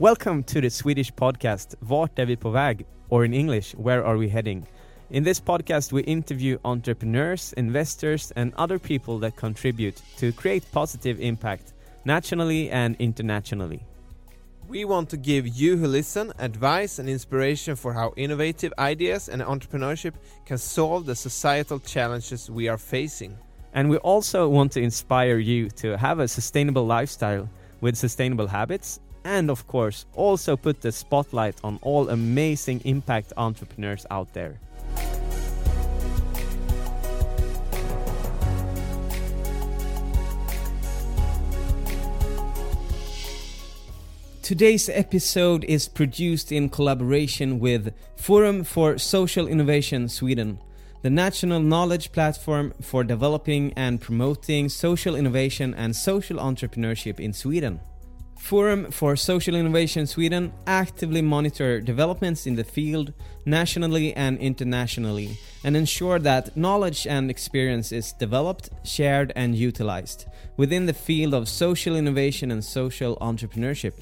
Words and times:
Welcome 0.00 0.44
to 0.44 0.62
the 0.62 0.70
Swedish 0.70 1.12
podcast 1.12 1.74
Vart 1.80 2.18
är 2.18 2.26
vi 2.26 2.36
på 2.36 2.50
väg? 2.50 2.86
Or 3.08 3.24
in 3.24 3.34
English, 3.34 3.74
Where 3.76 4.02
are 4.04 4.16
we 4.16 4.28
heading? 4.28 4.66
In 5.10 5.24
this 5.24 5.40
podcast, 5.40 5.92
we 5.92 6.00
interview 6.02 6.58
entrepreneurs, 6.64 7.52
investors, 7.52 8.32
and 8.36 8.54
other 8.56 8.78
people 8.78 9.18
that 9.18 9.36
contribute 9.36 10.02
to 10.18 10.32
create 10.32 10.72
positive 10.72 11.20
impact 11.20 11.74
nationally 12.04 12.70
and 12.70 12.96
internationally. 12.98 13.80
We 14.70 14.86
want 14.86 15.10
to 15.10 15.18
give 15.18 15.46
you 15.46 15.76
who 15.76 15.86
listen 15.86 16.32
advice 16.38 16.98
and 16.98 17.08
inspiration 17.08 17.76
for 17.76 17.92
how 17.92 18.14
innovative 18.16 18.72
ideas 18.78 19.28
and 19.28 19.42
entrepreneurship 19.42 20.14
can 20.46 20.56
solve 20.58 21.04
the 21.04 21.14
societal 21.14 21.78
challenges 21.78 22.48
we 22.48 22.70
are 22.70 22.78
facing. 22.78 23.36
And 23.74 23.90
we 23.90 23.98
also 23.98 24.48
want 24.48 24.72
to 24.72 24.80
inspire 24.80 25.38
you 25.38 25.68
to 25.70 25.98
have 25.98 26.20
a 26.20 26.26
sustainable 26.26 26.86
lifestyle 26.86 27.50
with 27.82 27.96
sustainable 27.96 28.46
habits, 28.46 29.00
and 29.24 29.50
of 29.50 29.66
course, 29.66 30.06
also 30.14 30.56
put 30.56 30.80
the 30.80 30.92
spotlight 30.92 31.56
on 31.62 31.78
all 31.82 32.08
amazing 32.08 32.80
impact 32.84 33.32
entrepreneurs 33.36 34.06
out 34.10 34.32
there. 34.32 34.58
Today's 44.50 44.88
episode 44.88 45.62
is 45.62 45.86
produced 45.86 46.50
in 46.50 46.70
collaboration 46.70 47.60
with 47.60 47.94
Forum 48.16 48.64
for 48.64 48.98
Social 48.98 49.46
Innovation 49.46 50.08
Sweden, 50.08 50.58
the 51.02 51.08
national 51.08 51.60
knowledge 51.60 52.10
platform 52.10 52.74
for 52.82 53.04
developing 53.04 53.72
and 53.74 54.00
promoting 54.00 54.68
social 54.68 55.14
innovation 55.14 55.72
and 55.74 55.94
social 55.94 56.38
entrepreneurship 56.38 57.20
in 57.20 57.32
Sweden. 57.32 57.78
Forum 58.40 58.90
for 58.90 59.14
Social 59.14 59.54
Innovation 59.54 60.06
Sweden 60.08 60.52
actively 60.66 61.22
monitor 61.22 61.80
developments 61.80 62.46
in 62.46 62.56
the 62.56 62.64
field 62.64 63.12
nationally 63.44 64.12
and 64.14 64.38
internationally 64.38 65.38
and 65.62 65.76
ensure 65.76 66.18
that 66.18 66.56
knowledge 66.56 67.06
and 67.06 67.30
experience 67.30 67.92
is 67.92 68.12
developed, 68.14 68.70
shared 68.82 69.32
and 69.36 69.54
utilized 69.54 70.24
within 70.56 70.86
the 70.86 70.92
field 70.92 71.32
of 71.32 71.48
social 71.48 71.94
innovation 71.94 72.50
and 72.50 72.64
social 72.64 73.16
entrepreneurship. 73.18 73.92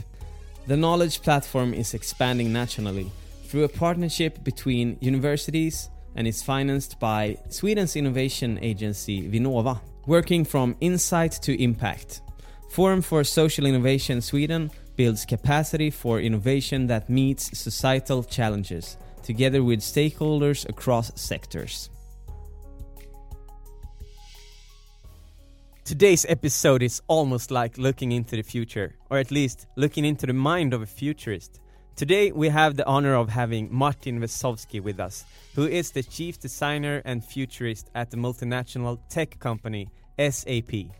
The 0.66 0.78
knowledge 0.78 1.20
platform 1.20 1.74
is 1.74 1.92
expanding 1.92 2.50
nationally 2.50 3.10
through 3.48 3.64
a 3.64 3.68
partnership 3.68 4.44
between 4.44 4.96
universities 5.00 5.90
and 6.14 6.26
is 6.26 6.42
financed 6.42 6.98
by 7.00 7.36
Sweden's 7.50 7.96
innovation 7.96 8.58
agency 8.62 9.28
Vinnova, 9.28 9.80
working 10.06 10.44
from 10.44 10.74
insight 10.80 11.32
to 11.42 11.60
impact. 11.60 12.22
Forum 12.68 13.02
for 13.02 13.24
Social 13.24 13.66
Innovation 13.66 14.20
Sweden 14.20 14.70
builds 14.94 15.24
capacity 15.24 15.90
for 15.90 16.20
innovation 16.20 16.86
that 16.88 17.08
meets 17.08 17.58
societal 17.58 18.22
challenges, 18.22 18.96
together 19.22 19.64
with 19.64 19.80
stakeholders 19.80 20.68
across 20.68 21.10
sectors. 21.20 21.88
Today's 25.84 26.26
episode 26.28 26.82
is 26.82 27.00
almost 27.08 27.50
like 27.50 27.78
looking 27.78 28.12
into 28.12 28.36
the 28.36 28.42
future, 28.42 28.94
or 29.08 29.16
at 29.16 29.30
least 29.30 29.66
looking 29.76 30.04
into 30.04 30.26
the 30.26 30.34
mind 30.34 30.74
of 30.74 30.82
a 30.82 30.86
futurist. 30.86 31.60
Today 31.96 32.30
we 32.30 32.50
have 32.50 32.76
the 32.76 32.86
honor 32.86 33.14
of 33.14 33.30
having 33.30 33.72
Martin 33.72 34.20
Wezowski 34.20 34.82
with 34.82 35.00
us, 35.00 35.24
who 35.54 35.66
is 35.66 35.90
the 35.90 36.02
chief 36.02 36.38
designer 36.38 37.00
and 37.06 37.24
futurist 37.24 37.90
at 37.94 38.10
the 38.10 38.18
multinational 38.18 38.98
tech 39.08 39.38
company 39.38 39.88
SAP. 40.18 40.90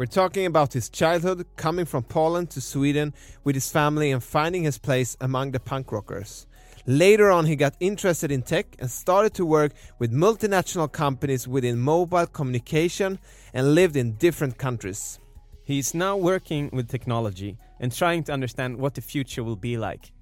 We're 0.00 0.06
talking 0.06 0.46
about 0.46 0.72
his 0.72 0.88
childhood, 0.88 1.44
coming 1.56 1.84
from 1.84 2.04
Poland 2.04 2.48
to 2.52 2.62
Sweden 2.62 3.12
with 3.44 3.54
his 3.54 3.70
family 3.70 4.10
and 4.12 4.24
finding 4.24 4.62
his 4.62 4.78
place 4.78 5.14
among 5.20 5.50
the 5.50 5.60
punk 5.60 5.92
rockers. 5.92 6.46
Later 6.86 7.30
on, 7.30 7.44
he 7.44 7.54
got 7.54 7.74
interested 7.80 8.32
in 8.32 8.40
tech 8.40 8.76
and 8.78 8.90
started 8.90 9.34
to 9.34 9.44
work 9.44 9.72
with 9.98 10.10
multinational 10.10 10.90
companies 10.90 11.46
within 11.46 11.78
mobile 11.78 12.26
communication 12.26 13.18
and 13.52 13.74
lived 13.74 13.94
in 13.94 14.12
different 14.12 14.56
countries. 14.56 15.18
He 15.64 15.78
is 15.78 15.92
now 15.92 16.16
working 16.16 16.70
with 16.72 16.88
technology 16.88 17.58
and 17.78 17.94
trying 17.94 18.24
to 18.24 18.32
understand 18.32 18.78
what 18.78 18.94
the 18.94 19.02
future 19.02 19.44
will 19.44 19.54
be 19.54 19.76
like 19.76 20.12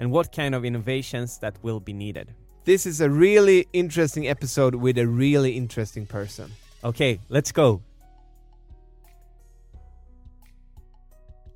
and 0.00 0.10
what 0.10 0.32
kind 0.32 0.52
of 0.52 0.64
innovations 0.64 1.38
that 1.38 1.62
will 1.62 1.78
be 1.78 1.92
needed. 1.92 2.34
This 2.64 2.86
is 2.86 3.00
a 3.00 3.08
really 3.08 3.68
interesting 3.72 4.26
episode 4.26 4.74
with 4.74 4.98
a 4.98 5.06
really 5.06 5.56
interesting 5.56 6.06
person. 6.06 6.50
Okay, 6.82 7.20
let's 7.28 7.52
go. 7.52 7.82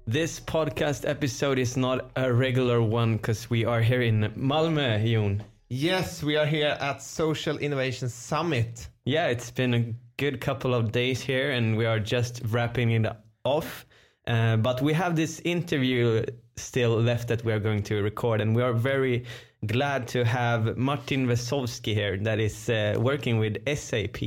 This 0.06 0.40
podcast 0.40 1.08
episode 1.08 1.60
is 1.60 1.76
not 1.76 2.10
a 2.16 2.32
regular 2.32 2.82
one 2.82 3.18
because 3.18 3.48
we 3.48 3.64
are 3.64 3.80
here 3.80 4.02
in 4.02 4.32
Malmö, 4.36 5.00
Jon. 5.06 5.44
Yes, 5.68 6.24
we 6.24 6.36
are 6.36 6.44
here 6.44 6.76
at 6.80 7.00
Social 7.00 7.56
Innovation 7.58 8.08
Summit. 8.08 8.88
Yeah, 9.04 9.28
it's 9.28 9.52
been 9.52 9.74
a 9.74 9.94
good 10.16 10.40
couple 10.40 10.74
of 10.74 10.90
days 10.90 11.20
here 11.22 11.52
and 11.52 11.76
we 11.76 11.86
are 11.86 12.00
just 12.00 12.42
wrapping 12.46 12.90
it 12.90 13.06
off. 13.44 13.86
Uh, 14.26 14.56
but 14.56 14.82
we 14.82 14.92
have 14.92 15.14
this 15.14 15.40
interview 15.44 16.24
still 16.56 17.00
left 17.00 17.28
that 17.28 17.44
we 17.44 17.52
are 17.52 17.60
going 17.60 17.84
to 17.84 18.02
record, 18.02 18.40
and 18.40 18.56
we 18.56 18.62
are 18.62 18.72
very 18.72 19.24
glad 19.66 20.08
to 20.08 20.24
have 20.24 20.76
Martin 20.76 21.26
Wezowski 21.28 21.94
here, 21.94 22.16
that 22.18 22.40
is 22.40 22.68
uh, 22.68 22.96
working 22.98 23.38
with 23.38 23.56
SAP. 23.66 24.18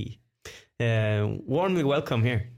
Uh, 0.79 1.35
warmly 1.45 1.83
welcome 1.83 2.23
here. 2.23 2.49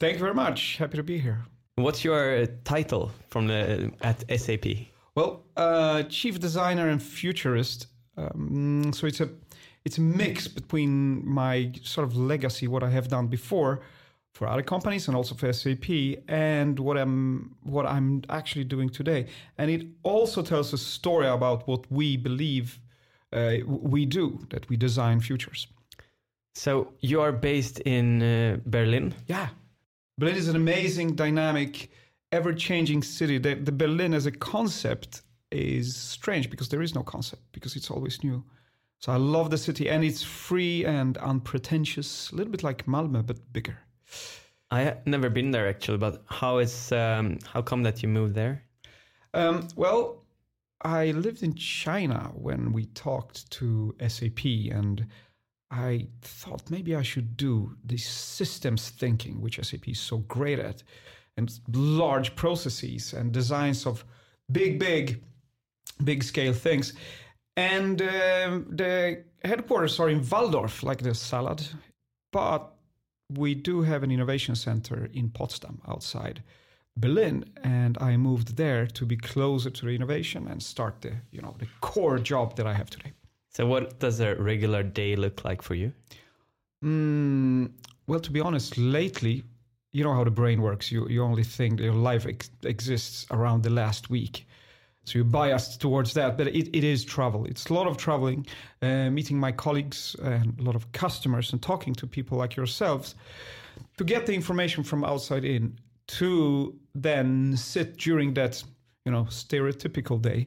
Thank 0.00 0.14
you 0.14 0.20
very 0.20 0.34
much. 0.34 0.78
Happy 0.78 0.96
to 0.96 1.02
be 1.02 1.18
here. 1.18 1.44
What's 1.76 2.04
your 2.04 2.46
title 2.64 3.10
from 3.28 3.46
the 3.46 3.90
at 4.02 4.24
SAP? 4.38 4.66
Well, 5.14 5.44
uh, 5.56 6.02
chief 6.04 6.38
designer 6.38 6.88
and 6.88 7.02
futurist. 7.02 7.86
Um, 8.16 8.92
so 8.92 9.06
it's 9.06 9.20
a 9.20 9.30
it's 9.84 9.98
a 9.98 10.02
mix 10.02 10.48
between 10.48 11.26
my 11.26 11.72
sort 11.82 12.06
of 12.06 12.16
legacy, 12.16 12.68
what 12.68 12.82
I 12.82 12.90
have 12.90 13.08
done 13.08 13.26
before 13.26 13.80
for 14.32 14.48
other 14.48 14.62
companies 14.62 15.08
and 15.08 15.16
also 15.16 15.34
for 15.34 15.52
SAP, 15.52 15.88
and 16.28 16.78
what 16.78 16.96
I'm 16.96 17.56
what 17.62 17.86
I'm 17.86 18.22
actually 18.28 18.64
doing 18.64 18.90
today. 18.90 19.26
And 19.56 19.70
it 19.70 19.86
also 20.02 20.42
tells 20.42 20.72
a 20.72 20.78
story 20.78 21.26
about 21.26 21.66
what 21.66 21.90
we 21.90 22.16
believe 22.16 22.78
uh, 23.32 23.56
we 23.66 24.04
do, 24.06 24.38
that 24.50 24.68
we 24.68 24.76
design 24.76 25.20
futures. 25.20 25.66
So 26.54 26.92
you 27.00 27.22
are 27.22 27.32
based 27.32 27.80
in 27.80 28.22
uh, 28.22 28.58
Berlin. 28.66 29.14
Yeah, 29.26 29.48
Berlin 30.18 30.36
is 30.36 30.48
an 30.48 30.56
amazing, 30.56 31.14
dynamic, 31.14 31.90
ever-changing 32.32 33.02
city. 33.02 33.38
The, 33.38 33.54
the 33.54 33.72
Berlin 33.72 34.14
as 34.14 34.26
a 34.26 34.30
concept 34.32 35.22
is 35.50 35.96
strange 35.96 36.50
because 36.50 36.68
there 36.68 36.82
is 36.82 36.94
no 36.94 37.02
concept 37.02 37.42
because 37.52 37.76
it's 37.76 37.90
always 37.90 38.22
new. 38.22 38.42
So 38.98 39.12
I 39.12 39.16
love 39.16 39.50
the 39.50 39.58
city 39.58 39.88
and 39.88 40.04
it's 40.04 40.22
free 40.22 40.84
and 40.84 41.18
unpretentious, 41.18 42.30
a 42.30 42.36
little 42.36 42.52
bit 42.52 42.62
like 42.62 42.86
Malmö 42.86 43.26
but 43.26 43.52
bigger. 43.52 43.78
I 44.70 44.80
have 44.82 45.06
never 45.06 45.28
been 45.28 45.50
there 45.50 45.68
actually, 45.68 45.98
but 45.98 46.22
how 46.26 46.58
is 46.58 46.92
um, 46.92 47.38
how 47.52 47.60
come 47.62 47.82
that 47.82 48.02
you 48.02 48.08
moved 48.08 48.34
there? 48.34 48.62
Um, 49.34 49.68
well, 49.76 50.24
I 50.82 51.10
lived 51.10 51.42
in 51.42 51.54
China 51.54 52.32
when 52.34 52.72
we 52.72 52.86
talked 52.86 53.50
to 53.52 53.94
SAP, 54.06 54.44
and 54.70 55.06
I 55.72 56.08
thought 56.20 56.70
maybe 56.70 56.94
I 56.94 57.02
should 57.02 57.36
do 57.36 57.74
this 57.82 58.06
systems 58.06 58.90
thinking, 58.90 59.40
which 59.40 59.58
SAP 59.62 59.88
is 59.88 59.98
so 59.98 60.18
great 60.18 60.58
at, 60.58 60.82
and 61.38 61.50
large 61.72 62.36
processes 62.36 63.14
and 63.14 63.32
designs 63.32 63.86
of 63.86 64.04
big, 64.50 64.78
big, 64.78 65.22
big 66.04 66.22
scale 66.22 66.52
things. 66.52 66.92
And 67.56 68.02
um, 68.02 68.66
the 68.70 69.24
headquarters 69.42 69.98
are 69.98 70.10
in 70.10 70.20
Walldorf, 70.20 70.82
like 70.82 71.02
the 71.02 71.14
salad, 71.14 71.66
but 72.32 72.74
we 73.30 73.54
do 73.54 73.80
have 73.80 74.02
an 74.02 74.10
innovation 74.10 74.54
center 74.54 75.08
in 75.14 75.30
Potsdam 75.30 75.80
outside 75.88 76.42
Berlin, 76.96 77.46
and 77.64 77.96
I 77.98 78.18
moved 78.18 78.56
there 78.56 78.86
to 78.86 79.06
be 79.06 79.16
closer 79.16 79.70
to 79.70 79.86
the 79.86 79.92
innovation 79.92 80.46
and 80.46 80.62
start 80.62 81.00
the 81.00 81.14
you 81.30 81.40
know 81.40 81.54
the 81.58 81.68
core 81.80 82.18
job 82.18 82.56
that 82.56 82.66
I 82.66 82.74
have 82.74 82.90
today. 82.90 83.12
So 83.52 83.66
what 83.66 83.98
does 83.98 84.20
a 84.20 84.34
regular 84.36 84.82
day 84.82 85.14
look 85.14 85.44
like 85.44 85.62
for 85.62 85.74
you? 85.74 85.92
Mm, 86.82 87.70
well, 88.06 88.20
to 88.20 88.30
be 88.30 88.40
honest, 88.40 88.78
lately, 88.78 89.44
you 89.92 90.02
know 90.04 90.14
how 90.14 90.24
the 90.24 90.30
brain 90.30 90.62
works. 90.62 90.90
You 90.90 91.06
you 91.08 91.22
only 91.22 91.44
think 91.44 91.80
your 91.80 91.94
life 91.94 92.26
ex- 92.26 92.50
exists 92.64 93.26
around 93.30 93.62
the 93.62 93.70
last 93.70 94.10
week. 94.10 94.46
So 95.04 95.18
you're 95.18 95.24
biased 95.24 95.80
towards 95.80 96.14
that, 96.14 96.38
but 96.38 96.46
it, 96.46 96.68
it 96.76 96.84
is 96.84 97.04
travel. 97.04 97.44
It's 97.44 97.66
a 97.66 97.74
lot 97.74 97.88
of 97.88 97.96
traveling, 97.96 98.46
uh, 98.82 99.10
meeting 99.10 99.38
my 99.38 99.50
colleagues 99.50 100.14
and 100.22 100.58
a 100.60 100.62
lot 100.62 100.76
of 100.76 100.90
customers 100.92 101.52
and 101.52 101.60
talking 101.60 101.92
to 101.94 102.06
people 102.06 102.38
like 102.38 102.54
yourselves 102.54 103.16
to 103.96 104.04
get 104.04 104.26
the 104.26 104.32
information 104.32 104.84
from 104.84 105.04
outside 105.04 105.44
in 105.44 105.76
to 106.06 106.78
then 106.94 107.56
sit 107.56 107.96
during 107.96 108.34
that, 108.34 108.62
you 109.04 109.10
know, 109.10 109.24
stereotypical 109.24 110.22
day 110.22 110.46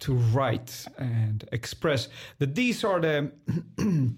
to 0.00 0.14
write 0.14 0.86
and 0.98 1.48
express 1.52 2.08
that 2.38 2.54
these 2.54 2.84
are 2.84 3.00
the 3.00 3.30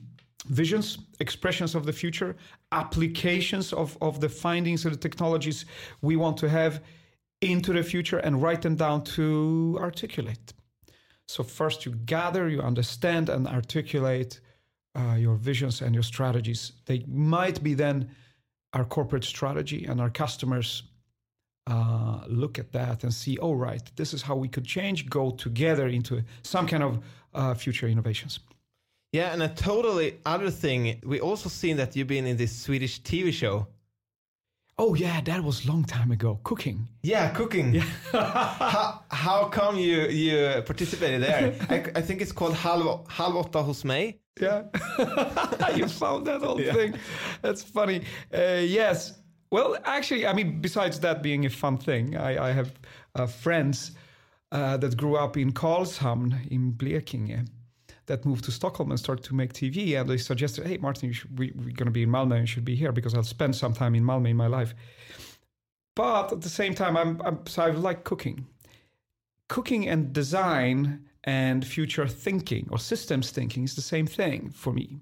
visions, 0.47 0.99
expressions 1.21 1.75
of 1.75 1.87
the 1.87 1.93
future, 1.93 2.37
applications 2.73 3.73
of, 3.73 3.97
of 4.01 4.21
the 4.21 4.29
findings 4.29 4.85
of 4.85 4.93
the 4.93 4.99
technologies 4.99 5.65
we 6.01 6.17
want 6.17 6.37
to 6.39 6.49
have 6.49 6.83
into 7.41 7.73
the 7.73 7.83
future 7.83 8.19
and 8.19 8.41
write 8.43 8.63
them 8.63 8.77
down 8.77 9.03
to 9.03 9.77
articulate. 9.81 10.53
So, 11.27 11.43
first 11.43 11.87
you 11.87 11.93
gather, 11.93 12.49
you 12.49 12.61
understand, 12.61 13.29
and 13.29 13.49
articulate 13.49 14.41
uh, 14.95 15.17
your 15.19 15.37
visions 15.37 15.81
and 15.81 15.95
your 15.95 16.03
strategies. 16.03 16.73
They 16.87 17.05
might 17.09 17.63
be 17.63 17.75
then 17.75 18.11
our 18.75 18.85
corporate 18.85 19.25
strategy, 19.25 19.85
and 19.85 20.01
our 20.01 20.11
customers 20.11 20.83
uh, 21.67 22.21
look 22.27 22.59
at 22.59 22.73
that 22.73 23.05
and 23.05 23.13
see, 23.13 23.39
oh, 23.39 23.53
right, 23.53 23.83
this 23.97 24.13
is 24.15 24.23
how 24.23 24.37
we 24.37 24.49
could 24.49 24.65
change, 24.65 25.09
go 25.09 25.31
together 25.31 25.89
into 25.89 26.23
some 26.43 26.67
kind 26.67 26.83
of 26.83 26.99
uh, 27.35 27.55
future 27.55 27.87
innovations. 27.89 28.41
Yeah, 29.13 29.33
and 29.33 29.43
a 29.43 29.49
totally 29.49 30.19
other 30.25 30.51
thing, 30.51 31.01
we 31.05 31.21
also 31.21 31.49
seen 31.49 31.77
that 31.77 31.95
you've 31.95 32.07
been 32.07 32.27
in 32.27 32.37
this 32.37 32.53
Swedish 32.53 33.03
TV 33.03 33.33
show. 33.33 33.67
Oh 34.79 34.95
yeah, 34.95 35.21
that 35.21 35.45
was 35.45 35.65
a 35.67 35.69
long 35.69 35.85
time 35.85 36.11
ago. 36.11 36.41
Cooking. 36.45 36.89
Yeah, 37.03 37.29
cooking. 37.29 37.75
Yeah. 37.75 37.85
how, 38.13 39.03
how 39.11 39.45
come 39.45 39.77
you 39.77 40.07
you 40.09 40.63
participated 40.65 41.23
there? 41.23 41.55
I, 41.69 41.99
I 41.99 42.01
think 42.01 42.23
it's 42.23 42.33
called 42.33 42.55
Halv, 42.55 43.07
halv 43.09 43.35
åtta 43.35 43.63
hos 43.63 43.85
mig. 43.85 44.19
Yeah, 44.41 44.63
you 45.77 45.87
found 45.89 46.27
that 46.27 46.43
old 46.43 46.61
yeah. 46.61 46.73
thing. 46.73 46.95
That's 47.43 47.63
funny. 47.63 48.01
Uh, 48.33 48.63
yes. 48.65 49.22
Well, 49.53 49.77
actually, 49.85 50.27
I 50.27 50.33
mean, 50.33 50.63
besides 50.63 50.99
that 51.01 51.23
being 51.23 51.45
a 51.45 51.51
fun 51.51 51.77
thing, 51.77 52.17
I, 52.17 52.49
I 52.49 52.53
have 52.53 52.73
uh, 53.15 53.27
friends 53.27 53.93
uh, 54.51 54.79
that 54.79 54.97
grew 54.97 55.17
up 55.17 55.37
in 55.37 55.53
Karlshamn 55.53 56.51
in 56.51 56.73
Blekinge 56.73 57.47
that 58.07 58.25
moved 58.25 58.45
to 58.45 58.51
Stockholm 58.51 58.91
and 58.91 58.99
started 58.99 59.23
to 59.27 59.35
make 59.35 59.53
TV. 59.53 60.01
And 60.01 60.09
they 60.09 60.17
suggested, 60.17 60.67
hey, 60.67 60.79
Martin, 60.79 61.13
should, 61.13 61.39
we, 61.39 61.53
we're 61.55 61.77
going 61.77 61.85
to 61.85 61.91
be 61.91 62.05
in 62.05 62.09
Malmö 62.09 62.33
and 62.33 62.41
you 62.41 62.47
should 62.47 62.65
be 62.65 62.75
here 62.75 62.93
because 62.93 63.13
I'll 63.13 63.23
spend 63.25 63.55
some 63.55 63.75
time 63.75 63.95
in 63.95 64.05
Malmö 64.05 64.31
in 64.31 64.39
my 64.39 64.47
life. 64.47 64.75
But 65.95 66.33
at 66.33 66.41
the 66.41 66.49
same 66.49 66.75
time, 66.75 66.97
I'm, 66.97 67.21
I'm 67.21 67.47
so 67.47 67.65
I 67.65 67.71
like 67.73 68.05
cooking. 68.05 68.47
Cooking 69.51 69.87
and 69.87 70.15
design 70.15 71.05
and 71.25 71.67
future 71.67 72.09
thinking 72.09 72.69
or 72.71 72.79
systems 72.79 73.31
thinking 73.31 73.65
is 73.65 73.75
the 73.75 73.83
same 73.83 74.07
thing 74.07 74.49
for 74.49 74.73
me. 74.73 74.97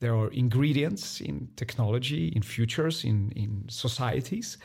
There 0.00 0.14
are 0.14 0.28
ingredients 0.28 1.20
in 1.20 1.48
technology, 1.56 2.28
in 2.28 2.42
futures, 2.42 3.04
in, 3.04 3.32
in 3.32 3.64
societies. 3.68 4.58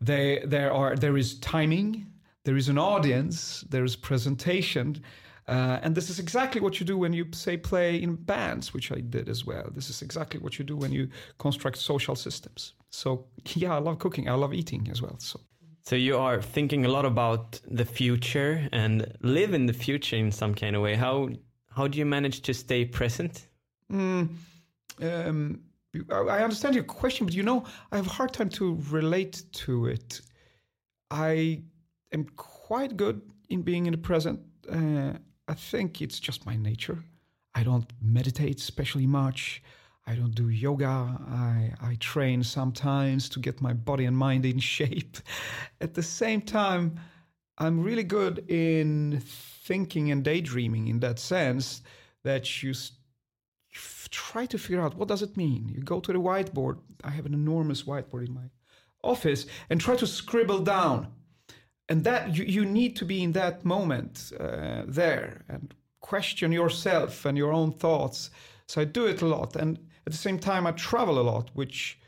They, 0.00 0.42
there, 0.44 0.72
are, 0.72 0.96
there 0.96 1.16
is 1.16 1.38
timing, 1.38 2.06
there 2.44 2.56
is 2.56 2.68
an 2.68 2.78
audience, 2.78 3.64
there 3.70 3.84
is 3.84 3.96
presentation, 3.96 5.02
uh, 5.46 5.78
and 5.82 5.94
this 5.94 6.08
is 6.10 6.18
exactly 6.18 6.60
what 6.60 6.80
you 6.80 6.86
do 6.86 6.96
when 6.96 7.12
you 7.12 7.26
say 7.32 7.56
play 7.56 8.02
in 8.02 8.16
bands, 8.16 8.72
which 8.72 8.90
I 8.90 9.00
did 9.00 9.28
as 9.28 9.44
well. 9.44 9.68
This 9.74 9.90
is 9.90 10.02
exactly 10.02 10.40
what 10.40 10.58
you 10.58 10.64
do 10.64 10.76
when 10.76 10.90
you 10.92 11.08
construct 11.38 11.76
social 11.76 12.16
systems. 12.16 12.72
So 12.90 13.26
yeah, 13.54 13.74
I 13.74 13.78
love 13.78 13.98
cooking. 13.98 14.28
I 14.28 14.34
love 14.34 14.54
eating 14.54 14.88
as 14.90 15.02
well. 15.02 15.16
So. 15.18 15.40
So 15.82 15.96
you 15.96 16.16
are 16.16 16.40
thinking 16.40 16.86
a 16.86 16.88
lot 16.88 17.04
about 17.04 17.60
the 17.68 17.84
future 17.84 18.68
and 18.72 19.06
live 19.20 19.52
in 19.52 19.66
the 19.66 19.74
future 19.74 20.16
in 20.16 20.32
some 20.32 20.54
kind 20.54 20.74
of 20.74 20.80
way. 20.80 20.94
How 20.94 21.28
how 21.76 21.88
do 21.88 21.98
you 21.98 22.06
manage 22.06 22.40
to 22.42 22.54
stay 22.54 22.86
present? 22.86 23.46
Mm, 23.92 24.28
um, 25.02 25.60
I 26.10 26.42
understand 26.42 26.74
your 26.74 26.84
question, 26.84 27.26
but 27.26 27.34
you 27.34 27.42
know, 27.42 27.64
I 27.92 27.96
have 27.96 28.06
a 28.06 28.10
hard 28.10 28.32
time 28.32 28.48
to 28.50 28.78
relate 28.90 29.42
to 29.52 29.86
it. 29.86 30.20
I 31.10 31.62
am 32.12 32.24
quite 32.36 32.96
good 32.96 33.20
in 33.48 33.62
being 33.62 33.86
in 33.86 33.92
the 33.92 33.98
present. 33.98 34.40
Uh, 34.70 35.12
I 35.46 35.54
think 35.54 36.00
it's 36.00 36.18
just 36.18 36.46
my 36.46 36.56
nature. 36.56 37.04
I 37.54 37.62
don't 37.62 37.90
meditate 38.02 38.58
especially 38.60 39.06
much. 39.06 39.62
I 40.06 40.14
don't 40.14 40.34
do 40.34 40.48
yoga. 40.48 40.86
I, 40.86 41.72
I 41.80 41.96
train 42.00 42.42
sometimes 42.42 43.28
to 43.30 43.40
get 43.40 43.60
my 43.60 43.72
body 43.72 44.04
and 44.04 44.16
mind 44.16 44.44
in 44.44 44.58
shape. 44.74 45.18
At 45.80 45.94
the 45.94 46.02
same 46.02 46.42
time, 46.42 47.00
I'm 47.58 47.80
really 47.80 48.02
good 48.02 48.50
in 48.50 49.22
thinking 49.24 50.10
and 50.10 50.24
daydreaming 50.24 50.88
in 50.88 51.00
that 51.00 51.18
sense 51.18 51.82
that 52.24 52.62
you 52.62 52.74
try 54.14 54.46
to 54.46 54.58
figure 54.58 54.80
out 54.80 54.96
what 54.96 55.08
does 55.08 55.22
it 55.22 55.36
mean. 55.36 55.68
You 55.74 55.82
go 55.82 56.00
to 56.00 56.12
the 56.12 56.20
whiteboard. 56.20 56.78
I 57.02 57.10
have 57.10 57.26
an 57.26 57.34
enormous 57.34 57.82
whiteboard 57.82 58.26
in 58.28 58.34
my 58.34 58.48
office 59.02 59.46
and 59.68 59.80
try 59.80 59.96
to 59.96 60.06
scribble 60.06 60.60
down. 60.60 61.08
And 61.88 62.04
that 62.04 62.36
you, 62.36 62.44
you 62.44 62.64
need 62.64 62.96
to 62.96 63.04
be 63.04 63.22
in 63.22 63.32
that 63.32 63.64
moment 63.64 64.32
uh, 64.40 64.82
there 64.86 65.44
and 65.48 65.74
question 66.00 66.52
yourself 66.52 67.24
and 67.26 67.36
your 67.36 67.52
own 67.52 67.72
thoughts. 67.72 68.30
So 68.68 68.80
i 68.80 68.84
do 68.84 69.06
it 69.06 69.20
a 69.22 69.26
lot. 69.26 69.56
And 69.56 69.78
at 70.06 70.12
the 70.12 70.18
same 70.26 70.38
time 70.38 70.66
i 70.66 70.72
travel 70.72 71.18
a 71.18 71.26
lot 71.32 71.50
which 71.54 71.98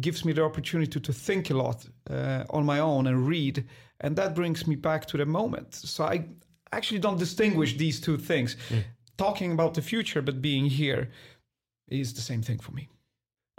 gives 0.00 0.24
me 0.24 0.32
the 0.32 0.44
opportunity 0.44 1.00
to 1.00 1.12
think 1.12 1.50
a 1.50 1.54
lot 1.54 1.84
uh, 2.08 2.44
on 2.50 2.64
my 2.64 2.78
own 2.78 3.06
and 3.08 3.26
read. 3.26 3.66
And 4.00 4.16
that 4.16 4.34
brings 4.34 4.66
me 4.66 4.76
back 4.76 5.04
to 5.06 5.16
the 5.18 5.26
moment. 5.26 5.74
So 5.74 6.04
i 6.04 6.16
actually 6.72 7.00
don't 7.00 7.18
distinguish 7.18 7.76
these 7.76 8.00
two 8.00 8.16
things. 8.16 8.56
Mm. 8.68 8.84
talking 9.16 9.52
about 9.52 9.74
the 9.74 9.82
future 9.82 10.22
but 10.22 10.40
being 10.40 10.66
here 10.80 11.10
is 11.90 12.14
the 12.14 12.20
same 12.20 12.42
thing 12.42 12.58
for 12.58 12.72
me 12.72 12.88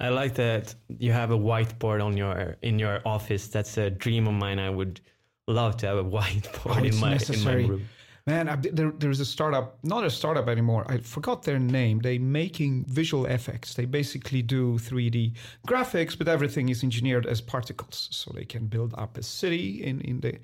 I 0.01 0.09
like 0.09 0.33
that 0.35 0.73
you 0.87 1.11
have 1.11 1.29
a 1.29 1.37
whiteboard 1.37 2.03
on 2.03 2.17
your 2.17 2.57
in 2.63 2.79
your 2.79 3.01
office. 3.05 3.47
That's 3.47 3.77
a 3.77 3.91
dream 3.91 4.27
of 4.27 4.33
mine. 4.33 4.57
I 4.57 4.71
would 4.71 4.99
love 5.47 5.77
to 5.77 5.87
have 5.87 5.97
a 5.97 6.03
whiteboard 6.15 6.81
oh, 6.81 6.83
in, 6.83 6.95
my, 6.99 7.19
in 7.29 7.43
my 7.43 7.53
room. 7.53 7.87
Man, 8.25 8.49
I, 8.49 8.55
there, 8.55 8.91
there's 8.97 9.19
a 9.19 9.25
startup, 9.25 9.77
not 9.83 10.03
a 10.03 10.09
startup 10.09 10.47
anymore. 10.47 10.85
I 10.87 10.97
forgot 10.97 11.43
their 11.43 11.57
name. 11.59 11.99
They 11.99 12.17
making 12.19 12.85
visual 12.85 13.25
effects. 13.25 13.73
They 13.73 13.85
basically 13.85 14.43
do 14.43 14.77
3D 14.77 15.33
graphics, 15.67 16.15
but 16.17 16.27
everything 16.27 16.69
is 16.69 16.83
engineered 16.83 17.25
as 17.25 17.41
particles, 17.41 18.09
so 18.11 18.31
they 18.33 18.45
can 18.45 18.67
build 18.67 18.93
up 18.97 19.17
a 19.17 19.23
city 19.23 19.83
in 19.83 20.01
in 20.01 20.19
the 20.19 20.39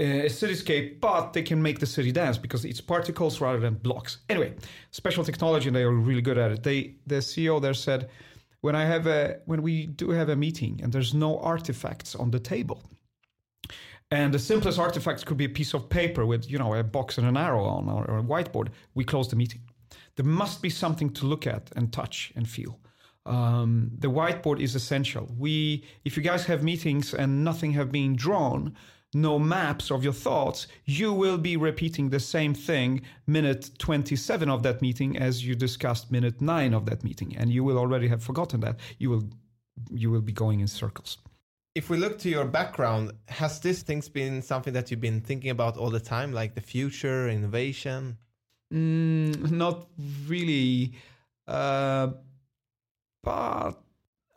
a 0.00 0.28
cityscape, 0.28 1.00
but 1.00 1.32
they 1.32 1.42
can 1.42 1.60
make 1.62 1.78
the 1.78 1.86
city 1.86 2.12
dance 2.12 2.38
because 2.38 2.64
it's 2.64 2.80
particles 2.80 3.40
rather 3.40 3.60
than 3.60 3.74
blocks. 3.74 4.18
Anyway, 4.28 4.54
special 4.90 5.24
technology, 5.24 5.68
and 5.68 5.76
they 5.76 5.82
are 5.82 5.92
really 5.92 6.22
good 6.22 6.38
at 6.38 6.50
it. 6.50 6.62
They 6.62 6.94
the 7.06 7.16
CEO 7.16 7.60
there 7.60 7.74
said, 7.74 8.08
when 8.60 8.74
I 8.74 8.84
have 8.84 9.06
a 9.06 9.40
when 9.46 9.62
we 9.62 9.86
do 9.86 10.10
have 10.10 10.28
a 10.28 10.36
meeting 10.36 10.80
and 10.82 10.92
there's 10.92 11.14
no 11.14 11.38
artifacts 11.40 12.14
on 12.14 12.30
the 12.30 12.40
table 12.40 12.82
and 14.10 14.34
the 14.34 14.38
simplest 14.38 14.78
artifact 14.78 15.24
could 15.24 15.36
be 15.36 15.44
a 15.44 15.50
piece 15.50 15.72
of 15.72 15.88
paper 15.88 16.26
with, 16.26 16.50
you 16.50 16.58
know, 16.58 16.74
a 16.74 16.82
box 16.82 17.16
and 17.18 17.26
an 17.26 17.36
arrow 17.36 17.64
on 17.64 17.88
or, 17.88 18.04
or 18.10 18.18
a 18.18 18.22
whiteboard. 18.22 18.68
We 18.94 19.04
close 19.04 19.28
the 19.28 19.36
meeting. 19.36 19.60
There 20.16 20.26
must 20.26 20.62
be 20.62 20.70
something 20.70 21.10
to 21.10 21.26
look 21.26 21.46
at 21.46 21.70
and 21.76 21.92
touch 21.92 22.32
and 22.34 22.48
feel. 22.48 22.80
Um, 23.24 23.92
the 23.98 24.10
whiteboard 24.10 24.60
is 24.60 24.74
essential. 24.74 25.32
We, 25.38 25.84
if 26.04 26.16
you 26.16 26.22
guys 26.22 26.44
have 26.46 26.64
meetings 26.64 27.14
and 27.14 27.44
nothing 27.44 27.72
have 27.72 27.92
been 27.92 28.16
drawn, 28.16 28.74
no 29.12 29.38
maps 29.38 29.90
of 29.90 30.04
your 30.04 30.12
thoughts, 30.12 30.66
you 30.84 31.12
will 31.12 31.38
be 31.38 31.56
repeating 31.56 32.10
the 32.10 32.20
same 32.20 32.54
thing 32.54 33.02
minute 33.26 33.70
27 33.78 34.48
of 34.48 34.62
that 34.62 34.80
meeting 34.80 35.16
as 35.16 35.44
you 35.44 35.54
discussed 35.54 36.12
minute 36.12 36.40
9 36.40 36.74
of 36.74 36.86
that 36.86 37.02
meeting 37.02 37.36
and 37.36 37.50
you 37.50 37.64
will 37.64 37.78
already 37.78 38.08
have 38.08 38.22
forgotten 38.22 38.60
that. 38.60 38.78
You 38.98 39.10
will 39.10 39.24
you 39.90 40.10
will 40.10 40.20
be 40.20 40.32
going 40.32 40.60
in 40.60 40.66
circles 40.66 41.18
if 41.74 41.88
we 41.88 41.96
look 41.96 42.18
to 42.18 42.28
your 42.28 42.44
background, 42.44 43.12
has 43.28 43.60
this 43.60 43.82
things 43.82 44.08
been 44.08 44.42
something 44.42 44.72
that 44.72 44.90
you've 44.90 45.00
been 45.00 45.20
thinking 45.20 45.50
about 45.50 45.76
all 45.76 45.90
the 45.90 46.00
time, 46.00 46.32
like 46.32 46.54
the 46.54 46.60
future, 46.60 47.28
innovation? 47.28 48.18
Mm, 48.72 49.50
not 49.52 49.86
really, 50.26 50.94
uh, 51.46 52.08
but 53.22 53.72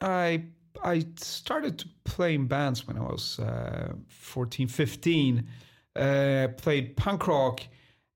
I 0.01 0.45
I 0.83 1.05
started 1.15 1.79
to 1.79 1.87
play 2.03 2.35
in 2.35 2.47
bands 2.47 2.87
when 2.87 2.97
I 2.97 3.01
was 3.01 3.39
uh, 3.39 3.93
14, 4.09 4.67
15. 4.67 5.47
Uh, 5.95 6.47
played 6.57 6.97
punk 6.97 7.27
rock, 7.27 7.61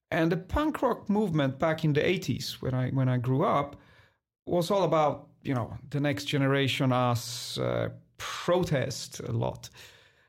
and 0.10 0.32
the 0.32 0.38
punk 0.38 0.82
rock 0.82 1.10
movement 1.10 1.60
back 1.60 1.84
in 1.84 1.94
the 1.94 2.02
80s 2.02 2.54
when 2.54 2.74
I 2.74 2.90
when 2.90 3.08
I 3.08 3.18
grew 3.18 3.44
up 3.44 3.76
was 4.48 4.72
all 4.72 4.84
about 4.84 5.28
you 5.44 5.54
know 5.54 5.78
the 5.90 6.00
next 6.00 6.26
generation, 6.26 6.92
us 6.92 7.60
uh, 7.60 7.90
protest 8.18 9.20
a 9.20 9.32
lot 9.32 9.70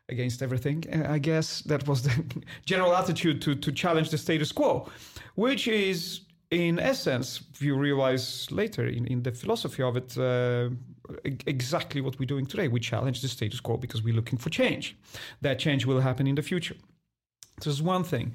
against 0.09 0.42
everything. 0.42 0.85
And 0.88 1.07
I 1.07 1.18
guess 1.18 1.62
that 1.62 1.87
was 1.87 2.02
the 2.02 2.25
general 2.66 2.95
attitude 2.95 3.42
to, 3.42 3.54
to 3.54 3.73
challenge 3.73 4.11
the 4.11 4.18
status 4.18 4.52
quo, 4.52 4.88
which 5.35 5.68
is, 5.68 6.23
in 6.50 6.78
essence, 6.78 7.42
you 7.59 7.76
realize 7.76 8.50
later 8.50 8.87
in, 8.87 9.07
in 9.07 9.23
the 9.23 9.33
philosophy 9.33 9.83
of 9.83 9.97
it, 9.97 10.16
uh, 10.16 10.71
exactly 11.25 12.00
what 12.00 12.19
we're 12.19 12.27
doing 12.27 12.47
today. 12.47 12.69
We 12.69 12.81
challenge 12.81 13.23
the 13.23 13.29
status 13.29 13.61
quo 13.61 13.77
because 13.77 14.03
we're 14.03 14.15
looking 14.15 14.38
for 14.38 14.50
change. 14.50 14.97
That 15.41 15.59
change 15.59 15.87
will 15.87 16.00
happen 16.00 16.27
in 16.27 16.35
the 16.35 16.43
future. 16.43 16.77
So 17.61 17.71
there's 17.71 17.83
one 17.83 18.05
thing. 18.05 18.33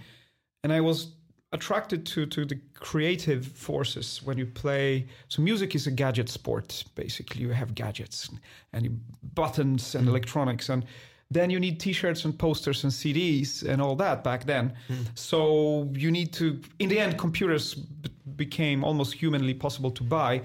and 0.64 0.74
I 0.74 0.82
was 0.82 1.08
attracted 1.52 2.04
to 2.06 2.26
to 2.26 2.46
the 2.46 2.60
creative 2.74 3.46
forces 3.46 4.22
when 4.24 4.38
you 4.38 4.46
play. 4.46 5.06
So 5.28 5.42
music 5.42 5.76
is 5.76 5.88
a 5.88 5.92
gadget 5.92 6.30
sport. 6.30 6.84
Basically, 6.96 7.42
you 7.42 7.50
have 7.50 7.76
gadgets 7.76 8.30
and 8.74 9.00
buttons 9.36 9.96
and 9.96 10.04
hmm. 10.04 10.10
electronics 10.10 10.70
and. 10.70 10.86
Then 11.32 11.50
you 11.50 11.60
need 11.60 11.80
T-shirts 11.80 12.26
and 12.26 12.38
posters 12.38 12.84
and 12.84 12.94
CDs 12.94 13.64
and 13.64 13.82
all 13.82 13.96
that 13.96 14.24
back 14.24 14.46
then. 14.46 14.74
Hmm. 14.88 15.04
So 15.16 15.90
you 15.96 16.12
need 16.12 16.32
to. 16.34 16.62
In 16.78 16.90
the 16.90 17.00
end, 17.00 17.18
computers 17.18 17.74
b- 17.74 18.12
became 18.36 18.84
almost 18.84 19.14
humanly 19.14 19.56
possible 19.56 19.90
to 19.92 20.04
buy, 20.04 20.44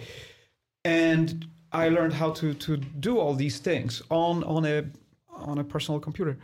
and 0.84 1.44
I 1.72 1.88
learned 1.88 2.14
how 2.14 2.30
to 2.32 2.54
to 2.54 2.76
do 2.76 3.18
all 3.18 3.34
these 3.34 3.58
things 3.58 4.02
on 4.10 4.44
on 4.44 4.64
a 4.64 4.84
on 5.30 5.58
a 5.58 5.64
personal 5.64 6.00
computer. 6.00 6.38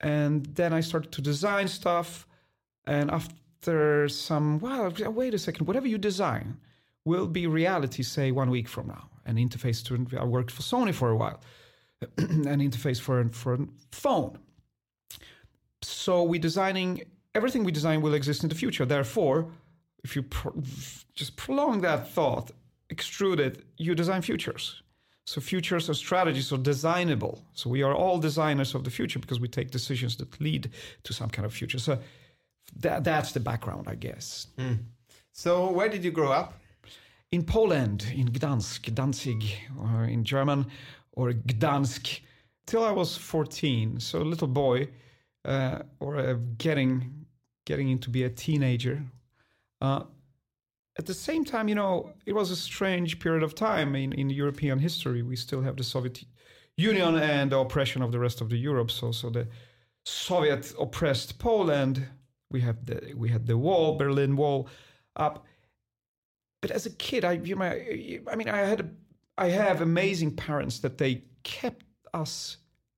And 0.00 0.46
then 0.54 0.72
I 0.72 0.80
started 0.80 1.12
to 1.12 1.20
design 1.20 1.68
stuff, 1.68 2.26
and 2.86 3.10
after 3.10 4.08
some 4.08 4.58
well, 4.60 4.92
wait 5.12 5.34
a 5.34 5.38
second, 5.38 5.66
whatever 5.66 5.86
you 5.86 5.98
design 5.98 6.56
will 7.04 7.26
be 7.26 7.46
reality, 7.46 8.02
say 8.02 8.30
one 8.30 8.50
week 8.50 8.68
from 8.68 8.86
now. 8.88 9.08
An 9.26 9.36
interface 9.36 9.84
to 9.84 10.18
I 10.18 10.24
worked 10.24 10.50
for 10.50 10.62
Sony 10.62 10.94
for 10.94 11.10
a 11.10 11.16
while, 11.16 11.40
an 12.18 12.60
interface 12.60 13.00
for 13.00 13.28
for 13.32 13.54
a 13.54 13.66
phone. 13.92 14.38
So 15.82 16.22
we 16.22 16.38
designing 16.38 17.02
everything 17.34 17.64
we 17.64 17.72
design 17.72 18.00
will 18.02 18.14
exist 18.14 18.42
in 18.42 18.48
the 18.48 18.54
future. 18.54 18.84
Therefore, 18.84 19.46
if 20.04 20.16
you 20.16 20.24
just 21.14 21.36
prolong 21.36 21.80
that 21.82 22.08
thought, 22.08 22.50
extrude 22.90 23.38
it, 23.38 23.64
you 23.76 23.94
design 23.94 24.22
futures. 24.22 24.82
So 25.26 25.40
futures 25.40 25.88
are 25.88 25.94
strategies 25.94 26.52
are 26.52 26.58
designable. 26.58 27.44
So 27.54 27.70
we 27.70 27.82
are 27.82 27.94
all 27.94 28.18
designers 28.18 28.74
of 28.74 28.82
the 28.84 28.90
future 28.90 29.20
because 29.20 29.38
we 29.38 29.48
take 29.48 29.70
decisions 29.70 30.16
that 30.16 30.40
lead 30.40 30.70
to 31.04 31.12
some 31.12 31.30
kind 31.30 31.46
of 31.46 31.52
future. 31.52 31.78
So 31.78 31.98
that, 32.76 33.04
that's 33.04 33.32
the 33.32 33.40
background, 33.40 33.86
I 33.88 33.94
guess. 33.94 34.48
So 35.32 35.70
where 35.70 35.88
did 35.88 36.02
you 36.04 36.10
grow 36.10 36.32
up? 36.32 36.54
In 37.30 37.44
Poland, 37.44 38.06
in 38.12 38.28
Gdansk, 38.32 38.92
Danzig, 38.92 39.44
or 39.78 40.04
in 40.04 40.24
German, 40.24 40.66
or 41.12 41.32
Gdansk, 41.32 42.20
till 42.66 42.84
I 42.84 42.90
was 42.90 43.16
14. 43.16 44.00
So 44.00 44.20
a 44.20 44.24
little 44.24 44.48
boy, 44.48 44.88
uh, 45.44 45.82
or 46.00 46.18
uh, 46.18 46.34
getting 46.58 47.26
getting 47.66 47.90
into 47.90 48.10
be 48.10 48.24
a 48.24 48.30
teenager. 48.30 49.04
Uh, 49.80 50.02
at 50.98 51.06
the 51.06 51.14
same 51.14 51.44
time, 51.44 51.68
you 51.68 51.74
know, 51.74 52.12
it 52.26 52.34
was 52.34 52.50
a 52.50 52.56
strange 52.56 53.20
period 53.20 53.42
of 53.42 53.54
time 53.54 53.94
in, 53.94 54.12
in 54.12 54.30
European 54.30 54.78
history. 54.78 55.22
We 55.22 55.36
still 55.36 55.62
have 55.62 55.76
the 55.76 55.84
Soviet 55.84 56.24
Union 56.76 57.16
and 57.16 57.52
the 57.52 57.58
oppression 57.58 58.02
of 58.02 58.12
the 58.12 58.18
rest 58.18 58.40
of 58.40 58.48
the 58.48 58.56
Europe. 58.56 58.90
So, 58.90 59.12
so 59.12 59.30
the 59.30 59.48
Soviet 60.04 60.72
oppressed 60.78 61.38
Poland. 61.38 62.06
We 62.50 62.60
have 62.62 62.84
the 62.84 63.14
we 63.16 63.28
had 63.28 63.46
the 63.46 63.56
wall, 63.56 63.96
Berlin 63.96 64.36
Wall, 64.36 64.68
up. 65.16 65.46
But 66.60 66.72
as 66.72 66.86
a 66.86 66.90
kid, 66.90 67.24
I 67.24 67.32
you 67.32 67.54
know, 67.54 67.72
I 68.30 68.36
mean, 68.36 68.48
I 68.48 68.58
had 68.58 68.80
a, 68.80 68.90
I 69.38 69.48
have 69.50 69.80
amazing 69.80 70.34
parents 70.36 70.80
that 70.80 70.98
they 70.98 71.24
kept 71.44 71.84
us 72.12 72.56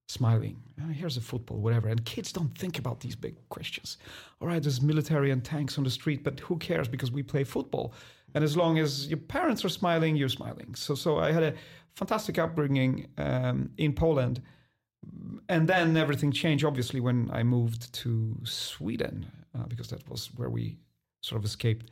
smiling. 0.08 0.56
Uh, 0.80 0.88
here's 0.88 1.16
a 1.16 1.20
football, 1.20 1.58
whatever. 1.58 1.88
And 1.88 2.04
kids 2.04 2.32
don't 2.32 2.56
think 2.56 2.78
about 2.78 3.00
these 3.00 3.16
big 3.16 3.36
questions. 3.48 3.98
All 4.40 4.48
right, 4.48 4.62
there's 4.62 4.82
military 4.82 5.30
and 5.30 5.44
tanks 5.44 5.78
on 5.78 5.84
the 5.84 5.90
street, 5.90 6.22
but 6.24 6.40
who 6.40 6.56
cares 6.58 6.88
because 6.88 7.10
we 7.10 7.22
play 7.22 7.44
football. 7.44 7.94
And 8.34 8.44
as 8.44 8.56
long 8.56 8.78
as 8.78 9.08
your 9.08 9.18
parents 9.18 9.64
are 9.64 9.68
smiling, 9.68 10.16
you're 10.16 10.28
smiling. 10.28 10.74
So, 10.74 10.94
so 10.94 11.18
I 11.18 11.32
had 11.32 11.42
a 11.42 11.54
fantastic 11.94 12.38
upbringing 12.38 13.08
um, 13.18 13.70
in 13.76 13.92
Poland. 13.92 14.42
And 15.48 15.68
then 15.68 15.96
everything 15.96 16.30
changed, 16.32 16.64
obviously, 16.64 17.00
when 17.00 17.30
I 17.32 17.42
moved 17.42 17.92
to 17.94 18.36
Sweden, 18.44 19.26
uh, 19.54 19.66
because 19.66 19.88
that 19.88 20.08
was 20.08 20.28
where 20.36 20.48
we 20.48 20.78
sort 21.22 21.38
of 21.40 21.44
escaped. 21.44 21.90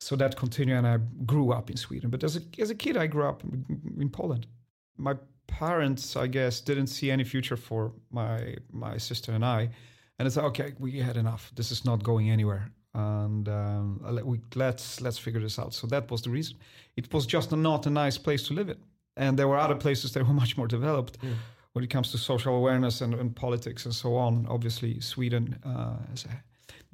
So 0.00 0.16
that 0.16 0.36
continued, 0.36 0.78
and 0.78 0.86
I 0.86 0.98
grew 1.24 1.52
up 1.52 1.70
in 1.70 1.76
Sweden. 1.76 2.10
But 2.10 2.24
as 2.24 2.36
a, 2.36 2.40
as 2.58 2.70
a 2.70 2.74
kid, 2.74 2.96
I 2.96 3.06
grew 3.06 3.24
up 3.24 3.44
in 3.44 4.10
Poland. 4.10 4.48
My 4.96 5.14
parents, 5.46 6.16
I 6.16 6.26
guess, 6.26 6.60
didn't 6.60 6.88
see 6.88 7.10
any 7.10 7.24
future 7.24 7.56
for 7.56 7.92
my 8.10 8.56
my 8.72 8.98
sister 8.98 9.32
and 9.32 9.44
I, 9.44 9.70
and 10.18 10.26
it's 10.26 10.36
like, 10.36 10.46
okay, 10.46 10.72
we 10.78 10.98
had 10.98 11.16
enough. 11.16 11.50
This 11.54 11.70
is 11.70 11.84
not 11.84 12.02
going 12.02 12.30
anywhere, 12.30 12.70
and 12.94 13.48
um, 13.48 14.24
we, 14.24 14.40
let's 14.54 15.00
let's 15.00 15.18
figure 15.18 15.40
this 15.40 15.58
out. 15.58 15.74
So 15.74 15.86
that 15.88 16.10
was 16.10 16.22
the 16.22 16.30
reason. 16.30 16.56
It 16.96 17.12
was 17.12 17.26
just 17.26 17.52
not 17.52 17.86
a 17.86 17.90
nice 17.90 18.18
place 18.18 18.46
to 18.48 18.54
live 18.54 18.68
in, 18.68 18.78
and 19.16 19.38
there 19.38 19.48
were 19.48 19.58
other 19.58 19.76
places 19.76 20.12
that 20.12 20.26
were 20.26 20.34
much 20.42 20.56
more 20.56 20.68
developed. 20.68 21.20
Mm. 21.20 21.34
When 21.72 21.84
it 21.84 21.88
comes 21.88 22.10
to 22.10 22.18
social 22.18 22.54
awareness 22.54 23.00
and, 23.00 23.14
and 23.14 23.34
politics 23.34 23.86
and 23.86 23.94
so 23.94 24.14
on, 24.14 24.46
obviously 24.46 25.00
Sweden 25.00 25.58
uh, 25.64 25.96
as 26.12 26.26
a 26.26 26.42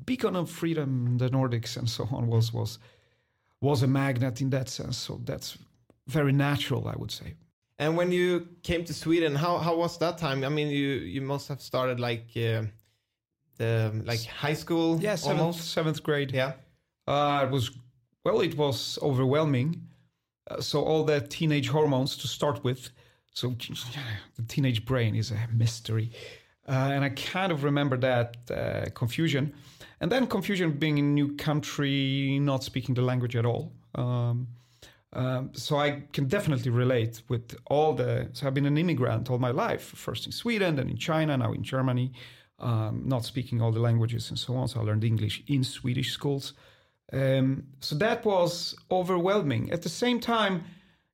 beacon 0.05 0.37
of 0.37 0.49
freedom, 0.49 1.19
the 1.19 1.29
Nordics 1.29 1.77
and 1.77 1.91
so 1.91 2.09
on 2.13 2.29
was 2.29 2.53
was 2.53 2.79
was 3.61 3.83
a 3.83 3.87
magnet 3.87 4.41
in 4.41 4.51
that 4.51 4.69
sense. 4.69 4.97
So 4.97 5.21
that's 5.25 5.59
very 6.07 6.33
natural, 6.33 6.89
I 6.89 6.95
would 6.97 7.11
say. 7.11 7.35
And 7.79 7.97
when 7.97 8.11
you 8.13 8.49
came 8.63 8.85
to 8.85 8.93
Sweden, 8.95 9.35
how 9.37 9.59
how 9.59 9.77
was 9.77 9.99
that 9.99 10.19
time? 10.19 10.45
I 10.45 10.49
mean, 10.49 10.69
you 10.69 10.89
you 11.15 11.21
must 11.23 11.49
have 11.49 11.61
started 11.61 12.01
like 12.01 12.27
uh, 12.37 12.63
the 13.57 13.93
like 14.05 14.25
high 14.25 14.55
school, 14.57 14.99
Yeah, 15.01 15.17
seventh, 15.17 15.41
almost. 15.41 15.71
seventh 15.73 16.03
grade. 16.03 16.33
Yeah. 16.33 16.53
Uh, 17.07 17.45
it 17.47 17.51
was 17.51 17.71
well, 18.25 18.41
it 18.41 18.57
was 18.57 18.99
overwhelming. 19.01 19.83
Uh, 20.51 20.61
so 20.61 20.83
all 20.85 21.05
the 21.05 21.21
teenage 21.21 21.69
hormones 21.69 22.17
to 22.17 22.27
start 22.29 22.65
with. 22.65 22.91
So 23.33 23.55
the 24.37 24.43
teenage 24.49 24.85
brain 24.85 25.15
is 25.15 25.31
a 25.31 25.37
mystery, 25.53 26.11
uh, 26.69 26.73
and 26.93 27.05
I 27.05 27.11
kind 27.11 27.53
of 27.53 27.63
remember 27.63 27.97
that 27.99 28.37
uh, 28.51 28.91
confusion, 28.95 29.53
and 30.01 30.11
then 30.11 30.27
confusion 30.27 30.73
being 30.73 30.99
in 30.99 31.05
a 31.05 31.09
new 31.09 31.37
country, 31.37 32.39
not 32.41 32.65
speaking 32.65 32.97
the 32.97 33.03
language 33.03 33.37
at 33.37 33.47
all. 33.47 33.73
Um, 33.95 34.49
um, 35.13 35.51
so 35.55 35.77
I 35.77 36.03
can 36.13 36.27
definitely 36.27 36.71
relate 36.71 37.23
with 37.29 37.57
all 37.67 37.95
the. 37.95 38.29
So 38.33 38.47
I've 38.47 38.55
been 38.55 38.67
an 38.67 38.77
immigrant 38.77 39.31
all 39.31 39.39
my 39.39 39.51
life, 39.51 39.83
first 39.83 40.27
in 40.27 40.33
Sweden, 40.33 40.77
then 40.77 40.89
in 40.89 40.97
China, 40.97 41.37
now 41.37 41.53
in 41.53 41.63
Germany, 41.63 42.13
um, 42.59 43.03
not 43.07 43.25
speaking 43.25 43.63
all 43.63 43.73
the 43.73 43.81
languages 43.81 44.29
and 44.29 44.39
so 44.39 44.55
on. 44.57 44.69
So 44.69 44.81
I 44.81 44.83
learned 44.85 45.05
English 45.05 45.43
in 45.47 45.65
Swedish 45.65 46.13
schools. 46.13 46.53
Um, 47.11 47.65
so 47.81 47.95
that 47.97 48.25
was 48.25 48.77
overwhelming. 48.91 49.73
At 49.73 49.81
the 49.81 49.89
same 49.89 50.21
time, 50.21 50.65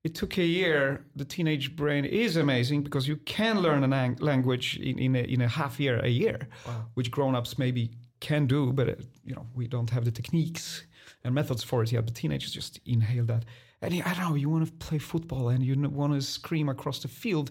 it 0.03 0.15
took 0.17 0.39
a 0.39 0.45
year. 0.45 1.07
The 1.15 1.25
teenage 1.25 1.77
brain 1.77 2.05
is 2.05 2.37
amazing 2.37 2.83
because 2.83 3.07
you 3.07 3.17
can 3.17 3.61
learn 3.61 3.85
a 3.85 3.87
lang- 3.87 4.19
language 4.21 4.77
in, 4.77 4.99
in, 4.99 5.15
a, 5.15 5.21
in 5.21 5.41
a 5.41 5.49
half 5.49 5.79
year, 5.79 6.01
a 6.01 6.09
year, 6.09 6.49
which 6.95 7.13
grown-ups 7.13 7.59
maybe 7.59 7.91
can 8.21 8.47
do, 8.47 8.73
but 8.73 8.89
uh, 8.89 8.95
you 9.25 9.35
know 9.35 9.47
we 9.55 9.69
don't 9.69 9.91
have 9.91 10.05
the 10.05 10.11
techniques 10.11 10.85
and 11.23 11.35
methods 11.35 11.63
for 11.63 11.83
it 11.83 11.93
yet. 11.93 12.05
But 12.05 12.15
teenagers 12.15 12.53
just 12.53 12.81
inhale 12.87 13.25
that. 13.27 13.45
And 13.83 13.95
I 13.95 14.15
don't 14.15 14.31
know, 14.31 14.35
you 14.35 14.49
want 14.49 14.67
to 14.67 14.73
play 14.73 14.99
football 14.99 15.49
and 15.49 15.63
you 15.65 15.75
want 15.89 16.15
to 16.15 16.23
scream 16.23 16.69
across 16.69 17.01
the 17.01 17.09
field. 17.09 17.51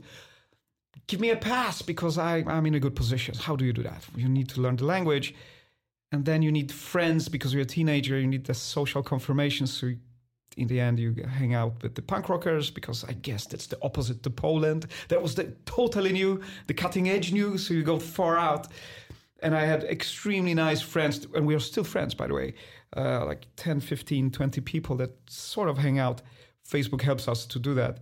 Give 1.07 1.19
me 1.19 1.29
a 1.29 1.35
pass 1.35 1.81
because 1.81 2.17
I, 2.17 2.43
I'm 2.47 2.65
in 2.65 2.75
a 2.75 2.79
good 2.79 2.95
position. 2.95 3.35
How 3.35 3.55
do 3.55 3.65
you 3.65 3.73
do 3.73 3.83
that? 3.83 4.03
You 4.15 4.29
need 4.29 4.49
to 4.49 4.61
learn 4.61 4.77
the 4.77 4.85
language 4.85 5.35
and 6.13 6.25
then 6.25 6.43
you 6.43 6.51
need 6.51 6.71
friends 6.71 7.27
because 7.27 7.53
you're 7.53 7.63
a 7.63 7.65
teenager 7.65 8.17
you 8.17 8.27
need 8.27 8.45
the 8.45 8.53
social 8.53 9.03
confirmation 9.03 9.67
so 9.67 9.91
in 10.55 10.67
the 10.67 10.79
end 10.79 10.99
you 10.99 11.15
hang 11.27 11.55
out 11.55 11.81
with 11.81 11.95
the 11.95 12.01
punk 12.01 12.29
rockers 12.29 12.69
because 12.69 13.03
i 13.05 13.13
guess 13.13 13.45
that's 13.47 13.67
the 13.67 13.77
opposite 13.81 14.21
to 14.23 14.29
poland 14.29 14.85
that 15.09 15.21
was 15.21 15.35
the 15.35 15.45
totally 15.65 16.13
new 16.13 16.39
the 16.67 16.73
cutting 16.73 17.09
edge 17.09 17.33
new 17.33 17.57
so 17.57 17.73
you 17.73 17.83
go 17.83 17.99
far 17.99 18.37
out 18.37 18.67
and 19.43 19.55
i 19.55 19.65
had 19.65 19.83
extremely 19.83 20.53
nice 20.53 20.81
friends 20.81 21.27
and 21.35 21.45
we 21.45 21.55
are 21.55 21.59
still 21.59 21.83
friends 21.83 22.15
by 22.15 22.27
the 22.27 22.33
way 22.33 22.53
uh, 22.95 23.25
like 23.25 23.47
10 23.55 23.79
15 23.79 24.31
20 24.31 24.61
people 24.61 24.95
that 24.97 25.11
sort 25.29 25.69
of 25.69 25.77
hang 25.77 25.99
out. 25.99 26.21
Facebook 26.69 27.01
helps 27.01 27.27
us 27.27 27.45
to 27.45 27.59
do 27.59 27.73
that. 27.73 27.99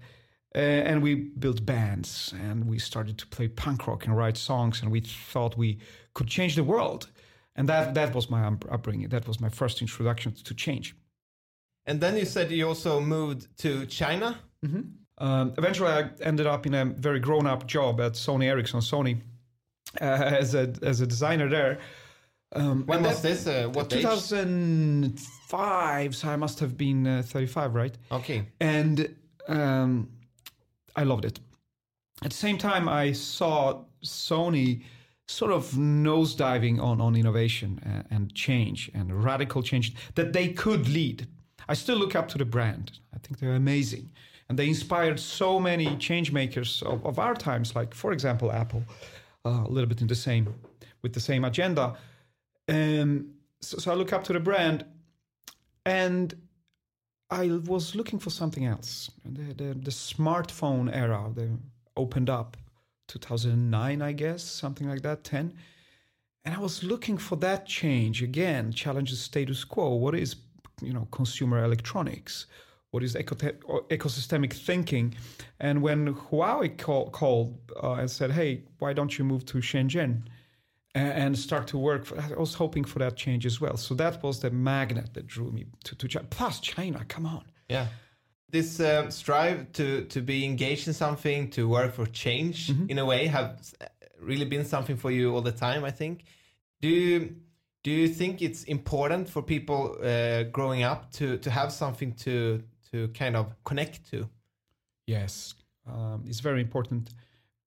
Uh, 0.53 0.59
and 0.59 1.01
we 1.01 1.15
built 1.15 1.65
bands 1.65 2.33
and 2.33 2.67
we 2.67 2.77
started 2.77 3.17
to 3.17 3.25
play 3.27 3.47
punk 3.47 3.87
rock 3.87 4.05
and 4.05 4.17
write 4.17 4.37
songs 4.37 4.81
and 4.81 4.91
we 4.91 4.99
thought 4.99 5.57
we 5.57 5.79
could 6.13 6.27
change 6.27 6.55
the 6.55 6.63
world. 6.63 7.09
And 7.55 7.69
that 7.69 7.93
that 7.93 8.13
was 8.13 8.29
my 8.29 8.45
upbringing. 8.69 9.09
That 9.09 9.27
was 9.27 9.39
my 9.39 9.49
first 9.49 9.81
introduction 9.81 10.33
to 10.33 10.53
change. 10.53 10.95
And 11.85 11.99
then 12.01 12.17
you 12.17 12.25
said 12.25 12.51
you 12.51 12.67
also 12.67 12.99
moved 12.99 13.47
to 13.59 13.85
China. 13.85 14.39
um, 15.17 15.53
eventually 15.57 15.91
i 15.91 16.09
ended 16.21 16.47
up 16.47 16.65
in 16.65 16.73
a 16.73 16.85
very 16.85 17.19
grown-up 17.19 17.65
job 17.67 17.99
at 18.01 18.13
sony 18.13 18.45
ericsson. 18.45 18.81
Sony 18.81 19.21
as 19.99 20.55
a 20.55 20.73
as 20.81 21.01
a 21.01 21.07
designer 21.07 21.49
there 21.49 21.79
um, 22.53 22.85
When 22.85 23.03
was 23.03 23.21
that- 23.21 23.27
this? 23.29 23.47
Uh, 23.47 23.69
what 23.69 23.93
age? 23.93 24.01
2005 24.01 26.15
so 26.15 26.27
i 26.29 26.35
must 26.35 26.59
have 26.59 26.77
been 26.77 27.07
uh, 27.07 27.23
35 27.25 27.75
right 27.75 27.97
Okay. 28.11 28.43
and 28.59 29.15
um, 29.47 30.09
I 30.95 31.03
loved 31.03 31.25
it. 31.25 31.39
At 32.23 32.29
the 32.31 32.37
same 32.37 32.57
time, 32.59 32.87
I 32.87 33.11
saw 33.13 33.83
Sony 34.05 34.83
sort 35.27 35.51
of 35.51 35.71
nosediving 35.71 36.79
on 36.81 37.01
on 37.01 37.15
innovation 37.15 37.79
and, 37.83 38.05
and 38.11 38.35
change 38.35 38.91
and 38.93 39.23
radical 39.23 39.63
change 39.63 39.95
that 40.15 40.31
they 40.33 40.49
could 40.49 40.87
lead. 40.89 41.27
I 41.67 41.73
still 41.73 41.97
look 41.97 42.15
up 42.15 42.27
to 42.29 42.37
the 42.37 42.45
brand. 42.45 42.99
I 43.15 43.17
think 43.19 43.39
they're 43.39 43.55
amazing, 43.55 44.11
and 44.47 44.59
they 44.59 44.67
inspired 44.67 45.19
so 45.19 45.59
many 45.59 45.95
change 45.97 46.31
makers 46.31 46.83
of, 46.83 47.03
of 47.05 47.17
our 47.17 47.33
times, 47.33 47.73
like 47.75 47.95
for 47.95 48.11
example 48.11 48.51
Apple, 48.51 48.83
uh, 49.45 49.63
a 49.65 49.69
little 49.69 49.87
bit 49.87 50.01
in 50.01 50.07
the 50.07 50.15
same 50.15 50.53
with 51.01 51.13
the 51.13 51.19
same 51.19 51.45
agenda. 51.45 51.95
Um, 52.67 53.33
so, 53.59 53.77
so 53.77 53.91
I 53.91 53.95
look 53.95 54.13
up 54.13 54.23
to 54.25 54.33
the 54.33 54.39
brand, 54.39 54.85
and 55.85 56.35
I 57.29 57.59
was 57.65 57.95
looking 57.95 58.19
for 58.19 58.29
something 58.29 58.65
else. 58.65 59.09
The, 59.25 59.53
the, 59.53 59.73
the 59.73 59.91
smartphone 59.91 60.93
era 60.93 61.31
they 61.33 61.49
opened 61.95 62.29
up 62.29 62.57
2009, 63.07 64.01
I 64.01 64.11
guess, 64.11 64.43
something 64.43 64.87
like 64.87 65.01
that, 65.01 65.23
10. 65.23 65.53
And 66.43 66.55
I 66.55 66.59
was 66.59 66.83
looking 66.83 67.17
for 67.17 67.35
that 67.37 67.67
change 67.67 68.23
again, 68.23 68.71
challenge 68.71 69.11
the 69.11 69.17
status 69.17 69.63
quo. 69.63 69.95
What 69.95 70.15
is, 70.15 70.35
you 70.81 70.93
know, 70.93 71.07
consumer 71.11 71.63
electronics? 71.63 72.47
What 72.91 73.03
is 73.03 73.15
eco- 73.15 73.35
ecosystemic 73.89 74.53
thinking? 74.53 75.15
And 75.59 75.81
when 75.81 76.13
Huawei 76.13 76.77
call, 76.77 77.09
called 77.09 77.57
uh, 77.81 77.93
and 77.93 78.11
said, 78.11 78.31
"Hey, 78.31 78.63
why 78.79 78.93
don't 78.93 79.17
you 79.17 79.25
move 79.25 79.45
to 79.45 79.57
Shenzhen?" 79.59 80.23
and 80.93 81.37
start 81.37 81.67
to 81.67 81.77
work. 81.77 82.05
For, 82.05 82.19
I 82.19 82.37
was 82.37 82.53
hoping 82.53 82.83
for 82.83 82.99
that 82.99 83.15
change 83.15 83.45
as 83.45 83.61
well. 83.61 83.77
So 83.77 83.95
that 83.95 84.21
was 84.23 84.41
the 84.41 84.51
magnet 84.51 85.13
that 85.13 85.27
drew 85.27 85.51
me 85.51 85.65
to, 85.85 85.95
to 85.95 86.07
China. 86.07 86.27
Plus, 86.29 86.59
China, 86.59 87.05
come 87.07 87.25
on. 87.25 87.45
Yeah. 87.69 87.87
This 88.49 88.79
uh, 88.81 89.09
strive 89.09 89.71
to, 89.73 90.03
to 90.05 90.21
be 90.21 90.43
engaged 90.43 90.87
in 90.87 90.93
something, 90.93 91.49
to 91.51 91.69
work 91.69 91.93
for 91.93 92.05
change 92.05 92.67
mm-hmm. 92.67 92.89
in 92.89 92.99
a 92.99 93.05
way, 93.05 93.27
have 93.27 93.61
really 94.19 94.45
been 94.45 94.65
something 94.65 94.97
for 94.97 95.09
you 95.09 95.33
all 95.33 95.41
the 95.41 95.53
time, 95.53 95.85
I 95.85 95.91
think. 95.91 96.25
Do 96.81 96.89
you, 96.89 97.35
do 97.83 97.91
you 97.91 98.09
think 98.09 98.41
it's 98.41 98.63
important 98.65 99.29
for 99.29 99.41
people 99.41 99.97
uh, 100.03 100.43
growing 100.43 100.83
up 100.83 101.11
to, 101.13 101.37
to 101.37 101.49
have 101.49 101.71
something 101.71 102.11
to, 102.15 102.61
to 102.91 103.07
kind 103.09 103.35
of 103.35 103.55
connect 103.63 104.09
to? 104.11 104.29
Yes, 105.07 105.55
um, 105.87 106.23
it's 106.27 106.39
very 106.39 106.61
important. 106.61 107.09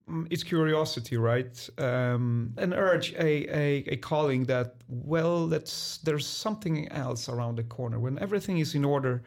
Mm, 0.08 0.26
it's 0.30 0.42
curiosity, 0.42 1.16
right? 1.16 1.68
Um, 1.78 2.52
an 2.58 2.74
urge, 2.74 3.12
a, 3.14 3.56
a, 3.56 3.84
a 3.88 3.96
calling 3.96 4.44
that, 4.44 4.74
well, 4.88 5.46
that's, 5.46 5.98
there's 5.98 6.26
something 6.26 6.88
else 6.92 7.28
around 7.28 7.56
the 7.56 7.64
corner. 7.64 7.98
When 7.98 8.18
everything 8.18 8.58
is 8.58 8.74
in 8.74 8.84
order 8.84 9.22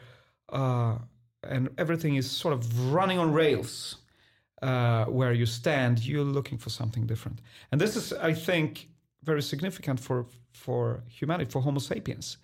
uh, 0.49 0.97
and 1.43 1.69
everything 1.77 2.15
is 2.15 2.29
sort 2.29 2.53
of 2.53 2.93
running 2.93 3.19
on 3.19 3.33
rails 3.33 3.97
uh, 4.61 5.05
where 5.05 5.33
you 5.33 5.45
stand, 5.45 6.05
you're 6.05 6.23
looking 6.23 6.57
for 6.57 6.69
something 6.69 7.07
different. 7.07 7.41
And 7.71 7.81
this 7.81 7.95
is, 7.95 8.13
I 8.13 8.33
think, 8.33 8.89
very 9.23 9.41
significant 9.41 9.99
for, 9.99 10.25
for 10.53 11.03
humanity, 11.09 11.49
for 11.49 11.61
Homo 11.61 11.79
sapiens. 11.79 12.37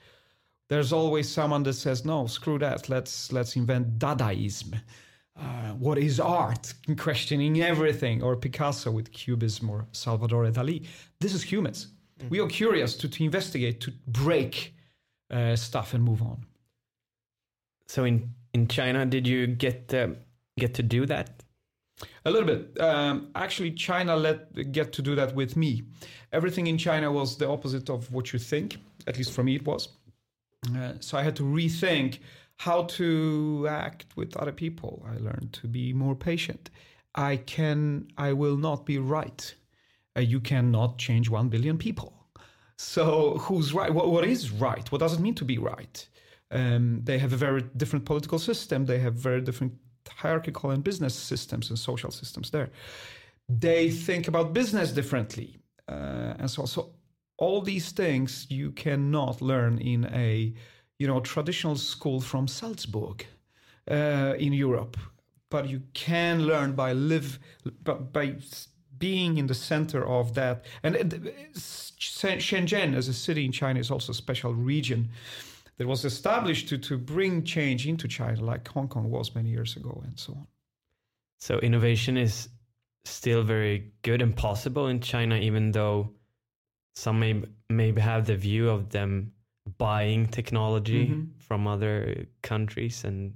There's 0.70 0.94
always 0.94 1.30
someone 1.30 1.64
that 1.64 1.74
says, 1.74 2.06
no, 2.06 2.26
screw 2.28 2.58
that, 2.60 2.90
let's, 2.90 3.32
let's 3.32 3.56
invent 3.56 4.00
Dadaism 4.00 4.80
uh, 5.40 5.72
what 5.80 5.98
is 5.98 6.20
art, 6.20 6.74
questioning 6.98 7.62
everything, 7.62 8.22
or 8.22 8.36
Picasso 8.36 8.92
with 8.92 9.12
Cubism, 9.12 9.70
or 9.70 9.86
Salvador 9.92 10.46
Dali. 10.46 10.86
This 11.20 11.34
is 11.34 11.44
humans. 11.44 11.88
Mm-hmm. 12.20 12.30
We 12.30 12.40
are 12.40 12.48
curious 12.48 12.96
to, 12.98 13.10
to 13.10 13.24
investigate, 13.24 13.82
to 13.82 13.92
break 14.08 14.76
uh, 15.32 15.56
stuff 15.56 15.94
and 15.94 16.04
move 16.04 16.22
on. 16.22 16.46
So 17.88 18.04
in 18.06 18.34
in 18.54 18.68
China, 18.68 19.06
did 19.06 19.28
you 19.28 19.48
get 19.48 19.94
uh, 19.94 20.10
get 20.58 20.74
to 20.76 20.84
do 20.84 21.06
that? 21.08 21.44
A 22.26 22.32
little 22.32 22.48
bit. 22.48 22.80
Um, 22.80 23.30
actually, 23.36 23.72
China 23.72 24.16
let 24.16 24.72
get 24.72 24.94
to 24.94 25.02
do 25.02 25.16
that 25.16 25.34
with 25.36 25.56
me. 25.56 25.84
Everything 26.32 26.68
in 26.68 26.78
China 26.78 27.12
was 27.12 27.38
the 27.38 27.48
opposite 27.48 27.90
of 27.90 28.12
what 28.12 28.34
you 28.34 28.40
think. 28.40 28.78
At 29.08 29.18
least 29.18 29.32
for 29.32 29.44
me, 29.44 29.56
it 29.56 29.66
was. 29.66 29.90
Uh, 30.76 30.94
so 31.00 31.18
I 31.18 31.24
had 31.24 31.36
to 31.38 31.44
rethink 31.44 32.20
how 32.58 32.84
to 32.84 33.68
act 33.70 34.06
with 34.16 34.36
other 34.38 34.52
people. 34.52 35.06
I 35.08 35.18
learned 35.18 35.54
to 35.54 35.68
be 35.68 35.94
more 35.94 36.16
patient. 36.16 36.70
I 37.16 37.38
can, 37.38 38.08
I 38.18 38.34
will 38.34 38.58
not 38.58 38.86
be 38.86 38.98
right. 38.98 39.54
Uh, 40.16 40.22
you 40.22 40.40
cannot 40.40 40.98
change 40.98 41.30
1 41.30 41.50
billion 41.50 41.78
people. 41.78 42.14
So 42.78 43.38
who's 43.40 43.74
right? 43.74 43.94
What, 43.94 44.10
what 44.12 44.26
is 44.26 44.52
right? 44.52 44.92
What 44.92 45.00
does 45.00 45.14
it 45.14 45.20
mean 45.20 45.36
to 45.36 45.46
be 45.46 45.58
right? 45.58 46.08
Um, 46.52 47.02
they 47.04 47.18
have 47.20 47.34
a 47.34 47.38
very 47.38 47.64
different 47.78 48.06
political 48.06 48.40
system. 48.40 48.86
They 48.86 49.00
have 49.00 49.16
very 49.16 49.42
different 49.42 49.74
hierarchical 50.10 50.72
and 50.72 50.84
business 50.84 51.16
systems 51.16 51.70
and 51.70 51.80
social 51.80 52.12
systems 52.12 52.50
there. 52.52 52.70
They 53.50 53.90
think 53.90 54.28
about 54.28 54.54
business 54.54 54.92
differently. 54.92 55.58
Uh, 55.88 56.34
and 56.40 56.50
so, 56.50 56.62
on. 56.62 56.68
so 56.68 56.92
all 57.38 57.62
these 57.62 57.92
things 57.92 58.48
you 58.50 58.72
cannot 58.72 59.42
learn 59.42 59.80
in 59.80 60.06
a 60.14 60.54
you 61.04 61.08
know, 61.08 61.20
traditional 61.20 61.76
school 61.76 62.22
from 62.22 62.48
Salzburg 62.48 63.26
uh, 63.92 64.36
in 64.40 64.54
Europe. 64.54 64.96
But 65.50 65.68
you 65.68 65.82
can 65.94 66.44
learn 66.44 66.74
by 66.74 66.94
live 66.94 67.40
by 67.84 68.36
being 68.98 69.38
in 69.38 69.48
the 69.48 69.54
center 69.54 70.08
of 70.08 70.34
that. 70.36 70.66
And 70.82 70.96
Shenzhen, 70.96 72.96
as 72.96 73.08
a 73.08 73.14
city 73.14 73.46
in 73.46 73.52
China, 73.52 73.80
is 73.82 73.92
also 73.92 74.14
a 74.14 74.16
special 74.16 74.54
region 74.54 75.10
that 75.78 75.88
was 75.88 76.06
established 76.06 76.70
to, 76.70 76.78
to 76.78 76.98
bring 76.98 77.44
change 77.44 77.86
into 77.86 78.08
China, 78.08 78.42
like 78.42 78.66
Hong 78.70 78.88
Kong 78.88 79.12
was 79.12 79.36
many 79.36 79.50
years 79.50 79.76
ago, 79.76 80.02
and 80.06 80.18
so 80.18 80.34
on. 80.34 80.48
So 81.40 81.60
innovation 81.60 82.16
is 82.16 82.48
still 83.04 83.44
very 83.44 83.92
good 84.04 84.22
and 84.22 84.34
possible 84.34 84.88
in 84.88 85.02
China, 85.02 85.36
even 85.36 85.72
though 85.72 86.14
some 86.96 87.20
may 87.20 87.42
maybe 87.70 88.02
have 88.02 88.26
the 88.26 88.36
view 88.36 88.70
of 88.70 88.90
them 88.90 89.32
buying 89.78 90.28
technology 90.28 91.08
mm-hmm. 91.08 91.40
from 91.40 91.68
other 91.68 92.26
countries 92.42 93.04
and 93.04 93.34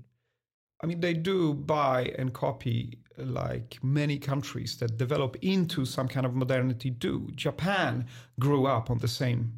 I 0.81 0.85
mean, 0.85 0.99
they 0.99 1.13
do 1.13 1.53
buy 1.53 2.13
and 2.17 2.33
copy 2.33 2.99
like 3.17 3.79
many 3.81 4.19
countries 4.19 4.77
that 4.77 4.97
develop 4.97 5.35
into 5.41 5.85
some 5.85 6.07
kind 6.07 6.25
of 6.25 6.35
modernity 6.35 6.91
do. 6.91 7.27
Japan 7.35 8.05
grew 8.39 8.67
up 8.67 8.91
on 8.91 8.99
the 8.99 9.07
same 9.07 9.53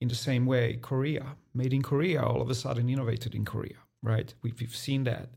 in 0.00 0.08
the 0.08 0.14
same 0.14 0.46
way. 0.46 0.78
Korea, 0.82 1.36
made 1.54 1.72
in 1.72 1.82
Korea, 1.82 2.22
all 2.22 2.42
of 2.42 2.50
a 2.50 2.54
sudden 2.54 2.88
innovated 2.88 3.34
in 3.34 3.44
Korea, 3.44 3.76
right? 4.02 4.34
We've, 4.42 4.58
we've 4.58 4.74
seen 4.74 5.04
that 5.04 5.30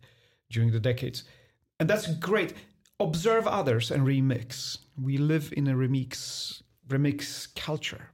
during 0.49 0.71
the 0.71 0.80
decades, 0.80 1.23
and 1.80 1.88
that's 1.88 2.08
great. 2.15 2.53
Observe 2.99 3.45
others 3.45 3.91
and 3.91 4.08
remix. 4.08 4.80
We 4.99 5.19
live 5.19 5.53
in 5.56 5.67
a 5.67 5.73
remix 5.73 6.63
remix 6.88 7.54
culture, 7.56 8.10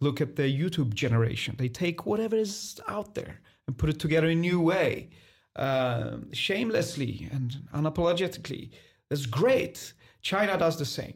Look 0.00 0.20
at 0.20 0.36
the 0.36 0.42
YouTube 0.42 0.92
generation. 0.94 1.54
They 1.58 1.68
take 1.68 2.04
whatever 2.04 2.36
is 2.36 2.80
out 2.86 3.14
there 3.14 3.40
and 3.66 3.78
put 3.78 3.88
it 3.88 3.98
together 3.98 4.28
in 4.28 4.38
a 4.38 4.40
new 4.40 4.60
way, 4.60 5.08
uh, 5.56 6.18
shamelessly 6.32 7.28
and 7.32 7.56
unapologetically. 7.74 8.70
That's 9.08 9.24
great. 9.24 9.94
China 10.20 10.58
does 10.58 10.78
the 10.78 10.84
same. 10.84 11.14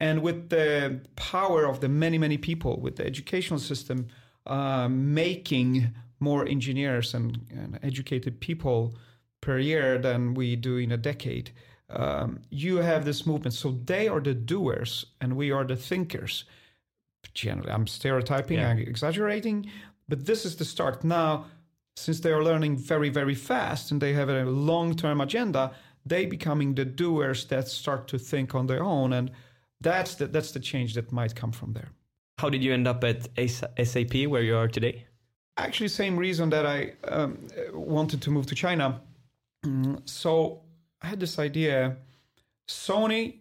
And 0.00 0.22
with 0.22 0.48
the 0.48 1.00
power 1.16 1.64
of 1.64 1.80
the 1.80 1.88
many, 1.88 2.18
many 2.18 2.38
people, 2.38 2.80
with 2.80 2.96
the 2.96 3.06
educational 3.06 3.60
system 3.60 4.08
uh, 4.46 4.88
making 4.88 5.94
more 6.20 6.46
engineers 6.46 7.14
and, 7.14 7.46
and, 7.50 7.78
educated 7.82 8.40
people 8.40 8.94
per 9.40 9.58
year 9.58 9.98
than 9.98 10.34
we 10.34 10.56
do 10.56 10.78
in 10.78 10.90
a 10.90 10.96
decade, 10.96 11.50
um, 11.90 12.40
you 12.50 12.76
have 12.76 13.04
this 13.04 13.26
movement. 13.26 13.54
So 13.54 13.78
they 13.84 14.08
are 14.08 14.20
the 14.20 14.34
doers 14.34 15.06
and 15.20 15.36
we 15.36 15.50
are 15.50 15.64
the 15.64 15.76
thinkers. 15.76 16.44
Generally 17.34 17.70
i'm 17.70 17.86
stereotyping 17.86 18.58
yeah. 18.58 18.68
i'm 18.68 18.78
exaggerating 18.78 19.70
but 20.08 20.24
this 20.24 20.44
is 20.44 20.56
the 20.56 20.64
start. 20.64 21.04
Now 21.04 21.46
since 21.96 22.20
they 22.20 22.30
are 22.30 22.42
learning 22.42 22.76
very 22.76 23.08
very 23.08 23.34
fast 23.34 23.90
and 23.90 24.00
they 24.00 24.12
have 24.12 24.28
a 24.28 24.44
long-term 24.44 25.20
agenda 25.20 25.72
they 26.06 26.26
becoming 26.26 26.74
the 26.74 26.84
doers 26.84 27.44
that 27.46 27.68
start 27.68 28.08
to 28.08 28.18
think 28.18 28.54
on 28.54 28.66
their 28.66 28.82
own 28.82 29.12
and 29.12 29.30
that's 29.80 30.14
the, 30.14 30.26
that's 30.26 30.52
the 30.52 30.60
change 30.60 30.94
that 30.94 31.12
might 31.12 31.34
come 31.36 31.52
from 31.52 31.72
there. 31.72 31.90
How 32.38 32.48
did 32.50 32.64
you 32.64 32.72
end 32.72 32.88
up 32.88 33.04
at 33.04 33.28
sap 33.46 34.14
where 34.14 34.42
you 34.42 34.56
are 34.56 34.68
today? 34.68 35.06
Actually 35.56 35.88
same 35.88 36.16
reason 36.16 36.50
that 36.50 36.66
i 36.66 36.92
um, 37.04 37.38
wanted 37.72 38.22
to 38.22 38.30
move 38.30 38.46
to 38.46 38.54
china. 38.54 39.00
Mm, 39.66 40.08
so 40.08 40.62
i 41.02 41.06
had 41.06 41.20
this 41.20 41.38
idea 41.38 41.96
sony 42.68 43.40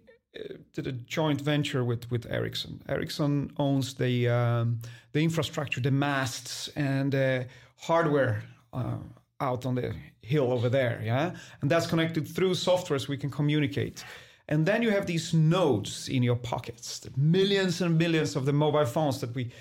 did 0.73 0.87
a 0.87 0.91
joint 0.91 1.41
venture 1.41 1.83
with 1.83 2.09
with 2.11 2.25
Ericsson. 2.29 2.81
Ericsson 2.87 3.51
owns 3.57 3.93
the 3.93 4.29
um, 4.29 4.79
the 5.13 5.21
infrastructure, 5.23 5.81
the 5.81 5.91
masts, 5.91 6.69
and 6.75 7.11
the 7.11 7.47
hardware 7.77 8.43
uh, 8.73 8.97
out 9.39 9.65
on 9.65 9.75
the 9.75 9.93
hill 10.21 10.51
over 10.51 10.69
there. 10.69 11.01
Yeah, 11.03 11.35
and 11.61 11.71
that's 11.71 11.87
connected 11.87 12.27
through 12.27 12.55
software, 12.55 12.99
so 12.99 13.07
we 13.09 13.17
can 13.17 13.31
communicate. 13.31 14.03
And 14.49 14.65
then 14.65 14.81
you 14.81 14.91
have 14.91 15.05
these 15.05 15.33
nodes 15.33 16.07
in 16.07 16.23
your 16.23 16.37
pockets, 16.37 16.99
the 16.99 17.11
millions 17.17 17.81
and 17.81 17.97
millions 17.97 18.35
of 18.35 18.45
the 18.45 18.53
mobile 18.53 18.85
phones 18.85 19.19
that 19.19 19.35
we 19.35 19.51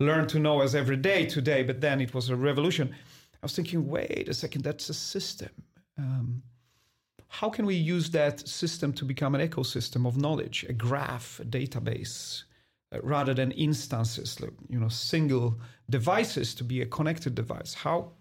learn 0.00 0.26
to 0.28 0.38
know 0.40 0.62
as 0.62 0.74
every 0.74 0.96
day 0.96 1.26
today. 1.26 1.62
But 1.62 1.80
then 1.80 2.00
it 2.00 2.12
was 2.12 2.28
a 2.28 2.36
revolution. 2.36 2.92
I 3.34 3.46
was 3.46 3.54
thinking, 3.54 3.88
wait 3.88 4.28
a 4.28 4.34
second, 4.34 4.64
that's 4.64 4.88
a 4.88 4.94
system. 4.94 5.50
Um, 5.96 6.42
how 7.32 7.48
can 7.48 7.64
we 7.64 7.74
use 7.74 8.10
that 8.10 8.46
system 8.46 8.92
to 8.92 9.06
become 9.06 9.34
an 9.34 9.40
ecosystem 9.40 10.06
of 10.06 10.18
knowledge, 10.18 10.66
a 10.68 10.74
graph, 10.74 11.40
a 11.40 11.44
database, 11.46 12.42
uh, 12.94 13.00
rather 13.02 13.32
than 13.32 13.52
instances, 13.52 14.38
you 14.68 14.78
know, 14.78 14.90
single 14.90 15.58
devices 15.88 16.54
to 16.54 16.62
be 16.62 16.82
a 16.82 16.86
connected 16.86 17.34
device? 17.34 17.72
How 17.72 18.12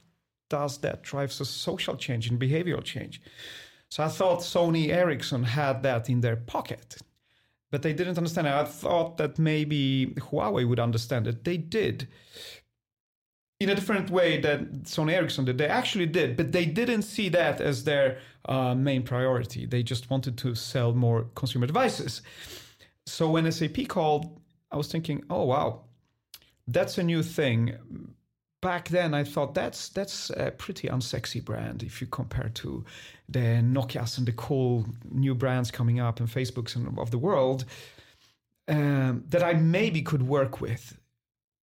does 0.49 0.77
that 0.77 1.03
drive 1.03 1.29
a 1.41 1.45
social 1.45 1.97
change 1.97 2.29
and 2.29 2.39
behavioral 2.39 2.85
change? 2.85 3.21
So 3.89 4.01
I 4.01 4.07
thought 4.07 4.39
Sony 4.39 4.87
Ericsson 4.87 5.43
had 5.43 5.83
that 5.83 6.09
in 6.09 6.21
their 6.21 6.37
pocket, 6.37 6.95
but 7.69 7.81
they 7.81 7.91
didn't 7.91 8.17
understand 8.17 8.47
it. 8.47 8.53
I 8.53 8.63
thought 8.63 9.17
that 9.17 9.37
maybe 9.37 10.13
Huawei 10.19 10.65
would 10.65 10.79
understand 10.79 11.27
it. 11.27 11.43
They 11.43 11.57
did. 11.57 12.07
In 13.61 13.69
a 13.69 13.75
different 13.75 14.09
way 14.09 14.39
that 14.41 14.85
Sony 14.85 15.13
Ericsson 15.13 15.45
did. 15.45 15.59
They 15.59 15.67
actually 15.67 16.07
did, 16.07 16.35
but 16.35 16.51
they 16.51 16.65
didn't 16.65 17.03
see 17.03 17.29
that 17.29 17.61
as 17.61 17.83
their 17.83 18.17
uh, 18.45 18.73
main 18.73 19.03
priority. 19.03 19.67
They 19.67 19.83
just 19.83 20.09
wanted 20.09 20.35
to 20.39 20.55
sell 20.55 20.93
more 20.93 21.27
consumer 21.35 21.67
devices. 21.67 22.23
So 23.05 23.29
when 23.29 23.49
SAP 23.51 23.87
called, 23.87 24.41
I 24.71 24.77
was 24.77 24.91
thinking, 24.91 25.23
oh 25.29 25.45
wow, 25.45 25.81
that's 26.67 26.97
a 26.97 27.03
new 27.03 27.21
thing. 27.21 27.77
Back 28.61 28.89
then, 28.89 29.13
I 29.13 29.23
thought 29.23 29.53
that's 29.53 29.89
that's 29.89 30.31
a 30.31 30.49
pretty 30.51 30.87
unsexy 30.87 31.43
brand 31.43 31.83
if 31.83 32.01
you 32.01 32.07
compare 32.07 32.49
to 32.55 32.83
the 33.29 33.61
Nokia's 33.61 34.17
and 34.17 34.27
the 34.27 34.31
cool 34.33 34.85
new 35.11 35.35
brands 35.35 35.69
coming 35.69 35.99
up 35.99 36.19
and 36.19 36.27
Facebooks 36.27 36.75
and 36.75 36.97
of 36.97 37.11
the 37.11 37.17
world 37.19 37.65
um, 38.67 39.23
that 39.29 39.43
I 39.43 39.53
maybe 39.53 40.01
could 40.01 40.23
work 40.23 40.61
with. 40.61 40.97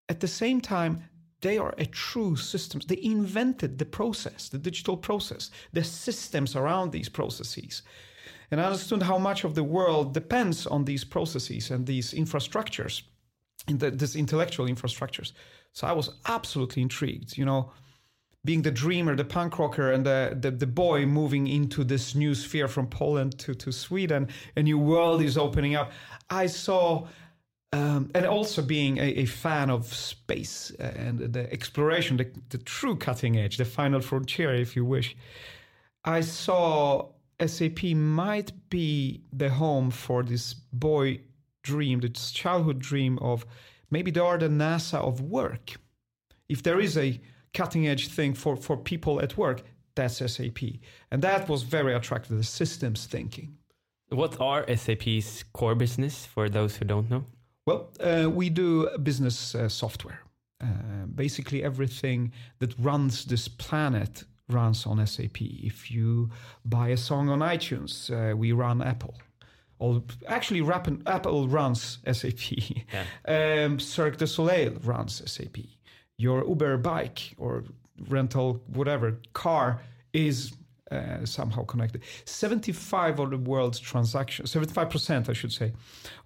At 0.08 0.20
the 0.20 0.28
same 0.28 0.60
time, 0.60 1.02
they 1.40 1.58
are 1.58 1.74
a 1.78 1.86
true 1.86 2.36
systems. 2.36 2.86
They 2.86 3.00
invented 3.02 3.78
the 3.78 3.84
process, 3.84 4.48
the 4.48 4.58
digital 4.58 4.96
process, 4.96 5.50
the 5.72 5.84
systems 5.84 6.56
around 6.56 6.90
these 6.90 7.08
processes. 7.08 7.82
And 8.50 8.60
I 8.60 8.64
understood 8.64 9.02
how 9.02 9.18
much 9.18 9.44
of 9.44 9.54
the 9.54 9.64
world 9.64 10.14
depends 10.14 10.66
on 10.66 10.84
these 10.84 11.04
processes 11.04 11.70
and 11.70 11.86
these 11.86 12.12
infrastructures, 12.12 13.02
in 13.68 13.78
the, 13.78 13.90
these 13.90 14.16
intellectual 14.16 14.66
infrastructures. 14.66 15.32
So 15.72 15.86
I 15.86 15.92
was 15.92 16.10
absolutely 16.26 16.82
intrigued, 16.82 17.36
you 17.36 17.44
know, 17.44 17.72
being 18.44 18.62
the 18.62 18.70
dreamer, 18.70 19.14
the 19.14 19.24
punk 19.24 19.58
rocker, 19.58 19.92
and 19.92 20.06
the, 20.06 20.36
the, 20.40 20.50
the 20.50 20.66
boy 20.66 21.04
moving 21.04 21.46
into 21.46 21.84
this 21.84 22.14
new 22.14 22.34
sphere 22.34 22.68
from 22.68 22.86
Poland 22.86 23.38
to, 23.40 23.54
to 23.54 23.70
Sweden, 23.70 24.28
a 24.56 24.62
new 24.62 24.78
world 24.78 25.22
is 25.22 25.36
opening 25.36 25.74
up. 25.74 25.92
I 26.30 26.46
saw 26.46 27.06
um, 27.72 28.10
and 28.14 28.24
also 28.24 28.62
being 28.62 28.98
a, 28.98 29.02
a, 29.02 29.24
fan 29.26 29.68
of 29.68 29.92
space 29.92 30.70
and 30.78 31.18
the 31.18 31.52
exploration, 31.52 32.16
the, 32.16 32.30
the, 32.48 32.58
true 32.58 32.96
cutting 32.96 33.36
edge, 33.36 33.58
the 33.58 33.64
final 33.64 34.00
frontier, 34.00 34.54
if 34.54 34.74
you 34.74 34.84
wish, 34.86 35.14
I 36.04 36.22
saw 36.22 37.10
SAP 37.44 37.84
might 37.94 38.52
be 38.70 39.22
the 39.32 39.50
home 39.50 39.90
for 39.90 40.22
this 40.22 40.54
boy 40.54 41.20
dream, 41.62 42.00
this 42.00 42.30
childhood 42.30 42.78
dream 42.78 43.18
of 43.18 43.44
maybe 43.90 44.10
they 44.10 44.20
are 44.20 44.38
the 44.38 44.48
NASA 44.48 44.98
of 44.98 45.20
work. 45.20 45.74
If 46.48 46.62
there 46.62 46.80
is 46.80 46.96
a 46.96 47.20
cutting 47.52 47.86
edge 47.86 48.08
thing 48.08 48.32
for, 48.32 48.56
for 48.56 48.78
people 48.78 49.20
at 49.20 49.36
work, 49.36 49.62
that's 49.94 50.18
SAP. 50.18 50.60
And 51.10 51.20
that 51.22 51.48
was 51.48 51.64
very 51.64 51.94
attractive, 51.94 52.38
the 52.38 52.44
systems 52.44 53.04
thinking. 53.04 53.58
What 54.08 54.40
are 54.40 54.64
SAP's 54.74 55.44
core 55.52 55.74
business 55.74 56.24
for 56.24 56.48
those 56.48 56.76
who 56.76 56.86
don't 56.86 57.10
know? 57.10 57.24
Well, 57.68 57.90
uh, 58.00 58.30
we 58.30 58.48
do 58.48 58.88
business 59.02 59.54
uh, 59.54 59.68
software. 59.68 60.20
Uh, 60.58 61.04
basically, 61.14 61.62
everything 61.62 62.32
that 62.60 62.72
runs 62.78 63.26
this 63.26 63.46
planet 63.46 64.24
runs 64.48 64.86
on 64.86 65.06
SAP. 65.06 65.42
If 65.42 65.90
you 65.90 66.30
buy 66.64 66.88
a 66.88 66.96
song 66.96 67.28
on 67.28 67.40
iTunes, 67.40 68.10
uh, 68.10 68.34
we 68.34 68.52
run 68.52 68.80
Apple. 68.80 69.16
Or 69.78 70.02
actually, 70.26 70.62
Apple 71.06 71.46
runs 71.46 71.98
SAP. 72.10 72.52
Yeah. 72.94 73.04
Um, 73.66 73.78
Cirque 73.78 74.16
du 74.16 74.26
Soleil 74.26 74.72
runs 74.82 75.22
SAP. 75.30 75.58
Your 76.16 76.48
Uber 76.48 76.78
bike 76.78 77.34
or 77.36 77.64
rental, 78.08 78.62
whatever 78.72 79.20
car 79.34 79.82
is 80.14 80.52
uh, 80.90 81.24
somehow 81.24 81.64
connected. 81.64 82.02
75 82.24 83.20
of 83.20 83.30
the 83.30 83.38
world's 83.38 83.78
transactions, 83.78 84.52
75%, 84.52 85.28
I 85.28 85.32
should 85.32 85.52
say, 85.52 85.72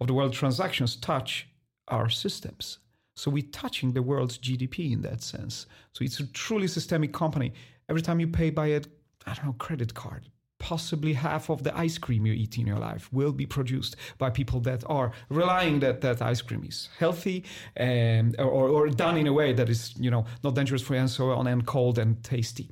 of 0.01 0.07
the 0.07 0.15
world 0.15 0.33
transactions 0.33 0.97
touch 0.97 1.49
our 1.89 2.09
systems. 2.09 2.79
So 3.15 3.31
we're 3.31 3.51
touching 3.53 3.93
the 3.93 4.03
world's 4.03 4.39
GDP 4.39 4.93
in 4.93 5.03
that 5.03 5.23
sense. 5.23 5.67
So 5.93 6.05
it's 6.05 6.21
a 6.21 6.27
truly 6.29 6.69
systemic 6.69 7.13
company 7.13 7.53
every 7.89 8.03
time 8.03 8.21
you 8.21 8.29
pay 8.29 8.51
by 8.51 8.69
a 8.69 8.81
I 9.27 9.35
don't 9.35 9.45
know 9.47 9.53
credit 9.59 9.95
card, 9.95 10.23
possibly 10.59 11.13
half 11.13 11.51
of 11.51 11.63
the 11.63 11.77
ice 11.77 11.99
cream 11.99 12.27
you 12.27 12.33
eat 12.33 12.59
in 12.59 12.67
your 12.67 12.79
life 12.79 13.13
will 13.13 13.33
be 13.33 13.47
produced 13.47 13.97
by 14.19 14.31
people 14.31 14.61
that 14.61 14.83
are 14.87 15.13
relying 15.29 15.81
that 15.81 16.01
that 16.01 16.23
ice 16.23 16.43
cream 16.43 16.65
is 16.65 16.89
healthy 16.99 17.45
and 17.77 18.39
or, 18.41 18.69
or 18.69 18.89
done 18.89 19.17
in 19.17 19.27
a 19.27 19.33
way 19.33 19.53
that 19.53 19.69
is 19.69 19.95
you 19.99 20.11
know 20.11 20.25
not 20.43 20.55
dangerous 20.55 20.83
for 20.83 20.95
you 20.95 21.01
and 21.01 21.11
so 21.11 21.31
on 21.31 21.47
and 21.47 21.67
cold 21.67 21.99
and 21.99 22.23
tasty. 22.25 22.69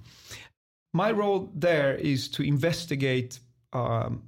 My 0.92 1.10
role 1.12 1.50
there 1.54 1.94
is 1.94 2.28
to 2.30 2.42
investigate 2.42 3.40
um, 3.72 4.22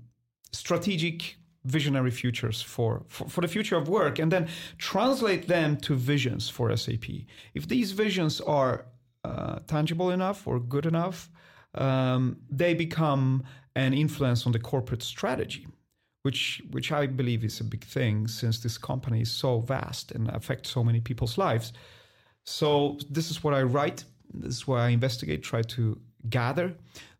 strategic 0.53 1.37
visionary 1.65 2.11
futures 2.11 2.61
for, 2.61 3.05
for, 3.09 3.29
for, 3.29 3.41
the 3.41 3.49
future 3.49 3.77
of 3.77 3.89
work 3.89 4.19
and 4.19 4.33
then 4.33 4.49
translate 4.79 5.47
them 5.47 5.77
to 5.77 5.95
visions 5.95 6.49
for 6.49 6.77
SAP. 6.77 7.05
If 7.55 7.69
these 7.69 7.93
visions 7.93 8.41
are 8.41 8.87
uh, 9.25 9.61
tangible 9.67 10.11
enough 10.11 10.47
or 10.47 10.59
good 10.59 10.87
enough, 10.87 11.31
um, 11.75 12.39
they 12.51 12.75
become 12.75 13.45
an 13.77 13.95
influence 13.95 14.45
on 14.45 14.53
the 14.53 14.59
corporate 14.59 15.03
strategy, 15.03 15.67
which 16.23 16.63
which 16.71 16.93
I 16.93 17.07
believe 17.07 17.45
is 17.45 17.61
a 17.61 17.65
big 17.65 17.85
thing 17.85 18.29
since 18.29 18.59
this 18.59 18.77
company 18.77 19.23
is 19.23 19.31
so 19.31 19.61
vast 19.61 20.13
and 20.13 20.29
affects 20.29 20.71
so 20.71 20.85
many 20.85 21.01
people's 21.01 21.39
lives. 21.39 21.73
So 22.45 22.99
this 23.09 23.31
is 23.31 23.43
what 23.43 23.55
I 23.55 23.63
write. 23.63 24.05
This 24.35 24.57
is 24.57 24.67
what 24.67 24.81
I 24.81 24.89
investigate, 24.89 25.43
try 25.43 25.63
to 25.63 25.99
gather, 26.29 26.75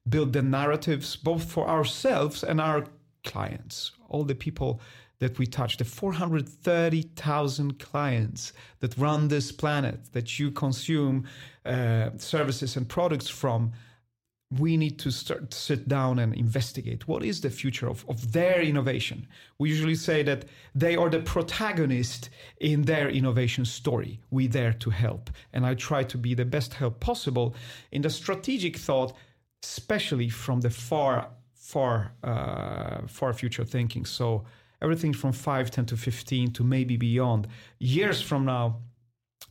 build 0.09 0.33
the 0.33 0.43
narratives 0.43 1.17
both 1.17 1.51
for 1.51 1.69
ourselves 1.69 2.43
and 2.43 2.61
our 2.61 2.87
clients, 3.25 3.93
all 4.09 4.25
the 4.25 4.35
people 4.35 4.81
that 5.21 5.39
we 5.39 5.47
touch, 5.47 5.77
the 5.77 5.85
430,000 5.85 7.79
clients 7.79 8.53
that 8.81 8.99
run 8.99 9.29
this 9.29 9.53
planet, 9.53 10.01
that 10.13 10.41
you 10.41 10.51
consume 10.51 11.25
uh, 11.65 12.11
services 12.17 12.77
and 12.77 12.89
products 12.89 13.29
from, 13.29 13.73
we 14.59 14.77
need 14.77 14.99
to 14.99 15.11
start 15.11 15.55
sit 15.55 15.89
down 15.89 16.19
and 16.19 16.35
investigate 16.35 17.09
what 17.09 17.25
is 17.25 17.41
the 17.41 17.51
future 17.51 17.89
of, 17.89 18.05
of 18.09 18.33
their 18.33 18.61
innovation. 18.61 19.27
We 19.59 19.71
usually 19.71 19.95
say 19.95 20.23
that 20.25 20.45
they 20.75 20.95
are 20.97 21.09
the 21.09 21.21
protagonist 21.21 22.29
in 22.61 22.83
their 22.83 23.09
innovation 23.09 23.65
story. 23.65 24.21
We 24.31 24.47
there 24.49 24.75
to 24.75 24.91
help. 24.91 25.31
And 25.53 25.65
I 25.65 25.75
try 25.75 26.05
to 26.05 26.19
be 26.19 26.35
the 26.35 26.45
best 26.45 26.75
help 26.75 27.01
possible 27.01 27.55
in 27.93 28.03
the 28.03 28.11
strategic 28.11 28.77
thought, 28.77 29.17
especially 29.63 30.29
from 30.29 30.61
the 30.61 30.71
far, 30.71 31.29
far, 31.55 32.13
uh, 32.23 33.07
far 33.07 33.33
future 33.33 33.65
thinking. 33.65 34.05
So 34.05 34.45
everything 34.83 35.15
from 35.15 35.33
5, 35.33 35.71
10 35.71 35.87
to 35.87 35.97
15 35.97 36.53
to 36.53 36.65
maybe 36.65 36.97
beyond. 36.97 37.49
Years 37.79 38.21
from 38.21 38.45
now, 38.45 38.81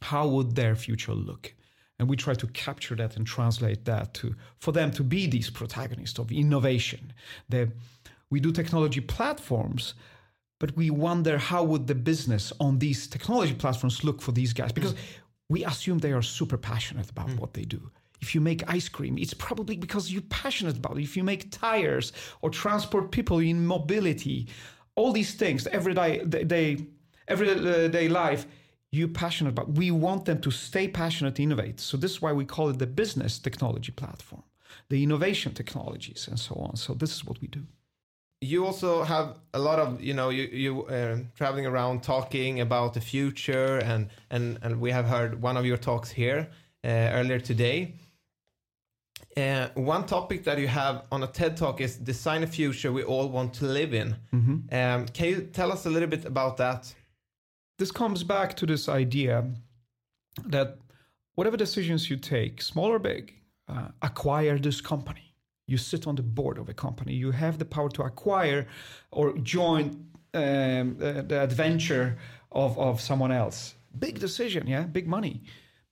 how 0.02 0.28
would 0.28 0.56
their 0.56 0.76
future 0.76 1.14
look? 1.14 1.54
And 2.02 2.10
we 2.10 2.18
try 2.18 2.34
to 2.34 2.48
capture 2.48 2.96
that 2.96 3.16
and 3.16 3.28
translate 3.28 3.86
that 3.86 4.14
to 4.16 4.36
for 4.58 4.72
them 4.72 4.90
to 4.92 5.04
be 5.04 5.28
these 5.28 5.52
protagonists 5.52 6.18
of 6.18 6.32
innovation. 6.32 7.14
The, 7.48 7.72
we 8.32 8.40
do 8.40 8.52
technology 8.52 9.02
platforms, 9.02 9.94
but 10.60 10.76
we 10.76 10.90
wonder 10.90 11.38
how 11.38 11.64
would 11.64 11.86
the 11.86 11.94
business 11.94 12.52
on 12.60 12.80
these 12.80 13.06
technology 13.08 13.54
platforms 13.54 14.04
look 14.04 14.20
for 14.20 14.32
these 14.32 14.52
guys 14.52 14.72
because 14.72 14.96
we 15.48 15.64
assume 15.64 16.00
they 16.00 16.12
are 16.12 16.24
super 16.24 16.58
passionate 16.58 17.10
about 17.12 17.28
mm. 17.28 17.38
what 17.40 17.54
they 17.54 17.66
do 17.66 17.92
if 18.22 18.36
you 18.36 18.42
make 18.42 18.64
ice 18.70 18.88
cream, 18.88 19.18
it's 19.18 19.34
probably 19.34 19.76
because 19.76 20.12
you're 20.12 20.22
passionate 20.24 20.78
about 20.78 20.98
it. 20.98 21.04
If 21.04 21.18
you 21.18 21.24
make 21.24 21.52
tires 21.52 22.14
or 22.42 22.52
transport 22.52 23.12
people 23.12 23.40
in 23.40 23.66
mobility, 23.66 24.48
all 24.96 25.12
these 25.12 25.34
things, 25.34 25.66
everyday 25.68 26.24
day, 26.26 26.86
everyday 27.28 28.08
life, 28.08 28.46
you're 28.91 29.08
passionate 29.08 29.51
about. 29.51 29.71
We 29.71 29.91
want 29.91 30.25
them 30.25 30.41
to 30.41 30.51
stay 30.51 30.88
passionate, 30.88 31.36
to 31.36 31.43
innovate. 31.43 31.80
So 31.80 31.97
this 31.97 32.12
is 32.12 32.21
why 32.21 32.34
we 32.34 32.45
call 32.45 32.69
it 32.69 32.80
the 32.80 32.88
business 32.88 33.39
technology 33.39 33.91
platform, 33.91 34.43
the 34.89 35.01
innovation 35.01 35.54
technologies, 35.54 36.27
and 36.27 36.39
so 36.39 36.56
on. 36.56 36.75
So 36.75 36.93
this 36.93 37.15
is 37.15 37.25
what 37.25 37.39
we 37.41 37.47
do. 37.47 37.63
You 38.41 38.65
also 38.65 39.04
have 39.04 39.38
a 39.54 39.60
lot 39.60 39.77
of 39.80 40.01
you 40.01 40.15
know 40.15 40.30
you 40.30 40.43
you 40.51 40.86
uh, 40.86 41.17
traveling 41.36 41.67
around 41.67 42.01
talking 42.01 42.62
about 42.62 42.93
the 42.93 43.01
future 43.01 43.77
and 43.84 44.10
and 44.32 44.58
and 44.63 44.82
we 44.82 44.91
have 44.91 45.06
heard 45.06 45.41
one 45.41 45.58
of 45.58 45.65
your 45.65 45.77
talks 45.77 46.10
here 46.10 46.49
uh, 46.84 46.88
earlier 47.13 47.39
today 47.39 47.93
uh, 49.38 49.67
one 49.75 50.06
topic 50.06 50.43
that 50.43 50.58
you 50.58 50.67
have 50.67 51.04
on 51.12 51.23
a 51.23 51.27
TED 51.27 51.56
Talk 51.56 51.82
is 51.82 51.95
design 51.95 52.43
a 52.43 52.47
future 52.47 52.91
we 52.91 53.04
all 53.04 53.30
want 53.30 53.54
to 53.56 53.65
live 53.65 53.93
in. 53.93 54.15
Mm-hmm. 54.34 54.75
Um, 54.75 55.08
can 55.08 55.30
you 55.30 55.41
tell 55.41 55.71
us 55.71 55.86
a 55.86 55.89
little 55.89 56.10
bit 56.10 56.25
about 56.25 56.58
that? 56.58 56.93
This 57.82 57.91
comes 57.91 58.24
back 58.24 58.56
to 58.58 58.67
this 58.67 58.88
idea 58.88 59.44
that 60.46 60.78
whatever 61.34 61.58
decisions 61.58 62.12
you 62.12 62.15
take, 62.15 62.62
small 62.62 62.91
or 62.91 63.00
big, 63.00 63.34
uh, 63.67 63.88
acquire 64.04 64.60
this 64.60 64.82
company. 64.82 65.34
You 65.65 65.78
sit 65.78 66.06
on 66.06 66.15
the 66.15 66.22
board 66.22 66.60
of 66.60 66.70
a 66.70 66.76
company. 66.76 67.13
You 67.15 67.32
have 67.32 67.58
the 67.58 67.65
power 67.65 67.89
to 67.89 68.04
acquire 68.04 68.67
or 69.10 69.36
join 69.39 69.84
um, 70.36 70.96
the, 71.00 71.26
the 71.28 71.41
adventure 71.41 72.20
of, 72.52 72.78
of 72.78 73.02
someone 73.02 73.32
else. 73.32 73.74
Big 73.98 74.20
decision, 74.20 74.67
yeah, 74.67 74.84
big 74.84 75.08
money 75.08 75.41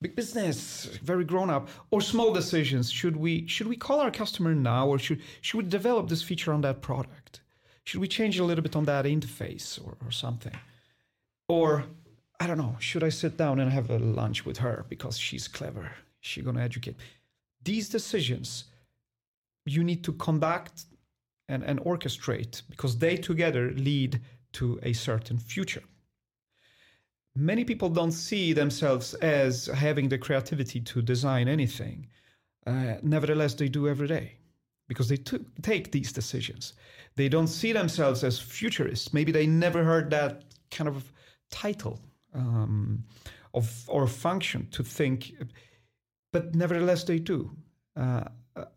big 0.00 0.16
business, 0.16 0.86
very 1.02 1.24
grown 1.24 1.50
up, 1.50 1.68
or 1.90 2.00
small 2.00 2.32
decisions. 2.32 2.90
Should 2.90 3.16
we 3.16 3.46
should 3.48 3.66
we 3.66 3.76
call 3.76 3.98
our 4.00 4.12
customer 4.12 4.54
now, 4.54 4.86
or 4.86 4.98
should 4.98 5.20
should 5.40 5.58
we 5.58 5.64
develop 5.64 6.08
this 6.08 6.22
feature 6.22 6.52
on 6.52 6.60
that 6.60 6.80
product? 6.80 7.40
Should 7.84 8.00
we 8.00 8.08
change 8.08 8.38
a 8.38 8.44
little 8.44 8.62
bit 8.62 8.76
on 8.76 8.84
that 8.84 9.04
interface 9.04 9.78
or, 9.84 9.98
or 10.06 10.12
something? 10.12 10.56
Or 11.50 11.84
I 12.38 12.46
don't 12.46 12.58
know, 12.58 12.76
should 12.78 13.02
I 13.02 13.08
sit 13.08 13.36
down 13.36 13.58
and 13.58 13.72
have 13.72 13.90
a 13.90 13.98
lunch 13.98 14.46
with 14.46 14.58
her 14.58 14.86
because 14.88 15.18
she's 15.18 15.48
clever? 15.48 15.90
She's 16.20 16.44
going 16.44 16.54
to 16.54 16.62
educate. 16.62 16.94
These 17.64 17.88
decisions 17.88 18.64
you 19.66 19.82
need 19.82 20.04
to 20.04 20.12
conduct 20.12 20.84
and, 21.48 21.64
and 21.64 21.80
orchestrate 21.80 22.62
because 22.70 22.96
they 22.98 23.16
together 23.16 23.72
lead 23.72 24.20
to 24.52 24.78
a 24.84 24.92
certain 24.92 25.38
future. 25.38 25.82
Many 27.34 27.64
people 27.64 27.88
don't 27.88 28.12
see 28.12 28.52
themselves 28.52 29.14
as 29.14 29.66
having 29.66 30.08
the 30.08 30.18
creativity 30.18 30.80
to 30.80 31.02
design 31.02 31.48
anything. 31.48 32.06
Uh, 32.64 32.94
nevertheless, 33.02 33.54
they 33.54 33.68
do 33.68 33.88
every 33.88 34.06
day 34.06 34.36
because 34.86 35.08
they 35.08 35.16
t- 35.16 35.44
take 35.62 35.90
these 35.90 36.12
decisions. 36.12 36.74
They 37.16 37.28
don't 37.28 37.48
see 37.48 37.72
themselves 37.72 38.22
as 38.22 38.38
futurists. 38.38 39.12
Maybe 39.12 39.32
they 39.32 39.48
never 39.48 39.82
heard 39.82 40.10
that 40.10 40.44
kind 40.70 40.86
of 40.86 41.12
title 41.50 42.00
um, 42.34 43.04
of 43.54 43.84
or 43.88 44.06
function 44.06 44.68
to 44.70 44.82
think, 44.82 45.34
but 46.32 46.54
nevertheless 46.54 47.04
they 47.04 47.18
do. 47.18 47.50
Uh, 47.96 48.24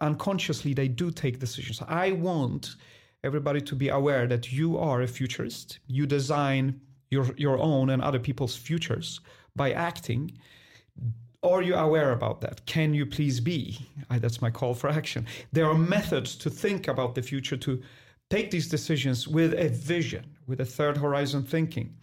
unconsciously, 0.02 0.74
they 0.74 0.88
do 0.88 1.12
take 1.12 1.40
decisions. 1.40 1.82
I 1.88 2.12
want 2.12 2.76
everybody 3.24 3.62
to 3.62 3.76
be 3.76 3.90
aware 3.90 4.28
that 4.28 4.52
you 4.52 4.78
are 4.78 5.02
a 5.02 5.08
futurist. 5.08 5.80
You 5.88 6.06
design 6.06 6.80
your 7.10 7.26
your 7.38 7.58
own 7.60 7.90
and 7.90 8.02
other 8.02 8.20
people's 8.20 8.56
futures 8.56 9.20
by 9.56 9.72
acting. 9.72 10.32
Are 11.44 11.62
you 11.62 11.76
aware 11.76 12.14
about 12.14 12.40
that? 12.42 12.66
Can 12.66 12.94
you 12.94 13.06
please 13.06 13.42
be? 13.42 13.78
I, 14.10 14.18
that's 14.18 14.42
my 14.42 14.50
call 14.50 14.74
for 14.74 14.90
action. 14.90 15.28
There 15.52 15.66
are 15.66 15.78
methods 15.78 16.38
to 16.38 16.50
think 16.50 16.88
about 16.88 17.16
the 17.16 17.22
future, 17.22 17.58
to 17.58 17.82
take 18.30 18.50
these 18.50 18.70
decisions 18.70 19.28
with 19.28 19.54
a 19.54 19.68
vision, 19.68 20.26
with 20.48 20.62
a 20.62 20.66
third 20.66 20.98
horizon 20.98 21.44
thinking. 21.44 21.98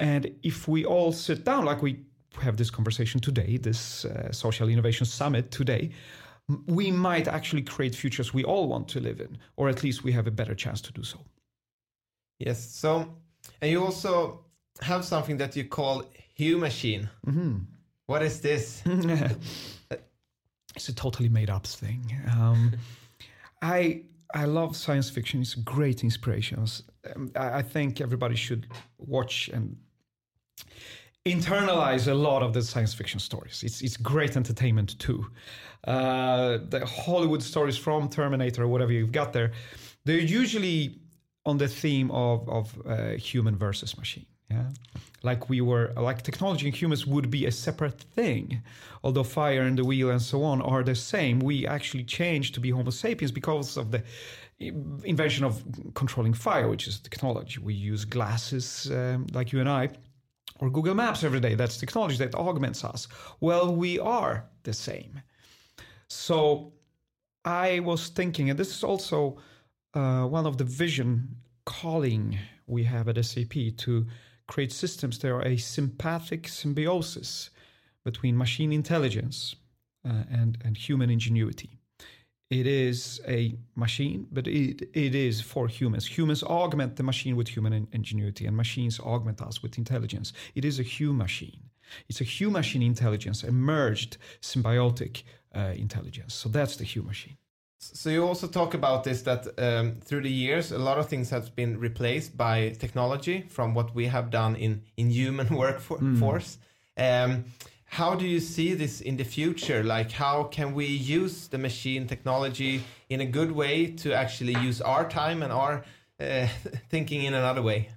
And 0.00 0.34
if 0.42 0.68
we 0.68 0.84
all 0.84 1.12
sit 1.12 1.44
down, 1.44 1.64
like 1.64 1.82
we 1.82 2.04
have 2.40 2.56
this 2.56 2.70
conversation 2.70 3.20
today, 3.20 3.56
this 3.56 4.04
uh, 4.04 4.32
social 4.32 4.68
innovation 4.68 5.06
summit 5.06 5.50
today, 5.50 5.90
we 6.66 6.90
might 6.90 7.28
actually 7.28 7.62
create 7.62 7.94
futures 7.94 8.34
we 8.34 8.44
all 8.44 8.68
want 8.68 8.88
to 8.88 9.00
live 9.00 9.20
in, 9.20 9.38
or 9.56 9.68
at 9.68 9.82
least 9.82 10.02
we 10.04 10.12
have 10.12 10.26
a 10.26 10.30
better 10.30 10.54
chance 10.54 10.80
to 10.82 10.92
do 10.92 11.02
so. 11.02 11.18
Yes. 12.38 12.64
So, 12.70 13.14
and 13.60 13.70
you 13.70 13.84
also 13.84 14.44
have 14.80 15.04
something 15.04 15.36
that 15.36 15.54
you 15.54 15.64
call 15.64 16.04
HuMachine. 16.38 17.08
Mm-hmm. 17.26 17.58
What 18.06 18.22
is 18.22 18.40
this? 18.40 18.82
it's 20.76 20.88
a 20.88 20.94
totally 20.94 21.28
made 21.28 21.50
up 21.50 21.66
thing. 21.66 22.12
Um, 22.30 22.72
I 23.62 24.02
I 24.34 24.46
love 24.46 24.76
science 24.76 25.10
fiction. 25.10 25.42
It's 25.42 25.54
great 25.54 26.02
inspirations. 26.02 26.82
Um, 27.14 27.30
I, 27.34 27.62
think 27.62 28.00
everybody 28.00 28.36
should 28.36 28.68
watch 28.98 29.50
and 29.52 29.76
internalize 31.26 32.08
a 32.08 32.14
lot 32.14 32.42
of 32.42 32.52
the 32.52 32.62
science 32.62 32.94
fiction 32.94 33.20
stories. 33.20 33.62
It's 33.64 33.80
it's 33.82 33.96
great 33.96 34.36
entertainment 34.36 34.98
too. 34.98 35.26
Uh, 35.84 36.58
the 36.68 36.86
Hollywood 36.86 37.42
stories 37.42 37.76
from 37.76 38.08
Terminator 38.08 38.62
or 38.62 38.68
whatever 38.68 38.92
you've 38.92 39.12
got 39.12 39.32
there, 39.32 39.52
they're 40.04 40.18
usually 40.18 40.98
on 41.44 41.58
the 41.58 41.68
theme 41.68 42.10
of 42.10 42.48
of 42.48 42.80
uh, 42.86 43.10
human 43.10 43.56
versus 43.56 43.96
machine. 43.98 44.26
Yeah, 44.50 44.68
like 45.22 45.48
we 45.48 45.60
were 45.60 45.92
like 45.96 46.22
technology 46.22 46.66
and 46.66 46.76
humans 46.76 47.06
would 47.06 47.30
be 47.30 47.46
a 47.46 47.52
separate 47.52 48.00
thing, 48.00 48.62
although 49.02 49.24
fire 49.24 49.62
and 49.62 49.78
the 49.78 49.84
wheel 49.84 50.10
and 50.10 50.20
so 50.20 50.42
on 50.44 50.60
are 50.60 50.82
the 50.82 50.94
same. 50.94 51.38
We 51.38 51.66
actually 51.66 52.04
changed 52.04 52.54
to 52.54 52.60
be 52.60 52.70
Homo 52.70 52.90
sapiens 52.90 53.32
because 53.32 53.76
of 53.76 53.90
the 53.90 54.02
invention 55.04 55.44
of 55.44 55.62
controlling 55.94 56.34
fire, 56.34 56.68
which 56.68 56.86
is 56.86 57.00
technology. 57.00 57.58
We 57.60 57.74
use 57.74 58.04
glasses 58.04 58.90
um, 58.90 59.26
like 59.32 59.52
you 59.52 59.60
and 59.60 59.68
I 59.68 59.90
or 60.60 60.70
Google 60.70 60.94
Maps 60.94 61.24
every 61.24 61.40
day. 61.40 61.54
That's 61.54 61.76
technology 61.76 62.16
that 62.18 62.34
augments 62.34 62.84
us. 62.84 63.08
Well, 63.40 63.74
we 63.74 63.98
are 63.98 64.44
the 64.62 64.72
same. 64.72 65.20
So 66.08 66.72
I 67.44 67.80
was 67.80 68.08
thinking, 68.08 68.50
and 68.50 68.58
this 68.58 68.74
is 68.76 68.84
also 68.84 69.38
uh, 69.94 70.24
one 70.24 70.46
of 70.46 70.58
the 70.58 70.64
vision 70.64 71.36
calling 71.64 72.38
we 72.66 72.84
have 72.84 73.08
at 73.08 73.22
SAP 73.24 73.54
to 73.78 74.06
create 74.46 74.72
systems 74.72 75.18
that 75.18 75.30
are 75.30 75.42
a 75.42 75.56
sympathetic 75.56 76.48
symbiosis 76.48 77.50
between 78.04 78.36
machine 78.36 78.72
intelligence 78.72 79.56
uh, 80.04 80.24
and, 80.30 80.58
and 80.64 80.76
human 80.76 81.10
ingenuity. 81.10 81.78
It 82.52 82.66
is 82.66 83.18
a 83.26 83.54
machine, 83.76 84.26
but 84.30 84.46
it, 84.46 84.82
it 84.92 85.14
is 85.14 85.40
for 85.40 85.68
humans. 85.68 86.04
Humans 86.18 86.42
augment 86.42 86.96
the 86.96 87.02
machine 87.02 87.34
with 87.34 87.48
human 87.48 87.88
ingenuity, 87.92 88.44
and 88.44 88.54
machines 88.54 89.00
augment 89.00 89.40
us 89.40 89.62
with 89.62 89.78
intelligence. 89.78 90.34
It 90.54 90.66
is 90.66 90.78
a 90.78 90.82
human 90.82 91.16
machine. 91.16 91.70
It's 92.10 92.20
a 92.20 92.24
human 92.24 92.60
machine 92.60 92.82
intelligence, 92.82 93.42
emerged 93.42 94.18
symbiotic 94.42 95.22
uh, 95.56 95.72
intelligence. 95.76 96.34
So 96.34 96.50
that's 96.50 96.76
the 96.76 96.84
human 96.84 97.08
machine. 97.08 97.38
So 97.78 98.10
you 98.10 98.22
also 98.26 98.46
talk 98.46 98.74
about 98.74 99.04
this 99.04 99.22
that 99.22 99.46
um, 99.58 99.96
through 100.04 100.22
the 100.22 100.30
years, 100.30 100.72
a 100.72 100.78
lot 100.78 100.98
of 100.98 101.08
things 101.08 101.30
have 101.30 101.56
been 101.56 101.80
replaced 101.80 102.36
by 102.36 102.76
technology 102.78 103.46
from 103.48 103.72
what 103.72 103.94
we 103.94 104.08
have 104.08 104.30
done 104.30 104.56
in 104.56 104.82
in 104.98 105.10
human 105.10 105.48
workforce. 105.62 106.58
Mm. 106.98 107.24
Um, 107.24 107.44
how 107.92 108.14
do 108.14 108.26
you 108.26 108.40
see 108.40 108.72
this 108.72 109.02
in 109.02 109.18
the 109.18 109.24
future? 109.24 109.84
Like, 109.84 110.10
how 110.10 110.44
can 110.44 110.72
we 110.72 110.86
use 110.86 111.48
the 111.48 111.58
machine 111.58 112.06
technology 112.06 112.82
in 113.10 113.20
a 113.20 113.26
good 113.26 113.52
way 113.52 113.86
to 113.96 114.14
actually 114.14 114.54
use 114.62 114.80
our 114.80 115.06
time 115.06 115.42
and 115.42 115.52
our 115.52 115.84
uh, 116.18 116.48
thinking 116.88 117.24
in 117.24 117.34
another 117.34 117.60
way? 117.60 117.90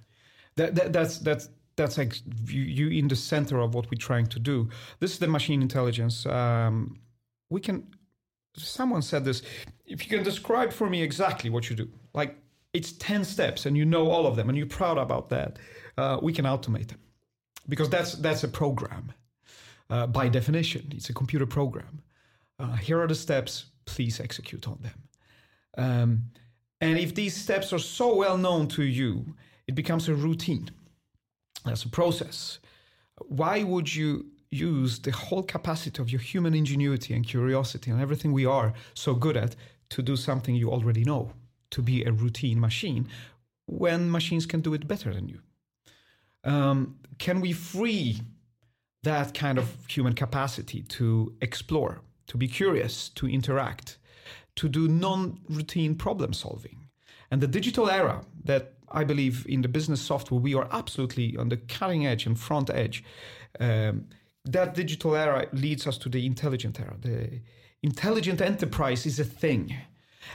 That, 0.56 0.74
that, 0.74 0.92
that's 0.92 1.18
that's 1.20 1.48
that's 1.76 1.96
like 1.96 2.14
you, 2.46 2.60
you, 2.60 2.88
in 2.88 3.08
the 3.08 3.16
center 3.16 3.58
of 3.58 3.74
what 3.74 3.90
we're 3.90 3.98
trying 3.98 4.26
to 4.26 4.38
do. 4.38 4.68
This 5.00 5.12
is 5.12 5.18
the 5.18 5.28
machine 5.28 5.62
intelligence. 5.62 6.26
Um, 6.26 7.00
we 7.48 7.62
can. 7.62 7.86
Someone 8.54 9.00
said 9.00 9.24
this. 9.24 9.40
If 9.86 10.04
you 10.04 10.14
can 10.14 10.22
describe 10.22 10.74
for 10.74 10.90
me 10.90 11.00
exactly 11.00 11.48
what 11.48 11.70
you 11.70 11.76
do, 11.76 11.88
like 12.12 12.36
it's 12.74 12.92
ten 12.92 13.24
steps, 13.24 13.64
and 13.64 13.78
you 13.78 13.86
know 13.86 14.10
all 14.10 14.26
of 14.26 14.36
them, 14.36 14.50
and 14.50 14.58
you're 14.58 14.66
proud 14.66 14.98
about 14.98 15.30
that, 15.30 15.58
uh, 15.96 16.18
we 16.22 16.34
can 16.34 16.44
automate 16.44 16.88
them 16.88 17.00
because 17.66 17.88
that's 17.88 18.12
that's 18.16 18.44
a 18.44 18.48
program 18.48 19.10
uh, 19.90 20.06
by 20.06 20.28
definition. 20.28 20.92
It's 20.92 21.10
a 21.10 21.14
computer 21.14 21.46
program. 21.46 22.02
Uh, 22.58 22.76
here 22.76 23.00
are 23.00 23.06
the 23.06 23.14
steps, 23.14 23.66
please 23.84 24.20
execute 24.20 24.66
on 24.66 24.78
them. 24.82 25.02
Um, 25.78 26.22
and 26.80 26.98
if 26.98 27.14
these 27.14 27.36
steps 27.36 27.72
are 27.72 27.78
so 27.78 28.14
well 28.14 28.38
known 28.38 28.68
to 28.68 28.82
you, 28.82 29.34
it 29.66 29.74
becomes 29.74 30.08
a 30.08 30.14
routine. 30.14 30.70
That's 31.64 31.84
a 31.84 31.88
process. 31.88 32.58
Why 33.28 33.62
would 33.62 33.94
you 33.94 34.26
use 34.50 34.98
the 35.00 35.10
whole 35.10 35.42
capacity 35.42 36.00
of 36.00 36.10
your 36.10 36.20
human 36.20 36.54
ingenuity 36.54 37.14
and 37.14 37.26
curiosity 37.26 37.90
and 37.90 38.00
everything 38.00 38.32
we 38.32 38.46
are 38.46 38.72
so 38.94 39.14
good 39.14 39.36
at 39.36 39.56
to 39.90 40.02
do 40.02 40.16
something 40.16 40.54
you 40.54 40.70
already 40.70 41.04
know, 41.04 41.32
to 41.70 41.82
be 41.82 42.04
a 42.04 42.12
routine 42.12 42.60
machine, 42.60 43.08
when 43.66 44.10
machines 44.10 44.46
can 44.46 44.60
do 44.60 44.74
it 44.74 44.86
better 44.86 45.12
than 45.12 45.28
you? 45.28 45.40
Um, 46.44 46.98
can 47.18 47.40
we 47.40 47.52
free 47.52 48.20
that 49.06 49.34
kind 49.34 49.56
of 49.56 49.66
human 49.88 50.14
capacity 50.14 50.82
to 50.82 51.32
explore, 51.40 52.00
to 52.26 52.36
be 52.36 52.48
curious, 52.48 53.08
to 53.10 53.28
interact, 53.28 53.98
to 54.56 54.68
do 54.68 54.88
non 54.88 55.38
routine 55.48 55.94
problem 55.94 56.32
solving. 56.32 56.88
And 57.30 57.40
the 57.40 57.46
digital 57.46 57.88
era 57.88 58.22
that 58.44 58.72
I 58.90 59.04
believe 59.04 59.46
in 59.48 59.62
the 59.62 59.68
business 59.68 60.00
software, 60.00 60.40
we 60.40 60.54
are 60.54 60.68
absolutely 60.72 61.36
on 61.36 61.48
the 61.48 61.56
cutting 61.56 62.04
edge 62.04 62.26
and 62.26 62.38
front 62.38 62.68
edge. 62.70 63.04
Um, 63.60 64.06
that 64.44 64.74
digital 64.74 65.14
era 65.14 65.46
leads 65.52 65.86
us 65.86 65.98
to 65.98 66.08
the 66.08 66.26
intelligent 66.26 66.80
era. 66.80 66.96
The 67.00 67.40
intelligent 67.82 68.40
enterprise 68.40 69.06
is 69.06 69.20
a 69.20 69.24
thing. 69.24 69.74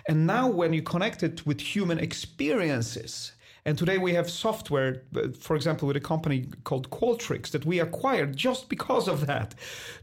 And 0.08 0.26
now, 0.26 0.48
when 0.48 0.72
you 0.72 0.82
connect 0.82 1.24
it 1.24 1.46
with 1.46 1.60
human 1.60 2.00
experiences, 2.00 3.34
and 3.65 3.78
today 3.78 3.97
we 3.97 4.13
have 4.13 4.30
software, 4.30 5.04
uh, 5.15 5.28
for 5.39 5.56
example, 5.56 5.88
with 5.88 5.97
a 5.97 6.02
company 6.02 6.47
called 6.63 6.89
Qualtrics 6.89 7.52
that 7.52 7.65
we 7.65 7.80
acquired 7.80 8.36
just 8.36 8.69
because 8.69 9.08
of 9.08 9.28
that, 9.28 9.54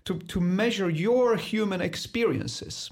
to, 0.04 0.18
to 0.18 0.40
measure 0.40 0.88
your 0.88 1.36
human 1.36 1.80
experiences 1.80 2.90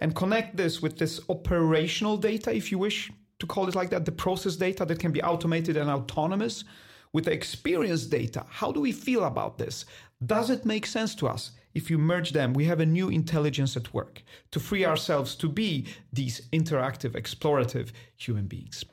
and 0.00 0.14
connect 0.16 0.56
this 0.56 0.82
with 0.82 0.98
this 0.98 1.20
operational 1.28 2.16
data, 2.16 2.52
if 2.52 2.72
you 2.72 2.78
wish 2.78 3.12
to 3.38 3.46
call 3.46 3.68
it 3.68 3.76
like 3.76 3.90
that, 3.90 4.04
the 4.04 4.12
process 4.12 4.56
data 4.56 4.84
that 4.84 4.98
can 4.98 5.12
be 5.12 5.22
automated 5.22 5.76
and 5.76 5.88
autonomous 5.88 6.64
with 7.12 7.26
the 7.26 7.32
experience 7.32 8.04
data. 8.06 8.44
How 8.48 8.72
do 8.72 8.80
we 8.80 8.90
feel 8.90 9.24
about 9.24 9.58
this? 9.58 9.84
Does 10.24 10.50
it 10.50 10.64
make 10.64 10.86
sense 10.86 11.14
to 11.16 11.28
us? 11.28 11.52
If 11.74 11.90
you 11.90 11.98
merge 11.98 12.32
them, 12.32 12.52
we 12.52 12.64
have 12.66 12.80
a 12.80 12.86
new 12.86 13.08
intelligence 13.08 13.76
at 13.76 13.94
work 13.94 14.22
to 14.50 14.60
free 14.60 14.84
ourselves 14.84 15.34
to 15.36 15.48
be 15.48 15.86
these 16.12 16.42
interactive, 16.52 17.12
explorative 17.12 17.92
human 18.16 18.46
beings. 18.46 18.84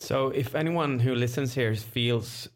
So, 0.00 0.28
if 0.28 0.54
anyone 0.54 0.98
who 0.98 1.14
listens 1.14 1.54
here 1.54 1.74
feels 1.74 2.48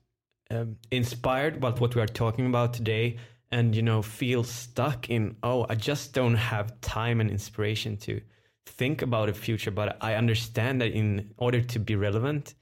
um, 0.51 0.77
inspired 0.91 1.57
about 1.57 1.81
what 1.81 1.95
we 1.95 2.01
are 2.01 2.07
talking 2.07 2.47
about 2.47 2.73
today, 2.73 3.19
and 3.51 3.77
you 3.77 3.83
know 3.83 4.03
feels 4.03 4.49
stuck 4.49 5.11
in, 5.11 5.37
oh, 5.43 5.67
I 5.69 5.75
just 5.75 6.15
don't 6.15 6.35
have 6.35 6.81
time 6.81 7.21
and 7.21 7.31
inspiration 7.31 7.97
to 7.99 8.21
think 8.67 9.03
about 9.03 9.29
a 9.29 9.35
future, 9.35 9.71
but 9.71 9.97
I 10.01 10.15
understand 10.15 10.81
that 10.81 10.93
in 10.93 11.33
order 11.37 11.61
to 11.61 11.79
be 11.79 11.97
relevant, 11.97 12.55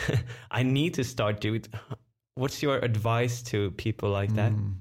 I 0.50 0.62
need 0.62 0.94
to 0.94 1.04
start 1.04 1.40
do 1.40 1.54
it. 1.54 1.68
what's 2.34 2.62
your 2.62 2.78
advice 2.78 3.42
to 3.42 3.70
people 3.72 4.10
like 4.10 4.34
that? 4.34 4.52
Mm. 4.52 4.76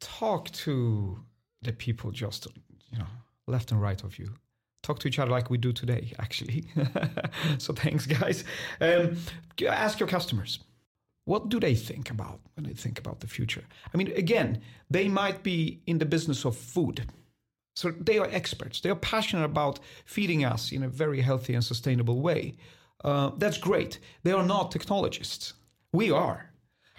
Talk 0.00 0.50
to 0.52 1.18
the 1.62 1.72
people 1.72 2.10
just 2.10 2.46
you 2.90 2.98
know 2.98 3.06
left 3.46 3.72
and 3.72 3.80
right 3.80 4.02
of 4.02 4.18
you. 4.18 4.34
Talk 4.84 5.00
to 5.00 5.08
each 5.08 5.18
other 5.18 5.32
like 5.32 5.50
we 5.50 5.58
do 5.58 5.72
today, 5.72 6.12
actually. 6.20 6.64
so 7.58 7.72
thanks, 7.72 8.06
guys. 8.06 8.44
Um, 8.80 9.16
ask 9.66 9.98
your 9.98 10.08
customers 10.08 10.60
what 11.24 11.48
do 11.48 11.58
they 11.58 11.74
think 11.74 12.10
about 12.10 12.40
when 12.54 12.66
they 12.66 12.74
think 12.74 12.98
about 12.98 13.20
the 13.20 13.26
future? 13.26 13.64
I 13.92 13.96
mean, 13.96 14.12
again, 14.12 14.60
they 14.90 15.08
might 15.08 15.42
be 15.42 15.80
in 15.86 15.98
the 15.98 16.04
business 16.04 16.44
of 16.44 16.56
food. 16.56 17.06
So 17.76 17.90
they 17.90 18.18
are 18.18 18.28
experts. 18.30 18.80
They 18.80 18.90
are 18.90 18.96
passionate 18.96 19.44
about 19.44 19.80
feeding 20.04 20.44
us 20.44 20.70
in 20.70 20.82
a 20.82 20.88
very 20.88 21.20
healthy 21.20 21.54
and 21.54 21.64
sustainable 21.64 22.20
way. 22.20 22.56
Uh, 23.02 23.30
that's 23.38 23.58
great. 23.58 23.98
They 24.22 24.32
are 24.32 24.44
not 24.44 24.70
technologists. 24.70 25.54
We 25.92 26.10
are. 26.10 26.50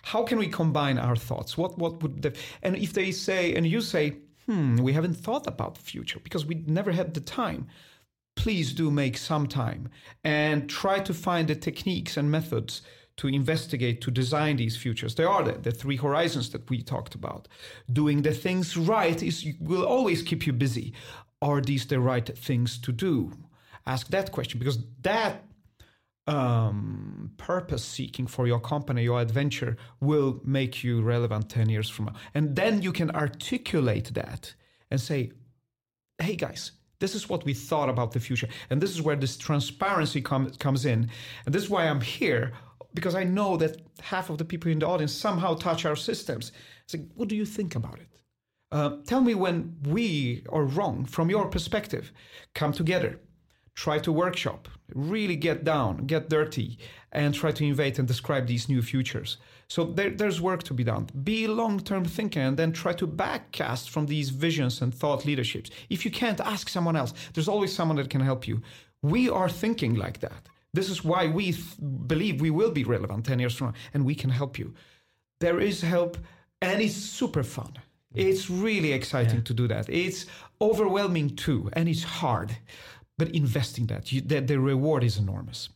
How 0.02 0.24
can 0.24 0.38
we 0.38 0.48
combine 0.48 0.98
our 0.98 1.16
thoughts? 1.16 1.58
What 1.58 1.78
what 1.78 2.02
would 2.04 2.22
the, 2.22 2.36
and 2.62 2.76
if 2.76 2.94
they 2.94 3.12
say 3.12 3.56
and 3.56 3.66
you 3.66 3.82
say, 3.82 4.18
hmm, 4.46 4.78
we 4.78 4.94
haven't 4.94 5.16
thought 5.16 5.48
about 5.48 5.76
the 5.76 5.82
future 5.82 6.20
because 6.20 6.46
we 6.46 6.64
never 6.68 6.92
had 6.92 7.14
the 7.14 7.22
time. 7.22 7.68
Please 8.36 8.74
do 8.74 8.92
make 8.92 9.18
some 9.18 9.48
time 9.48 9.90
and 10.24 10.70
try 10.70 11.00
to 11.00 11.14
find 11.14 11.48
the 11.48 11.56
techniques 11.56 12.18
and 12.18 12.30
methods 12.30 12.82
to 13.18 13.28
investigate, 13.28 14.02
to 14.02 14.12
design 14.12 14.58
these 14.58 14.76
futures. 14.76 15.16
There 15.16 15.30
are 15.30 15.44
the, 15.44 15.54
the 15.54 15.72
three 15.72 15.96
horizons 15.96 16.50
that 16.50 16.70
we 16.70 16.82
talked 16.82 17.16
about. 17.16 17.48
Doing 17.92 18.22
the 18.22 18.34
things 18.34 18.76
right 18.76 19.22
is 19.24 19.48
will 19.60 19.86
always 19.86 20.22
keep 20.22 20.46
you 20.46 20.54
busy. 20.54 20.94
Are 21.42 21.62
these 21.62 21.86
the 21.86 22.00
right 22.00 22.38
things 22.38 22.78
to 22.80 22.92
do? 22.92 23.32
Ask 23.86 24.08
that 24.08 24.32
question 24.32 24.60
because 24.60 24.80
that 25.02 25.44
um, 26.28 27.32
purpose 27.38 27.84
seeking 27.84 28.28
for 28.28 28.48
your 28.48 28.60
company, 28.60 29.04
your 29.04 29.22
adventure 29.22 29.78
will 30.00 30.42
make 30.44 30.84
you 30.84 31.02
relevant 31.02 31.50
10 31.50 31.70
years 31.70 31.90
from 31.90 32.06
now. 32.06 32.14
And 32.34 32.56
then 32.56 32.82
you 32.82 32.92
can 32.92 33.12
articulate 33.12 34.14
that 34.14 34.56
and 34.90 35.00
say, 35.00 35.32
hey 36.20 36.36
guys, 36.36 36.72
this 37.00 37.14
is 37.14 37.30
what 37.30 37.46
we 37.46 37.54
thought 37.54 37.90
about 37.90 38.12
the 38.12 38.20
future. 38.20 38.48
And 38.70 38.82
this 38.82 38.92
is 38.92 39.02
where 39.02 39.16
this 39.16 39.38
transparency 39.38 40.22
com- 40.22 40.52
comes 40.52 40.86
in. 40.86 41.10
And 41.46 41.54
this 41.54 41.64
is 41.64 41.70
why 41.70 41.88
I'm 41.88 42.02
here 42.02 42.54
because 42.94 43.14
I 43.14 43.26
know 43.26 43.58
that 43.58 43.82
half 44.02 44.30
of 44.30 44.38
the 44.38 44.46
people 44.46 44.72
in 44.72 44.80
the 44.80 44.88
audience 44.88 45.14
somehow 45.14 45.54
touch 45.54 45.86
our 45.86 45.98
systems. 45.98 46.54
It's 46.86 46.96
like, 46.96 47.08
what 47.16 47.28
do 47.28 47.36
you 47.36 47.46
think 47.46 47.76
about 47.76 48.00
it? 48.00 48.08
Uh, 48.72 48.98
tell 49.06 49.22
me 49.22 49.36
when 49.36 49.76
we 49.84 50.44
are 50.50 50.64
wrong 50.64 51.06
from 51.06 51.30
your 51.30 51.48
perspective. 51.50 52.12
Come 52.54 52.72
together, 52.72 53.20
try 53.76 54.00
to 54.00 54.12
workshop, 54.12 54.68
really 54.94 55.36
get 55.36 55.64
down, 55.64 56.06
get 56.06 56.30
dirty, 56.30 56.78
and 57.12 57.34
try 57.34 57.52
to 57.52 57.66
invade 57.66 58.00
and 58.00 58.08
describe 58.08 58.48
these 58.48 58.70
new 58.70 58.82
futures. 58.82 59.38
So 59.68 59.84
there, 59.84 60.12
there's 60.12 60.42
work 60.42 60.64
to 60.64 60.74
be 60.74 60.84
done. 60.84 61.10
Be 61.24 61.48
long-term 61.48 62.06
thinker 62.06 62.40
and 62.40 62.58
then 62.58 62.72
try 62.72 62.94
to 62.94 63.08
backcast 63.08 63.90
from 63.90 64.06
these 64.06 64.30
visions 64.30 64.82
and 64.82 64.94
thought 64.94 65.26
leaderships. 65.26 65.72
If 65.90 66.06
you 66.06 66.12
can't, 66.12 66.40
ask 66.40 66.70
someone 66.70 66.96
else. 66.96 67.14
There's 67.34 67.48
always 67.48 67.74
someone 67.74 67.98
that 67.98 68.10
can 68.10 68.22
help 68.22 68.48
you. 68.48 68.62
We 69.02 69.30
are 69.30 69.50
thinking 69.50 69.96
like 69.96 70.20
that. 70.20 70.48
This 70.74 70.90
is 70.90 71.04
why 71.04 71.28
we 71.28 71.54
th- 71.54 71.64
believe 72.08 72.42
we 72.42 72.52
will 72.52 72.72
be 72.72 72.84
relevant 72.84 73.26
10 73.26 73.40
years 73.40 73.56
from 73.56 73.68
now 73.68 73.74
and 73.94 74.06
we 74.06 74.14
can 74.14 74.30
help 74.30 74.60
you. 74.60 74.74
There 75.40 75.60
is 75.60 75.82
help 75.82 76.18
and 76.62 76.82
it's 76.82 76.96
super 76.96 77.44
fun. 77.44 77.74
It's 78.14 78.50
really 78.50 78.94
exciting 78.94 79.40
yeah. 79.40 79.44
to 79.44 79.54
do 79.54 79.68
that. 79.68 79.90
It's 79.90 80.26
overwhelming 80.62 81.36
too 81.36 81.70
and 81.74 81.90
it's 81.90 82.04
hard. 82.04 82.56
But 83.18 83.30
investing 83.30 83.88
that, 83.88 84.12
you, 84.12 84.22
the, 84.22 84.42
the 84.42 84.60
reward 84.60 85.04
is 85.04 85.18
enormous. 85.18 85.70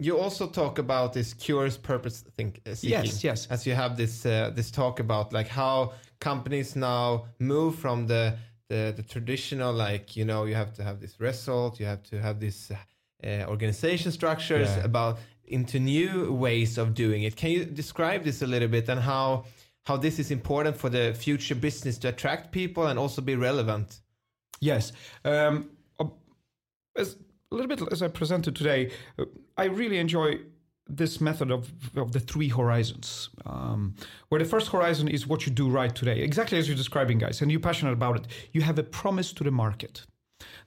You 0.00 0.18
also 0.18 0.46
talk 0.46 0.78
about 0.78 1.12
this 1.12 1.34
curious 1.34 1.76
purpose 1.76 2.24
think 2.36 2.60
uh, 2.66 2.74
seeking. 2.74 3.04
Yes, 3.04 3.24
yes. 3.24 3.46
As 3.50 3.66
you 3.66 3.74
have 3.74 3.96
this 3.96 4.24
uh, 4.24 4.52
this 4.54 4.70
talk 4.70 5.00
about 5.00 5.32
like 5.32 5.48
how 5.48 5.92
companies 6.20 6.76
now 6.76 7.26
move 7.40 7.74
from 7.74 8.06
the, 8.06 8.36
the 8.68 8.94
the 8.96 9.02
traditional 9.02 9.72
like 9.72 10.16
you 10.16 10.24
know 10.24 10.44
you 10.44 10.54
have 10.54 10.72
to 10.74 10.84
have 10.84 11.00
this 11.00 11.18
result, 11.18 11.80
you 11.80 11.86
have 11.86 12.02
to 12.04 12.22
have 12.22 12.38
this 12.38 12.70
uh, 12.70 12.76
uh, 13.26 13.44
organization 13.48 14.12
structures, 14.12 14.68
yeah. 14.68 14.84
about 14.84 15.18
into 15.46 15.80
new 15.80 16.32
ways 16.32 16.78
of 16.78 16.94
doing 16.94 17.24
it. 17.24 17.34
Can 17.34 17.50
you 17.50 17.64
describe 17.64 18.22
this 18.22 18.42
a 18.42 18.46
little 18.46 18.68
bit 18.68 18.88
and 18.88 19.00
how 19.00 19.46
how 19.84 19.96
this 19.96 20.18
is 20.18 20.30
important 20.30 20.76
for 20.76 20.90
the 20.90 21.14
future 21.14 21.56
business 21.56 21.98
to 21.98 22.08
attract 22.08 22.52
people 22.52 22.86
and 22.86 22.98
also 22.98 23.20
be 23.20 23.34
relevant? 23.34 24.00
Yes. 24.60 24.92
Um, 25.24 25.70
as, 26.98 27.16
a 27.50 27.54
little 27.54 27.68
bit 27.68 27.92
as 27.92 28.02
I 28.02 28.08
presented 28.08 28.54
today, 28.56 28.90
uh, 29.18 29.24
I 29.56 29.64
really 29.64 29.98
enjoy 29.98 30.40
this 30.88 31.20
method 31.20 31.50
of, 31.50 31.70
of 31.96 32.12
the 32.12 32.20
three 32.20 32.48
horizons, 32.48 33.28
um, 33.44 33.94
where 34.28 34.38
the 34.38 34.44
first 34.44 34.68
horizon 34.68 35.06
is 35.08 35.26
what 35.26 35.46
you 35.46 35.52
do 35.52 35.68
right 35.68 35.94
today, 35.94 36.20
exactly 36.20 36.58
as 36.58 36.66
you're 36.66 36.76
describing, 36.76 37.18
guys, 37.18 37.42
and 37.42 37.50
you're 37.50 37.60
passionate 37.60 37.92
about 37.92 38.16
it. 38.16 38.26
You 38.52 38.62
have 38.62 38.78
a 38.78 38.82
promise 38.82 39.32
to 39.34 39.44
the 39.44 39.50
market. 39.50 40.02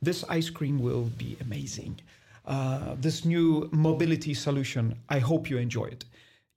This 0.02 0.24
ice 0.30 0.50
cream 0.50 0.80
will 0.80 1.06
be 1.18 1.38
amazing. 1.42 2.00
Uh, 2.46 2.96
this 3.00 3.26
new 3.26 3.70
mobility 3.72 4.34
solution. 4.34 4.96
I 5.10 5.20
hope 5.20 5.50
you 5.50 5.58
enjoy 5.58 5.86
it. 5.86 6.06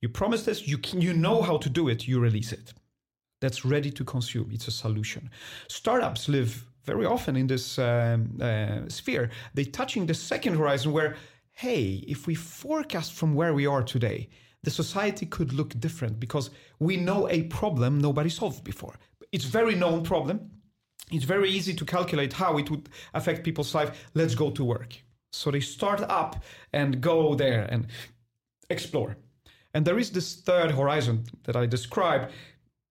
You 0.01 0.09
promise 0.09 0.45
this, 0.45 0.69
you, 0.69 0.79
can, 0.79 1.01
you 1.01 1.15
know 1.15 1.41
how 1.41 1.57
to 1.59 1.71
do 1.71 1.89
it, 1.89 2.07
you 2.07 2.21
release 2.21 2.53
it. 2.53 2.75
That's 3.41 3.65
ready 3.65 3.91
to 3.93 4.05
consume. 4.05 4.51
It's 4.53 4.69
a 4.69 4.71
solution. 4.71 5.31
Startups 5.69 6.29
live 6.29 6.67
very 6.85 7.07
often 7.07 7.37
in 7.37 7.47
this 7.47 7.79
um, 7.79 8.39
uh, 8.41 8.89
sphere. 8.89 9.31
They're 9.55 9.65
touching 9.65 10.07
the 10.07 10.15
second 10.15 10.57
horizon 10.57 10.93
where, 10.93 11.17
hey, 11.53 12.05
if 12.07 12.27
we 12.27 12.35
forecast 12.35 13.13
from 13.13 13.35
where 13.35 13.55
we 13.55 13.67
are 13.67 13.83
today, 13.83 14.29
the 14.63 14.71
society 14.71 15.27
could 15.27 15.53
look 15.53 15.79
different 15.79 16.19
because 16.19 16.51
we 16.79 16.97
know 16.97 17.29
a 17.29 17.43
problem 17.45 17.99
nobody 17.99 18.31
solved 18.31 18.65
before. 18.65 18.95
It's 19.33 19.45
very 19.45 19.75
known 19.75 20.03
problem. 20.03 20.51
It's 21.11 21.25
very 21.25 21.51
easy 21.51 21.75
to 21.75 21.85
calculate 21.85 22.33
how 22.33 22.57
it 22.59 22.71
would 22.71 22.89
affect 23.13 23.45
people's 23.45 23.75
life. 23.75 24.09
Let's 24.15 24.35
go 24.35 24.51
to 24.51 24.65
work. 24.65 24.95
So 25.33 25.51
they 25.51 25.61
start 25.61 26.01
up 26.01 26.43
and 26.73 27.01
go 27.01 27.35
there 27.35 27.67
and 27.71 27.89
explore. 28.71 29.17
And 29.75 29.85
there 29.85 29.99
is 29.99 30.11
this 30.11 30.37
third 30.37 30.71
horizon 30.71 31.25
that 31.45 31.57
I 31.57 31.67
described 31.67 32.33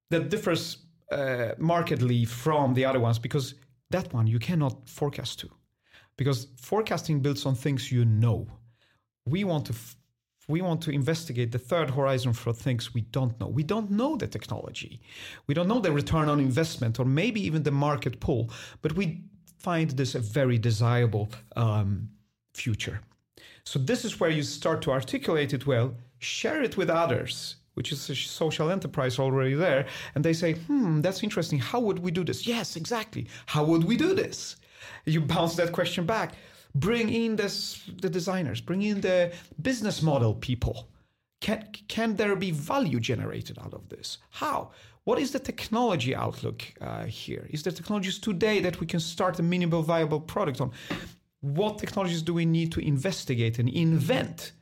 that 0.09 0.29
differs 0.29 0.77
uh, 1.11 1.53
markedly 1.57 2.25
from 2.25 2.73
the 2.73 2.85
other 2.85 2.99
ones 2.99 3.17
because 3.17 3.55
that 3.93 4.13
one 4.13 4.27
you 4.27 4.39
cannot 4.39 4.89
forecast 4.89 5.39
to. 5.39 5.49
Because 6.17 6.47
forecasting 6.69 7.21
builds 7.21 7.45
on 7.45 7.55
things 7.55 7.91
you 7.91 8.03
know. 8.05 8.47
We 9.25 9.43
want 9.43 9.65
to 9.67 9.73
f- 9.73 9.95
we 10.49 10.61
want 10.61 10.81
to 10.81 10.91
investigate 10.91 11.51
the 11.51 11.65
third 11.71 11.89
horizon 11.91 12.33
for 12.33 12.51
things 12.53 12.93
we 12.93 13.01
don't 13.17 13.39
know. 13.39 13.47
We 13.47 13.63
don't 13.63 13.89
know 13.89 14.17
the 14.17 14.27
technology. 14.27 14.99
We 15.47 15.53
don't 15.53 15.69
know 15.69 15.79
the 15.79 15.93
return 15.93 16.27
on 16.27 16.39
investment 16.39 16.99
or 16.99 17.05
maybe 17.05 17.39
even 17.47 17.63
the 17.63 17.71
market 17.71 18.19
pull, 18.19 18.51
but 18.81 18.91
we 18.99 19.05
find 19.57 19.91
this 19.91 20.15
a 20.15 20.19
very 20.19 20.57
desirable 20.57 21.29
um, 21.55 22.09
future. 22.53 22.99
So 23.63 23.79
this 23.79 24.03
is 24.03 24.19
where 24.19 24.29
you 24.37 24.43
start 24.43 24.81
to 24.81 24.91
articulate 24.91 25.53
it 25.53 25.65
well, 25.65 25.95
share 26.19 26.61
it 26.61 26.75
with 26.75 26.89
others, 26.89 27.55
which 27.73 27.91
is 27.91 28.09
a 28.09 28.15
social 28.15 28.69
enterprise 28.69 29.19
already 29.19 29.53
there, 29.53 29.85
and 30.15 30.23
they 30.23 30.33
say, 30.33 30.53
"Hmm, 30.53 31.01
that's 31.01 31.23
interesting. 31.23 31.59
How 31.59 31.79
would 31.79 31.99
we 31.99 32.11
do 32.11 32.23
this?" 32.23 32.47
Yes, 32.47 32.75
exactly. 32.75 33.27
How 33.47 33.63
would 33.63 33.83
we 33.83 33.97
do 33.97 34.13
this? 34.13 34.55
You 35.05 35.21
bounce 35.21 35.55
that 35.55 35.71
question 35.71 36.05
back. 36.05 36.35
Bring 36.75 37.09
in 37.09 37.35
this, 37.35 37.83
the 38.01 38.09
designers, 38.09 38.59
bring 38.61 38.81
in 38.81 39.01
the 39.01 39.31
business 39.61 40.01
model 40.01 40.33
people. 40.33 40.89
Can, 41.39 41.67
can 41.87 42.15
there 42.15 42.35
be 42.35 42.51
value 42.51 42.99
generated 42.99 43.59
out 43.59 43.73
of 43.73 43.89
this? 43.89 44.17
How? 44.29 44.71
What 45.03 45.19
is 45.19 45.31
the 45.31 45.39
technology 45.39 46.15
outlook 46.15 46.63
uh, 46.79 47.03
here? 47.03 47.45
Is 47.49 47.63
there 47.63 47.73
technologies 47.73 48.17
today 48.17 48.61
that 48.61 48.79
we 48.79 48.87
can 48.87 49.01
start 49.01 49.39
a 49.39 49.43
minimal 49.43 49.83
viable 49.83 50.21
product 50.21 50.61
on? 50.61 50.71
what 51.43 51.77
technologies 51.77 52.21
do 52.21 52.33
we 52.33 52.45
need 52.45 52.71
to 52.71 52.79
investigate 52.79 53.59
and 53.59 53.67
invent 53.67 54.53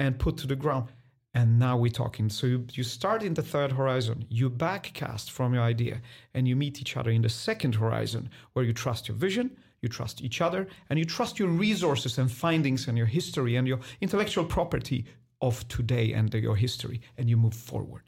and 0.00 0.18
put 0.18 0.36
to 0.36 0.48
the 0.48 0.56
ground? 0.56 0.88
And 1.34 1.58
now 1.58 1.76
we're 1.76 1.90
talking. 1.90 2.28
So 2.30 2.46
you, 2.46 2.66
you 2.72 2.84
start 2.84 3.22
in 3.22 3.34
the 3.34 3.42
third 3.42 3.72
horizon, 3.72 4.24
you 4.28 4.48
backcast 4.48 5.30
from 5.30 5.52
your 5.52 5.64
idea, 5.64 6.00
and 6.32 6.46
you 6.46 6.54
meet 6.54 6.80
each 6.80 6.96
other 6.96 7.10
in 7.10 7.22
the 7.22 7.28
second 7.28 7.74
horizon, 7.74 8.30
where 8.52 8.64
you 8.64 8.72
trust 8.72 9.08
your 9.08 9.16
vision, 9.16 9.56
you 9.82 9.88
trust 9.88 10.22
each 10.22 10.40
other, 10.40 10.68
and 10.88 10.98
you 10.98 11.04
trust 11.04 11.38
your 11.38 11.48
resources 11.48 12.18
and 12.18 12.30
findings 12.30 12.86
and 12.86 12.96
your 12.96 13.08
history 13.08 13.56
and 13.56 13.66
your 13.66 13.80
intellectual 14.00 14.44
property 14.44 15.04
of 15.40 15.66
today 15.68 16.12
and 16.12 16.32
your 16.32 16.56
history, 16.56 17.00
and 17.18 17.28
you 17.28 17.36
move 17.36 17.54
forward. 17.54 18.02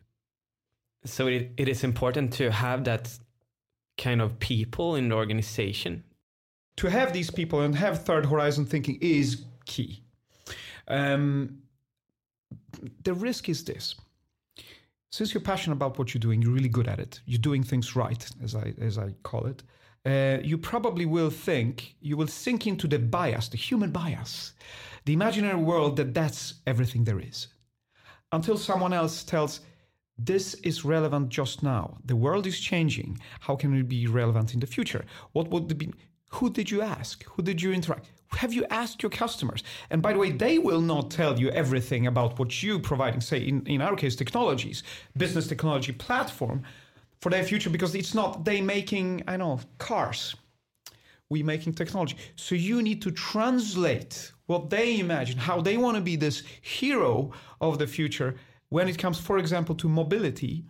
So 1.05 1.27
it, 1.27 1.53
it 1.57 1.68
is 1.68 1.85
important 1.85 2.33
to 2.35 2.51
have 2.51 2.85
that 2.85 3.18
kind 3.99 4.22
of 4.22 4.39
people 4.39 4.95
in 4.95 5.09
the 5.09 5.14
organization 5.16 6.05
to 6.77 6.89
have 6.89 7.12
these 7.12 7.31
people 7.31 7.61
and 7.61 7.74
have 7.74 8.05
third 8.05 8.27
horizon 8.27 8.66
thinking 8.66 8.99
is 9.01 9.45
key. 9.64 10.03
Um, 10.89 11.62
the 13.05 13.14
risk 13.14 13.49
is 13.49 13.64
this. 13.64 13.95
Since 15.11 15.33
you're 15.35 15.43
passionate 15.43 15.77
about 15.77 15.99
what 15.99 16.12
you're 16.12 16.20
doing, 16.20 16.43
you're 16.43 16.53
really 16.53 16.68
good 16.68 16.89
at 16.89 16.99
it. 16.99 17.20
You're 17.27 17.41
doing 17.41 17.62
things 17.64 17.97
right, 17.97 18.29
as 18.43 18.55
I 18.55 18.74
as 18.81 18.99
I 18.99 19.14
call 19.22 19.47
it. 19.47 19.62
Uh, 20.05 20.39
you 20.43 20.59
probably 20.59 21.07
will 21.07 21.31
think 21.31 21.97
you 22.01 22.16
will 22.16 22.29
sink 22.29 22.66
into 22.66 22.87
the 22.89 22.99
bias, 22.99 23.49
the 23.49 23.57
human 23.57 23.91
bias, 23.91 24.53
the 25.05 25.12
imaginary 25.12 25.61
world 25.61 25.97
that 25.97 26.14
that's 26.14 26.55
everything 26.66 27.05
there 27.05 27.20
is. 27.20 27.49
until 28.33 28.57
someone 28.57 28.93
else 28.93 29.24
tells, 29.24 29.61
this 30.18 30.55
is 30.62 30.85
relevant 30.85 31.29
just 31.29 31.62
now. 31.62 31.99
The 32.05 32.16
world 32.16 32.47
is 32.47 32.59
changing. 32.61 33.18
How 33.41 33.57
can 33.57 33.74
it 33.79 33.89
be 33.89 34.07
relevant 34.07 34.55
in 34.55 34.61
the 34.61 34.66
future? 34.66 35.05
What 35.33 35.51
would 35.51 35.77
be? 35.79 35.93
Who 36.37 36.51
did 36.51 36.70
you 36.70 36.82
ask? 36.82 37.24
Who 37.24 37.43
did 37.43 37.62
you 37.62 37.72
interact? 37.72 38.11
Have 38.32 38.53
you 38.53 38.66
asked 38.68 39.03
your 39.03 39.11
customers? 39.11 39.62
And 39.91 40.03
by 40.03 40.12
the 40.12 40.18
way, 40.18 40.30
they 40.32 40.59
will 40.59 40.82
not 40.82 41.11
tell 41.11 41.39
you 41.41 41.49
everything 41.51 42.07
about 42.07 42.39
what 42.39 42.62
you 42.62 42.78
providing, 42.78 43.22
say 43.22 43.39
in, 43.39 43.64
in 43.66 43.80
our 43.80 43.97
case, 43.97 44.14
technologies, 44.16 44.82
business 45.16 45.47
technology 45.47 45.93
platform 45.93 46.62
for 47.20 47.30
their 47.30 47.43
future 47.43 47.70
because 47.70 47.95
it's 47.95 48.14
not 48.14 48.45
they 48.45 48.61
making, 48.61 49.22
I 49.26 49.39
know, 49.39 49.61
cars. 49.78 50.37
We 51.30 51.43
making 51.43 51.72
technology. 51.72 52.16
So 52.37 52.55
you 52.55 52.82
need 52.82 53.01
to 53.03 53.11
translate 53.11 54.32
what 54.45 54.68
they 54.68 55.01
imagine, 55.01 55.39
how 55.39 55.61
they 55.62 55.78
want 55.78 55.97
to 55.97 56.03
be 56.03 56.16
this 56.16 56.43
hero 56.61 57.32
of 57.61 57.78
the 57.78 57.87
future 57.87 58.37
when 58.68 58.89
it 58.89 58.99
comes, 58.99 59.18
for 59.18 59.39
example, 59.39 59.74
to 59.76 59.89
mobility 59.89 60.64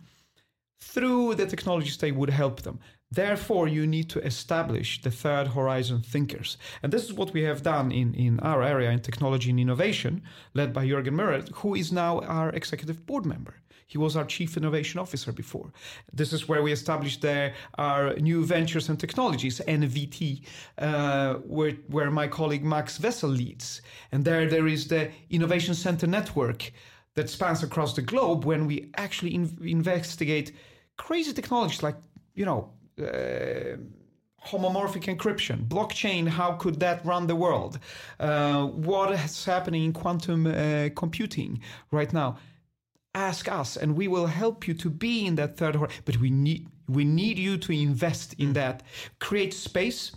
through 0.79 1.35
the 1.35 1.45
technologies 1.45 1.97
they 1.97 2.11
would 2.11 2.29
help 2.29 2.61
them. 2.61 2.79
Therefore, 3.09 3.67
you 3.67 3.87
need 3.87 4.09
to 4.09 4.25
establish 4.25 5.01
the 5.01 5.11
third 5.11 5.47
horizon 5.47 6.01
thinkers. 6.01 6.57
And 6.83 6.91
this 6.91 7.05
is 7.05 7.13
what 7.13 7.33
we 7.33 7.43
have 7.43 7.63
done 7.63 7.91
in, 7.91 8.13
in 8.13 8.39
our 8.41 8.61
area 8.61 8.91
in 8.91 8.99
technology 8.99 9.49
and 9.49 9.59
innovation, 9.59 10.23
led 10.53 10.73
by 10.73 10.85
Jürgen 10.85 11.15
Müller, 11.15 11.49
who 11.55 11.73
is 11.73 11.91
now 11.91 12.19
our 12.21 12.49
executive 12.49 13.05
board 13.05 13.25
member. 13.25 13.55
He 13.89 13.97
was 13.97 14.17
our 14.17 14.25
chief 14.25 14.57
innovation 14.57 14.99
officer 14.99 15.31
before. 15.31 15.71
This 16.11 16.33
is 16.33 16.49
where 16.49 16.61
we 16.61 16.73
established 16.73 17.21
there 17.21 17.53
our 17.77 18.13
new 18.15 18.45
ventures 18.45 18.89
and 18.89 18.99
technologies, 18.99 19.61
NVT, 19.65 20.41
uh, 20.77 21.35
where, 21.35 21.71
where 21.87 22.11
my 22.11 22.27
colleague 22.27 22.65
Max 22.65 22.99
Wessel 22.99 23.29
leads. 23.29 23.81
And 24.11 24.25
there, 24.25 24.49
there 24.49 24.67
is 24.67 24.89
the 24.89 25.09
Innovation 25.29 25.73
Center 25.73 26.05
Network 26.05 26.73
that 27.15 27.29
spans 27.29 27.63
across 27.63 27.95
the 27.95 28.01
globe 28.01 28.43
when 28.43 28.67
we 28.67 28.91
actually 28.97 29.33
in- 29.33 29.57
investigate 29.61 30.51
crazy 30.97 31.31
technologies 31.31 31.81
like, 31.81 31.95
you 32.35 32.43
know, 32.43 32.73
homomorphic 32.97 35.05
encryption, 35.05 35.67
blockchain, 35.67 36.27
how 36.27 36.53
could 36.53 36.79
that 36.79 37.05
run 37.05 37.27
the 37.27 37.35
world? 37.35 37.79
Uh, 38.19 38.65
what 38.65 39.11
is 39.11 39.45
happening 39.45 39.83
in 39.83 39.93
quantum 39.93 40.47
uh, 40.47 40.89
computing 40.95 41.61
right 41.91 42.11
now? 42.13 42.37
Ask 43.13 43.51
us, 43.51 43.77
and 43.77 43.95
we 43.95 44.07
will 44.07 44.27
help 44.27 44.67
you 44.67 44.73
to 44.75 44.89
be 44.89 45.25
in 45.25 45.35
that 45.35 45.57
third. 45.57 45.77
But 46.05 46.17
we 46.17 46.29
need 46.29 46.67
we 46.87 47.03
need 47.03 47.39
you 47.39 47.57
to 47.57 47.71
invest 47.71 48.35
in 48.37 48.53
that. 48.53 48.83
Create 49.19 49.53
space, 49.53 50.11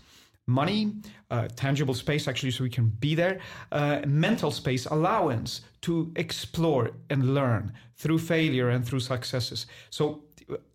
money, 0.46 0.92
uh, 1.30 1.48
tangible 1.56 1.94
space 1.94 2.28
actually, 2.28 2.50
so 2.50 2.62
we 2.62 2.70
can 2.70 2.88
be 3.00 3.14
there. 3.14 3.40
Uh, 3.72 4.00
mental 4.06 4.50
space, 4.50 4.84
allowance 4.86 5.62
to 5.80 6.12
explore 6.16 6.90
and 7.08 7.34
learn 7.34 7.72
through 7.96 8.18
failure 8.18 8.68
and 8.68 8.84
through 8.84 9.00
successes. 9.00 9.66
So 9.88 10.24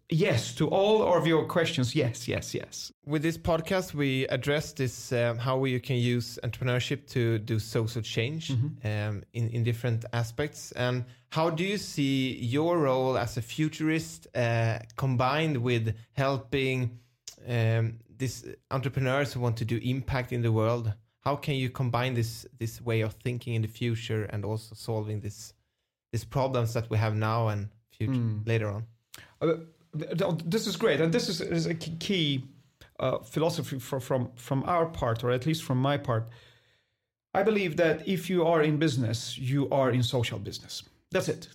yes 0.09 0.53
to 0.55 0.67
all 0.67 1.17
of 1.17 1.25
your 1.27 1.45
questions 1.45 1.95
yes 1.95 2.27
yes 2.27 2.53
yes 2.53 2.91
With 3.05 3.21
this 3.21 3.37
podcast, 3.37 3.93
we 3.93 4.27
address 4.27 4.73
this 4.73 5.11
um, 5.11 5.37
how 5.37 5.65
you 5.65 5.79
can 5.79 5.97
use 5.97 6.39
entrepreneurship 6.43 7.05
to 7.07 7.37
do 7.39 7.59
social 7.59 8.01
change 8.01 8.51
um, 8.83 9.23
in 9.33 9.49
in 9.49 9.63
different 9.63 10.05
aspects. 10.11 10.71
And 10.75 11.05
how 11.29 11.49
do 11.51 11.63
you 11.63 11.77
see 11.77 12.37
your 12.39 12.79
role 12.79 13.17
as 13.17 13.37
a 13.37 13.41
futurist 13.41 14.27
uh, 14.35 14.79
combined 14.95 15.57
with 15.57 15.93
helping 16.13 16.99
um, 17.47 17.99
these 18.17 18.45
entrepreneurs 18.71 19.33
who 19.33 19.41
want 19.41 19.57
to 19.57 19.65
do 19.65 19.77
impact 19.83 20.31
in 20.31 20.41
the 20.41 20.51
world? 20.51 20.93
How 21.19 21.35
can 21.35 21.55
you 21.55 21.69
combine 21.69 22.13
this 22.15 22.45
this 22.57 22.81
way 22.81 23.03
of 23.03 23.13
thinking 23.23 23.55
in 23.55 23.61
the 23.61 23.67
future 23.67 24.23
and 24.33 24.45
also 24.45 24.75
solving 24.75 25.21
this 25.21 25.53
these 26.11 26.25
problems 26.25 26.73
that 26.73 26.89
we 26.89 26.97
have 26.97 27.15
now 27.15 27.49
and 27.49 27.69
future 27.91 28.13
later 28.45 28.69
on? 28.69 28.85
Uh, 29.41 29.57
this 30.45 30.67
is 30.67 30.75
great, 30.75 31.01
and 31.01 31.13
this 31.13 31.29
is, 31.29 31.41
is 31.41 31.65
a 31.65 31.73
key- 31.73 31.97
key 31.99 32.43
uh, 32.99 33.19
philosophy 33.19 33.79
for, 33.79 33.99
from 33.99 34.29
from 34.35 34.63
our 34.65 34.85
part, 34.85 35.23
or 35.23 35.31
at 35.31 35.45
least 35.45 35.63
from 35.63 35.77
my 35.77 35.97
part. 35.97 36.29
I 37.33 37.43
believe 37.43 37.75
that 37.77 38.07
if 38.07 38.29
you 38.29 38.45
are 38.47 38.63
in 38.63 38.77
business, 38.77 39.37
you 39.37 39.69
are 39.69 39.91
in 39.91 40.03
social 40.03 40.39
business. 40.39 40.83
That's 41.11 41.27
it. 41.27 41.49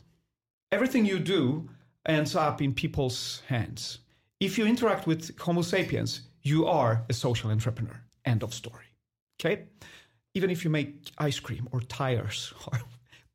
Everything 0.72 1.06
you 1.06 1.18
do 1.18 1.68
ends 2.06 2.36
up 2.36 2.60
in 2.60 2.74
people's 2.74 3.42
hands. 3.48 3.98
If 4.40 4.58
you 4.58 4.66
interact 4.66 5.06
with 5.06 5.38
Homo 5.38 5.62
sapiens, 5.62 6.22
you 6.42 6.66
are 6.66 7.04
a 7.08 7.12
social 7.12 7.50
entrepreneur. 7.50 8.00
End 8.24 8.42
of 8.42 8.54
story. 8.54 8.84
Okay? 9.40 9.64
Even 10.34 10.50
if 10.50 10.64
you 10.64 10.70
make 10.70 11.10
ice 11.18 11.40
cream 11.40 11.68
or 11.72 11.80
tires 11.80 12.52
or 12.72 12.80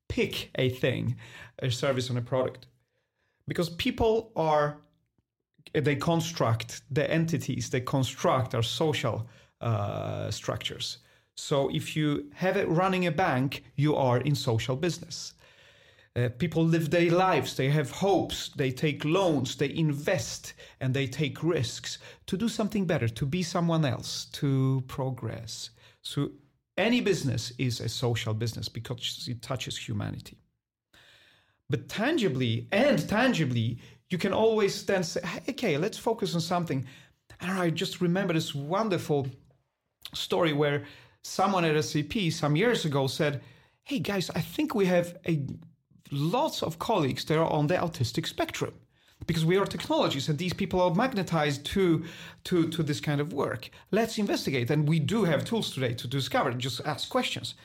pick 0.08 0.52
a 0.56 0.70
thing, 0.70 1.16
a 1.60 1.70
service, 1.70 2.10
and 2.10 2.18
a 2.18 2.22
product, 2.22 2.68
because 3.48 3.70
people 3.70 4.32
are 4.36 4.78
they 5.82 5.96
construct 5.96 6.82
the 6.92 7.10
entities 7.10 7.70
they 7.70 7.82
construct 7.82 8.56
our 8.56 8.64
social 8.64 9.28
uh, 9.62 10.30
structures. 10.32 11.00
So 11.36 11.70
if 11.74 11.96
you 11.96 12.30
have 12.34 12.58
it 12.58 12.68
running 12.68 13.08
a 13.08 13.12
bank 13.12 13.64
you 13.76 13.96
are 13.96 14.20
in 14.20 14.36
social 14.36 14.76
business. 14.76 15.34
Uh, 16.18 16.30
people 16.38 16.64
live 16.64 16.90
their 16.90 17.12
lives 17.12 17.58
they 17.58 17.70
have 17.70 17.92
hopes 17.92 18.50
they 18.56 18.72
take 18.72 19.04
loans 19.04 19.58
they 19.58 19.76
invest 19.76 20.54
and 20.80 20.94
they 20.94 21.06
take 21.06 21.44
risks 21.44 21.98
to 22.26 22.38
do 22.38 22.48
something 22.48 22.86
better 22.86 23.10
to 23.10 23.26
be 23.26 23.44
someone 23.44 23.84
else 23.84 24.26
to 24.32 24.82
progress. 24.88 25.72
So 26.02 26.30
any 26.78 27.02
business 27.02 27.52
is 27.58 27.80
a 27.80 27.90
social 27.90 28.34
business 28.34 28.70
because 28.70 29.28
it 29.30 29.42
touches 29.42 29.78
humanity. 29.78 30.38
But 31.70 31.90
tangibly 31.90 32.68
and 32.72 33.08
tangibly, 33.10 33.80
you 34.10 34.18
can 34.18 34.34
always 34.34 34.86
then 34.86 35.04
say, 35.04 35.22
"Hey, 35.24 35.42
okay, 35.50 35.78
let's 35.78 35.98
focus 35.98 36.36
on 36.36 36.42
something. 36.42 36.86
And 37.42 37.52
I 37.52 37.70
just 37.70 38.02
remember 38.02 38.34
this 38.34 38.56
wonderful 38.56 39.28
story 40.14 40.54
where 40.54 40.84
someone 41.24 41.66
at 41.66 41.84
SAP 41.84 42.32
some 42.32 42.56
years 42.56 42.86
ago 42.86 43.08
said, 43.08 43.42
Hey 43.84 44.00
guys, 44.00 44.30
I 44.32 44.42
think 44.42 44.74
we 44.74 44.86
have 44.86 45.18
a 45.28 45.46
lots 46.12 46.64
of 46.64 46.80
colleagues 46.80 47.26
that 47.26 47.38
are 47.38 47.52
on 47.52 47.68
the 47.68 47.76
autistic 47.76 48.28
spectrum 48.28 48.74
because 49.28 49.46
we 49.46 49.58
are 49.58 49.66
technologies 49.66 50.30
and 50.30 50.38
these 50.38 50.54
people 50.54 50.82
are 50.82 50.94
magnetized 50.94 51.66
to, 51.66 52.06
to, 52.44 52.70
to 52.70 52.84
this 52.84 53.00
kind 53.00 53.20
of 53.20 53.34
work. 53.34 53.70
Let's 53.92 54.18
investigate. 54.18 54.70
And 54.70 54.88
we 54.88 55.00
do 55.00 55.24
have 55.24 55.46
tools 55.46 55.72
today 55.72 55.94
to 55.94 56.08
discover, 56.08 56.52
just 56.54 56.82
ask 56.86 57.10
questions. 57.10 57.56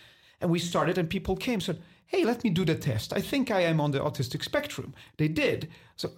And 0.40 0.50
we 0.50 0.58
started, 0.58 0.96
and 0.96 1.08
people 1.08 1.36
came 1.36 1.60
said, 1.60 1.82
Hey, 2.06 2.24
let 2.24 2.42
me 2.42 2.50
do 2.50 2.64
the 2.64 2.74
test. 2.74 3.12
I 3.12 3.20
think 3.20 3.50
I 3.50 3.60
am 3.60 3.80
on 3.80 3.92
the 3.92 4.00
autistic 4.00 4.42
spectrum. 4.42 4.94
They 5.16 5.28
did. 5.28 5.68
So, 5.96 6.10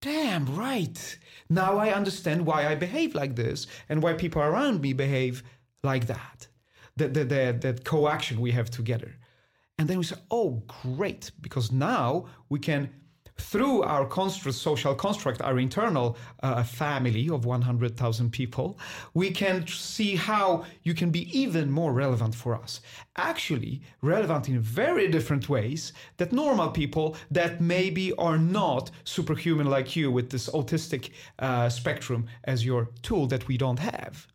damn 0.00 0.46
right. 0.56 1.18
Now 1.48 1.78
I 1.78 1.92
understand 1.92 2.46
why 2.46 2.66
I 2.66 2.74
behave 2.74 3.14
like 3.14 3.36
this 3.36 3.66
and 3.88 4.02
why 4.02 4.14
people 4.14 4.42
around 4.42 4.80
me 4.80 4.92
behave 4.92 5.42
like 5.82 6.06
that. 6.06 6.46
The, 6.96 7.08
the, 7.08 7.24
the 7.24 7.80
coaction 7.84 8.40
we 8.40 8.50
have 8.52 8.70
together. 8.70 9.16
And 9.78 9.88
then 9.88 9.98
we 9.98 10.04
say, 10.04 10.16
oh, 10.30 10.62
great, 10.82 11.30
because 11.40 11.72
now 11.72 12.26
we 12.50 12.58
can, 12.58 12.90
through 13.40 13.82
our 13.82 14.06
construct, 14.06 14.56
social 14.56 14.94
construct, 14.94 15.40
our 15.42 15.58
internal 15.58 16.16
uh, 16.42 16.62
family 16.62 17.28
of 17.28 17.44
100,000 17.44 18.30
people, 18.30 18.78
we 19.14 19.30
can 19.30 19.66
see 19.66 20.16
how 20.16 20.64
you 20.82 20.94
can 20.94 21.10
be 21.10 21.22
even 21.38 21.70
more 21.70 21.92
relevant 21.92 22.34
for 22.34 22.54
us. 22.54 22.80
Actually, 23.16 23.82
relevant 24.02 24.48
in 24.48 24.60
very 24.60 25.08
different 25.08 25.48
ways 25.48 25.92
that 26.18 26.32
normal 26.32 26.70
people 26.70 27.16
that 27.30 27.60
maybe 27.60 28.12
are 28.14 28.38
not 28.38 28.90
superhuman 29.04 29.68
like 29.68 29.96
you 29.96 30.10
with 30.10 30.30
this 30.30 30.48
autistic 30.50 31.10
uh, 31.38 31.68
spectrum 31.68 32.26
as 32.44 32.64
your 32.64 32.88
tool 33.02 33.26
that 33.26 33.48
we 33.48 33.56
don't 33.56 33.78
have. 33.78 34.26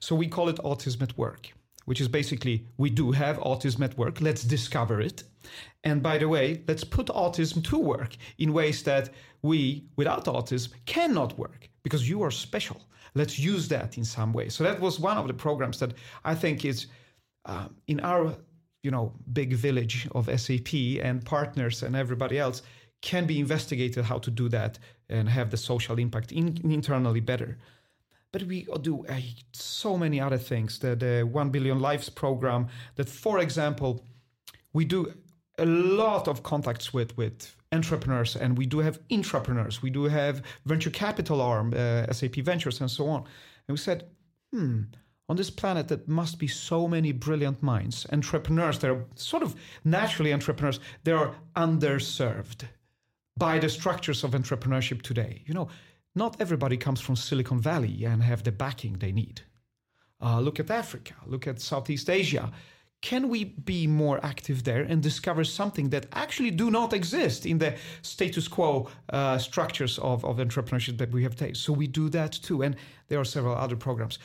So 0.00 0.14
we 0.14 0.28
call 0.28 0.48
it 0.48 0.56
autism 0.56 1.02
at 1.02 1.18
work 1.18 1.52
which 1.84 2.00
is 2.00 2.08
basically 2.08 2.66
we 2.76 2.90
do 2.90 3.12
have 3.12 3.38
autism 3.38 3.84
at 3.84 3.96
work. 3.96 4.20
Let's 4.20 4.44
discover 4.44 5.00
it. 5.00 5.24
And 5.82 6.02
by 6.02 6.18
the 6.18 6.28
way, 6.28 6.62
let's 6.66 6.84
put 6.84 7.06
autism 7.08 7.62
to 7.64 7.78
work 7.78 8.16
in 8.38 8.52
ways 8.52 8.82
that 8.84 9.10
we, 9.42 9.84
without 9.96 10.24
autism, 10.24 10.72
cannot 10.86 11.38
work 11.38 11.68
because 11.82 12.08
you 12.08 12.22
are 12.22 12.30
special. 12.30 12.80
Let's 13.14 13.38
use 13.38 13.68
that 13.68 13.98
in 13.98 14.04
some 14.04 14.32
way. 14.32 14.48
So 14.48 14.64
that 14.64 14.80
was 14.80 14.98
one 14.98 15.18
of 15.18 15.26
the 15.26 15.34
programs 15.34 15.78
that 15.80 15.92
I 16.24 16.34
think 16.34 16.64
is 16.64 16.86
um, 17.44 17.76
in 17.86 18.00
our 18.00 18.34
you 18.82 18.90
know 18.90 19.12
big 19.32 19.54
village 19.54 20.08
of 20.12 20.28
SAP 20.40 20.74
and 21.02 21.24
partners 21.24 21.82
and 21.82 21.96
everybody 21.96 22.38
else 22.38 22.62
can 23.02 23.26
be 23.26 23.38
investigated 23.38 24.04
how 24.04 24.18
to 24.18 24.30
do 24.30 24.48
that 24.48 24.78
and 25.10 25.28
have 25.28 25.50
the 25.50 25.56
social 25.56 25.98
impact 25.98 26.32
in, 26.32 26.58
internally 26.70 27.20
better 27.20 27.58
but 28.34 28.42
we 28.48 28.66
do 28.80 29.06
uh, 29.06 29.20
so 29.52 29.96
many 29.96 30.20
other 30.20 30.38
things. 30.38 30.80
The, 30.80 30.96
the 30.96 31.22
1 31.22 31.50
Billion 31.50 31.78
Lives 31.78 32.08
program, 32.10 32.66
that, 32.96 33.08
for 33.08 33.38
example, 33.38 34.04
we 34.72 34.84
do 34.84 35.14
a 35.56 35.64
lot 35.64 36.26
of 36.26 36.42
contacts 36.42 36.92
with, 36.92 37.16
with 37.16 37.54
entrepreneurs 37.70 38.34
and 38.34 38.58
we 38.58 38.66
do 38.66 38.80
have 38.80 38.98
intrapreneurs. 39.08 39.82
We 39.82 39.90
do 39.90 40.06
have 40.06 40.42
venture 40.66 40.90
capital 40.90 41.40
arm, 41.40 41.74
uh, 41.76 42.12
SAP 42.12 42.34
Ventures, 42.42 42.80
and 42.80 42.90
so 42.90 43.06
on. 43.06 43.20
And 43.68 43.74
we 43.74 43.76
said, 43.76 44.08
hmm, 44.52 44.80
on 45.28 45.36
this 45.36 45.50
planet 45.50 45.86
that 45.86 46.08
must 46.08 46.40
be 46.40 46.48
so 46.48 46.88
many 46.88 47.12
brilliant 47.12 47.62
minds, 47.62 48.04
entrepreneurs, 48.10 48.80
they're 48.80 49.04
sort 49.14 49.44
of 49.44 49.54
naturally 49.84 50.32
entrepreneurs, 50.32 50.80
they 51.04 51.12
are 51.12 51.36
underserved 51.54 52.64
by 53.36 53.60
the 53.60 53.68
structures 53.68 54.24
of 54.24 54.32
entrepreneurship 54.32 55.02
today. 55.02 55.44
You 55.46 55.54
know, 55.54 55.68
not 56.14 56.40
everybody 56.40 56.76
comes 56.76 57.00
from 57.00 57.16
Silicon 57.16 57.60
Valley 57.60 58.04
and 58.04 58.22
have 58.22 58.42
the 58.44 58.52
backing 58.52 58.94
they 58.94 59.12
need. 59.12 59.42
Uh, 60.22 60.40
look 60.40 60.60
at 60.60 60.70
Africa, 60.70 61.14
look 61.26 61.46
at 61.46 61.60
Southeast 61.60 62.08
Asia. 62.08 62.52
Can 63.02 63.28
we 63.28 63.44
be 63.44 63.86
more 63.86 64.18
active 64.24 64.64
there 64.64 64.82
and 64.82 65.02
discover 65.02 65.44
something 65.44 65.90
that 65.90 66.06
actually 66.12 66.50
do 66.50 66.70
not 66.70 66.94
exist 66.94 67.44
in 67.44 67.58
the 67.58 67.74
status 68.00 68.48
quo 68.48 68.88
uh, 69.10 69.36
structures 69.36 69.98
of, 69.98 70.24
of 70.24 70.38
entrepreneurship 70.38 70.96
that 70.96 71.12
we 71.12 71.22
have 71.22 71.36
today? 71.36 71.52
So 71.52 71.72
we 71.74 71.86
do 71.86 72.08
that 72.10 72.32
too. 72.32 72.62
And 72.62 72.76
there 73.08 73.20
are 73.20 73.24
several 73.24 73.56
other 73.56 73.76
programs. 73.76 74.18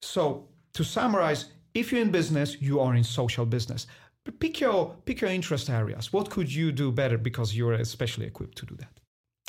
So 0.00 0.48
to 0.72 0.84
summarize, 0.84 1.46
if 1.74 1.92
you're 1.92 2.00
in 2.00 2.10
business, 2.10 2.62
you 2.62 2.80
are 2.80 2.94
in 2.94 3.04
social 3.04 3.44
business. 3.44 3.86
But 4.24 4.40
pick 4.40 4.60
your 4.60 4.94
pick 5.04 5.20
your 5.20 5.30
interest 5.30 5.68
areas. 5.68 6.10
What 6.10 6.30
could 6.30 6.50
you 6.50 6.72
do 6.72 6.90
better 6.90 7.18
because 7.18 7.54
you're 7.54 7.74
especially 7.74 8.24
equipped 8.24 8.56
to 8.58 8.66
do 8.66 8.76
that? 8.76 9.03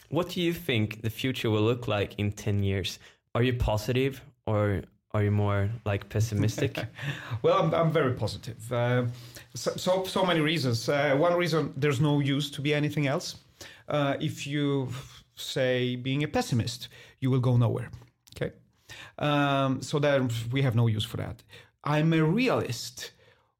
What 0.09 0.29
do 0.29 0.41
you 0.41 0.53
think 0.53 1.01
the 1.01 1.09
future 1.09 1.49
will 1.49 1.63
look 1.63 1.87
like 1.87 2.15
in 2.17 2.31
10 2.31 2.63
years? 2.63 2.99
Are 3.33 3.43
you 3.43 3.53
positive 3.53 4.21
or 4.45 4.83
are 5.13 5.23
you 5.23 5.31
more 5.31 5.69
like 5.85 6.09
pessimistic? 6.09 6.77
well, 7.41 7.63
I'm, 7.63 7.73
I'm 7.73 7.91
very 7.91 8.13
positive. 8.13 8.71
Uh, 8.71 9.05
so, 9.53 9.71
so, 9.77 10.03
so 10.03 10.25
many 10.25 10.41
reasons. 10.41 10.89
Uh, 10.89 11.15
one 11.17 11.33
reason 11.35 11.73
there's 11.77 12.01
no 12.01 12.19
use 12.19 12.51
to 12.51 12.61
be 12.61 12.73
anything 12.73 13.07
else. 13.07 13.37
Uh, 13.87 14.15
if 14.19 14.45
you 14.45 14.89
say 15.35 15.95
being 15.95 16.23
a 16.23 16.27
pessimist, 16.27 16.89
you 17.19 17.31
will 17.31 17.39
go 17.39 17.55
nowhere. 17.55 17.89
Okay, 18.35 18.51
um, 19.19 19.81
so 19.81 19.99
then 19.99 20.29
we 20.51 20.61
have 20.61 20.75
no 20.75 20.87
use 20.87 21.05
for 21.05 21.17
that. 21.17 21.43
I'm 21.83 22.11
a 22.13 22.23
realist. 22.23 23.11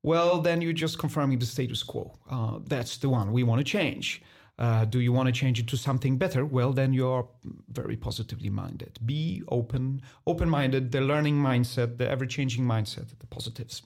Well, 0.04 0.42
then 0.42 0.62
you're 0.62 0.74
just 0.74 1.00
confirming 1.00 1.40
the 1.40 1.46
status 1.46 1.84
quo. 1.84 2.14
Uh, 2.30 2.60
that's 2.68 2.98
the 2.98 3.10
one 3.10 3.32
we 3.32 3.44
want 3.44 3.60
to 3.60 3.64
change. 3.64 4.22
Uh, 4.58 4.86
do 4.86 5.00
you 5.00 5.12
want 5.12 5.28
to 5.28 5.34
change 5.34 5.60
it 5.60 5.68
to 5.68 5.78
something 5.78 6.18
better? 6.18 6.46
Well, 6.46 6.72
then 6.72 6.94
you're 6.94 7.28
very 7.68 7.98
positively 7.98 8.50
minded. 8.50 8.98
Be 9.06 9.44
open, 9.50 10.02
open-minded. 10.26 10.92
The 10.92 11.02
learning 11.02 11.36
mindset, 11.36 11.98
the 11.98 12.10
ever-changing 12.10 12.64
mindset, 12.64 13.10
the 13.20 13.28
positives. 13.28 13.82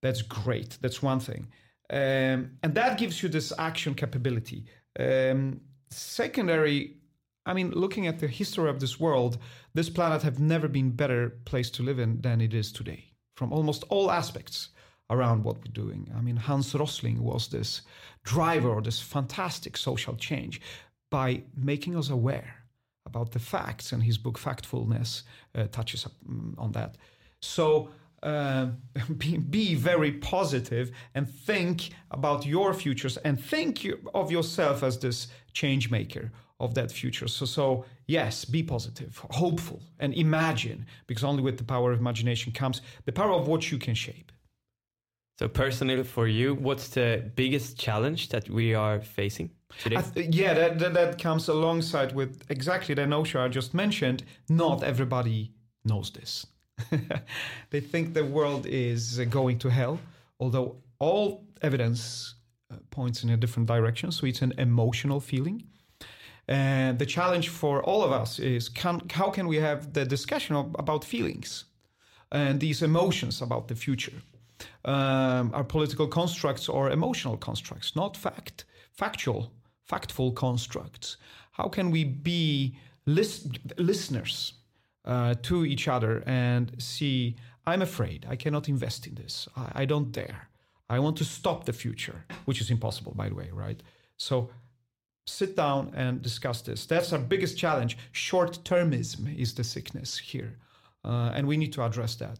That's 0.00 0.22
great. 0.22 0.78
That's 0.80 1.02
one 1.02 1.18
thing, 1.18 1.48
um, 1.90 2.52
and 2.62 2.74
that 2.74 2.98
gives 2.98 3.20
you 3.22 3.28
this 3.28 3.52
action 3.58 3.94
capability. 3.94 4.66
Um, 4.96 5.60
secondary, 5.90 6.98
I 7.44 7.54
mean, 7.54 7.72
looking 7.72 8.06
at 8.06 8.20
the 8.20 8.28
history 8.28 8.70
of 8.70 8.78
this 8.78 9.00
world, 9.00 9.38
this 9.74 9.90
planet 9.90 10.22
have 10.22 10.38
never 10.38 10.68
been 10.68 10.90
better 10.90 11.30
place 11.44 11.70
to 11.70 11.82
live 11.82 11.98
in 11.98 12.20
than 12.20 12.40
it 12.40 12.54
is 12.54 12.70
today, 12.70 13.12
from 13.34 13.52
almost 13.52 13.82
all 13.88 14.10
aspects 14.12 14.68
around 15.10 15.44
what 15.44 15.56
we're 15.56 15.72
doing. 15.72 16.10
I 16.16 16.20
mean, 16.20 16.36
Hans 16.36 16.74
Rosling 16.74 17.22
was 17.22 17.48
this 17.48 17.82
driver 18.24 18.76
of 18.76 18.84
this 18.84 19.00
fantastic 19.00 19.76
social 19.76 20.16
change 20.16 20.60
by 21.10 21.42
making 21.56 21.96
us 21.96 22.10
aware 22.10 22.54
about 23.06 23.32
the 23.32 23.38
facts, 23.38 23.92
and 23.92 24.02
his 24.02 24.18
book 24.18 24.38
Factfulness 24.38 25.22
uh, 25.54 25.66
touches 25.72 26.06
mm, 26.28 26.54
on 26.58 26.72
that. 26.72 26.96
So 27.40 27.88
uh, 28.22 28.66
be, 29.16 29.38
be, 29.38 29.74
very 29.74 30.12
positive 30.12 30.90
and 31.14 31.28
think 31.28 31.90
about 32.10 32.44
your 32.44 32.74
futures 32.74 33.16
and 33.18 33.42
think 33.42 33.86
of 34.14 34.30
yourself 34.30 34.82
as 34.82 34.98
this 34.98 35.28
change 35.52 35.90
maker 35.90 36.30
of 36.60 36.74
that 36.74 36.90
future. 36.90 37.28
So, 37.28 37.46
so 37.46 37.84
yes, 38.06 38.44
be 38.44 38.62
positive, 38.62 39.16
hopeful, 39.30 39.80
and 40.00 40.12
imagine, 40.14 40.86
because 41.06 41.24
only 41.24 41.42
with 41.42 41.58
the 41.58 41.64
power 41.64 41.92
of 41.92 42.00
imagination 42.00 42.52
comes 42.52 42.82
the 43.04 43.12
power 43.12 43.32
of 43.32 43.46
what 43.46 43.70
you 43.70 43.78
can 43.78 43.94
shape. 43.94 44.32
So 45.38 45.46
personally, 45.46 46.02
for 46.02 46.26
you, 46.26 46.54
what's 46.56 46.88
the 46.88 47.30
biggest 47.36 47.78
challenge 47.78 48.30
that 48.30 48.50
we 48.50 48.74
are 48.74 49.00
facing 49.00 49.50
today? 49.78 50.02
Th- 50.14 50.34
yeah, 50.34 50.52
that, 50.52 50.80
that, 50.80 50.94
that 50.94 51.22
comes 51.22 51.46
alongside 51.48 52.12
with 52.12 52.42
exactly 52.48 52.94
the 52.96 53.06
notion 53.06 53.40
I 53.40 53.46
just 53.46 53.72
mentioned. 53.72 54.24
Not 54.48 54.82
everybody 54.82 55.52
knows 55.84 56.10
this. 56.10 56.46
they 57.70 57.80
think 57.80 58.14
the 58.14 58.24
world 58.24 58.66
is 58.66 59.20
going 59.30 59.58
to 59.60 59.68
hell, 59.68 60.00
although 60.40 60.76
all 60.98 61.44
evidence 61.62 62.34
uh, 62.72 62.76
points 62.90 63.22
in 63.22 63.30
a 63.30 63.36
different 63.36 63.68
direction. 63.68 64.10
So 64.10 64.26
it's 64.26 64.42
an 64.42 64.54
emotional 64.58 65.20
feeling. 65.20 65.62
And 66.48 66.98
the 66.98 67.06
challenge 67.06 67.48
for 67.50 67.80
all 67.84 68.02
of 68.02 68.10
us 68.10 68.40
is 68.40 68.68
can, 68.68 69.02
how 69.10 69.30
can 69.30 69.46
we 69.46 69.58
have 69.58 69.92
the 69.92 70.04
discussion 70.04 70.56
about 70.56 71.04
feelings 71.04 71.66
and 72.32 72.58
these 72.58 72.82
emotions 72.82 73.40
about 73.40 73.68
the 73.68 73.76
future? 73.76 74.22
Um, 74.84 75.50
are 75.54 75.64
political 75.64 76.06
constructs 76.06 76.68
or 76.68 76.90
emotional 76.90 77.36
constructs, 77.36 77.94
not 77.96 78.16
fact, 78.16 78.64
factual, 78.92 79.52
factful 79.90 80.34
constructs. 80.34 81.16
How 81.52 81.68
can 81.68 81.90
we 81.90 82.04
be 82.04 82.76
lis- 83.06 83.48
listeners 83.76 84.54
uh, 85.04 85.34
to 85.42 85.64
each 85.64 85.88
other 85.88 86.22
and 86.26 86.74
see? 86.82 87.36
I'm 87.66 87.82
afraid 87.82 88.26
I 88.28 88.36
cannot 88.36 88.68
invest 88.68 89.06
in 89.06 89.14
this. 89.14 89.48
I, 89.56 89.82
I 89.82 89.84
don't 89.84 90.12
dare. 90.12 90.48
I 90.88 90.98
want 90.98 91.16
to 91.18 91.24
stop 91.24 91.64
the 91.64 91.72
future, 91.72 92.24
which 92.46 92.60
is 92.60 92.70
impossible, 92.70 93.12
by 93.14 93.28
the 93.28 93.34
way, 93.34 93.50
right? 93.52 93.82
So 94.16 94.50
sit 95.26 95.54
down 95.54 95.92
and 95.94 96.22
discuss 96.22 96.62
this. 96.62 96.86
That's 96.86 97.12
our 97.12 97.18
biggest 97.18 97.58
challenge. 97.58 97.98
Short 98.12 98.58
termism 98.64 99.38
is 99.38 99.54
the 99.54 99.64
sickness 99.64 100.16
here. 100.18 100.56
Uh, 101.04 101.30
and 101.34 101.46
we 101.46 101.56
need 101.56 101.72
to 101.74 101.84
address 101.84 102.16
that. 102.16 102.38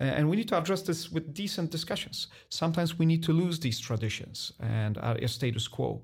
Uh, 0.00 0.04
and 0.04 0.28
we 0.28 0.36
need 0.36 0.48
to 0.48 0.58
address 0.58 0.82
this 0.82 1.10
with 1.10 1.32
decent 1.32 1.70
discussions. 1.70 2.28
Sometimes 2.50 2.98
we 2.98 3.06
need 3.06 3.22
to 3.22 3.32
lose 3.32 3.58
these 3.60 3.80
traditions 3.80 4.52
and 4.60 4.98
our 4.98 5.26
status 5.26 5.68
quo. 5.68 6.02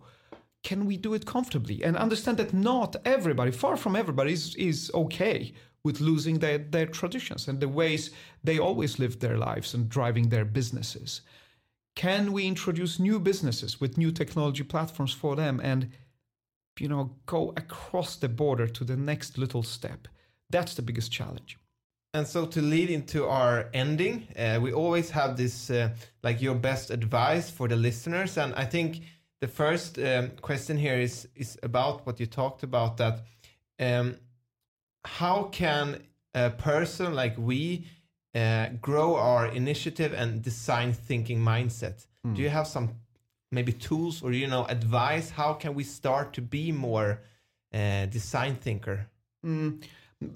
Can 0.63 0.87
we 0.87 0.97
do 0.97 1.15
it 1.15 1.27
comfortably 1.27 1.83
and 1.85 1.97
understand 1.97 2.39
that 2.39 2.55
not 2.55 2.97
everybody, 3.05 3.51
far 3.51 3.77
from 3.77 3.97
everybody, 3.97 4.33
is, 4.33 4.55
is 4.57 4.91
okay 4.95 5.53
with 5.85 6.01
losing 6.01 6.39
their, 6.39 6.59
their 6.59 6.87
traditions 6.87 7.49
and 7.49 7.61
the 7.61 7.69
ways 7.69 8.11
they 8.45 8.59
always 8.59 8.99
lived 8.99 9.21
their 9.21 9.37
lives 9.37 9.75
and 9.75 9.89
driving 9.89 10.29
their 10.29 10.45
businesses? 10.45 11.23
Can 11.95 12.33
we 12.33 12.47
introduce 12.47 12.99
new 12.99 13.21
businesses 13.21 13.81
with 13.81 13.99
new 13.99 14.13
technology 14.13 14.63
platforms 14.63 15.13
for 15.13 15.37
them 15.37 15.61
and 15.63 15.91
you 16.79 16.89
know 16.89 17.17
go 17.27 17.53
across 17.57 18.17
the 18.17 18.31
border 18.31 18.67
to 18.67 18.85
the 18.85 18.97
next 18.97 19.37
little 19.37 19.63
step? 19.63 20.09
That's 20.49 20.75
the 20.75 20.83
biggest 20.83 21.13
challenge. 21.13 21.59
And 22.15 22.27
so 22.27 22.45
to 22.45 22.61
lead 22.61 22.91
into 22.91 23.27
our 23.27 23.71
ending, 23.73 24.29
uh, 24.37 24.59
we 24.61 24.73
always 24.73 25.11
have 25.11 25.37
this 25.37 25.71
uh, 25.71 25.91
like 26.23 26.43
your 26.43 26.55
best 26.55 26.91
advice 26.91 27.49
for 27.49 27.69
the 27.69 27.77
listeners. 27.77 28.37
And 28.37 28.55
I 28.55 28.67
think 28.67 29.01
the 29.41 29.49
first 29.49 29.99
um, 29.99 30.31
question 30.43 30.77
here 30.77 31.01
is 31.01 31.27
is 31.35 31.59
about 31.63 32.07
what 32.07 32.21
you 32.21 32.27
talked 32.27 32.63
about 32.63 32.99
that 32.99 33.25
um, 33.81 34.17
how 35.05 35.45
can 35.45 36.03
a 36.35 36.51
person 36.51 37.15
like 37.15 37.35
we 37.39 37.87
uh, 38.35 38.69
grow 38.81 39.17
our 39.17 39.47
initiative 39.47 40.13
and 40.13 40.43
design 40.43 40.93
thinking 40.93 41.39
mindset? 41.41 42.07
Mm. 42.27 42.37
Do 42.37 42.43
you 42.43 42.51
have 42.51 42.67
some 42.67 42.91
maybe 43.51 43.73
tools 43.73 44.23
or 44.23 44.33
you 44.33 44.49
know 44.49 44.67
advice? 44.67 45.31
How 45.31 45.55
can 45.55 45.75
we 45.75 45.85
start 45.85 46.35
to 46.35 46.43
be 46.43 46.73
more 46.73 47.23
uh, 47.73 48.05
design 48.07 48.57
thinker? 48.57 49.07
Mm. 49.45 49.83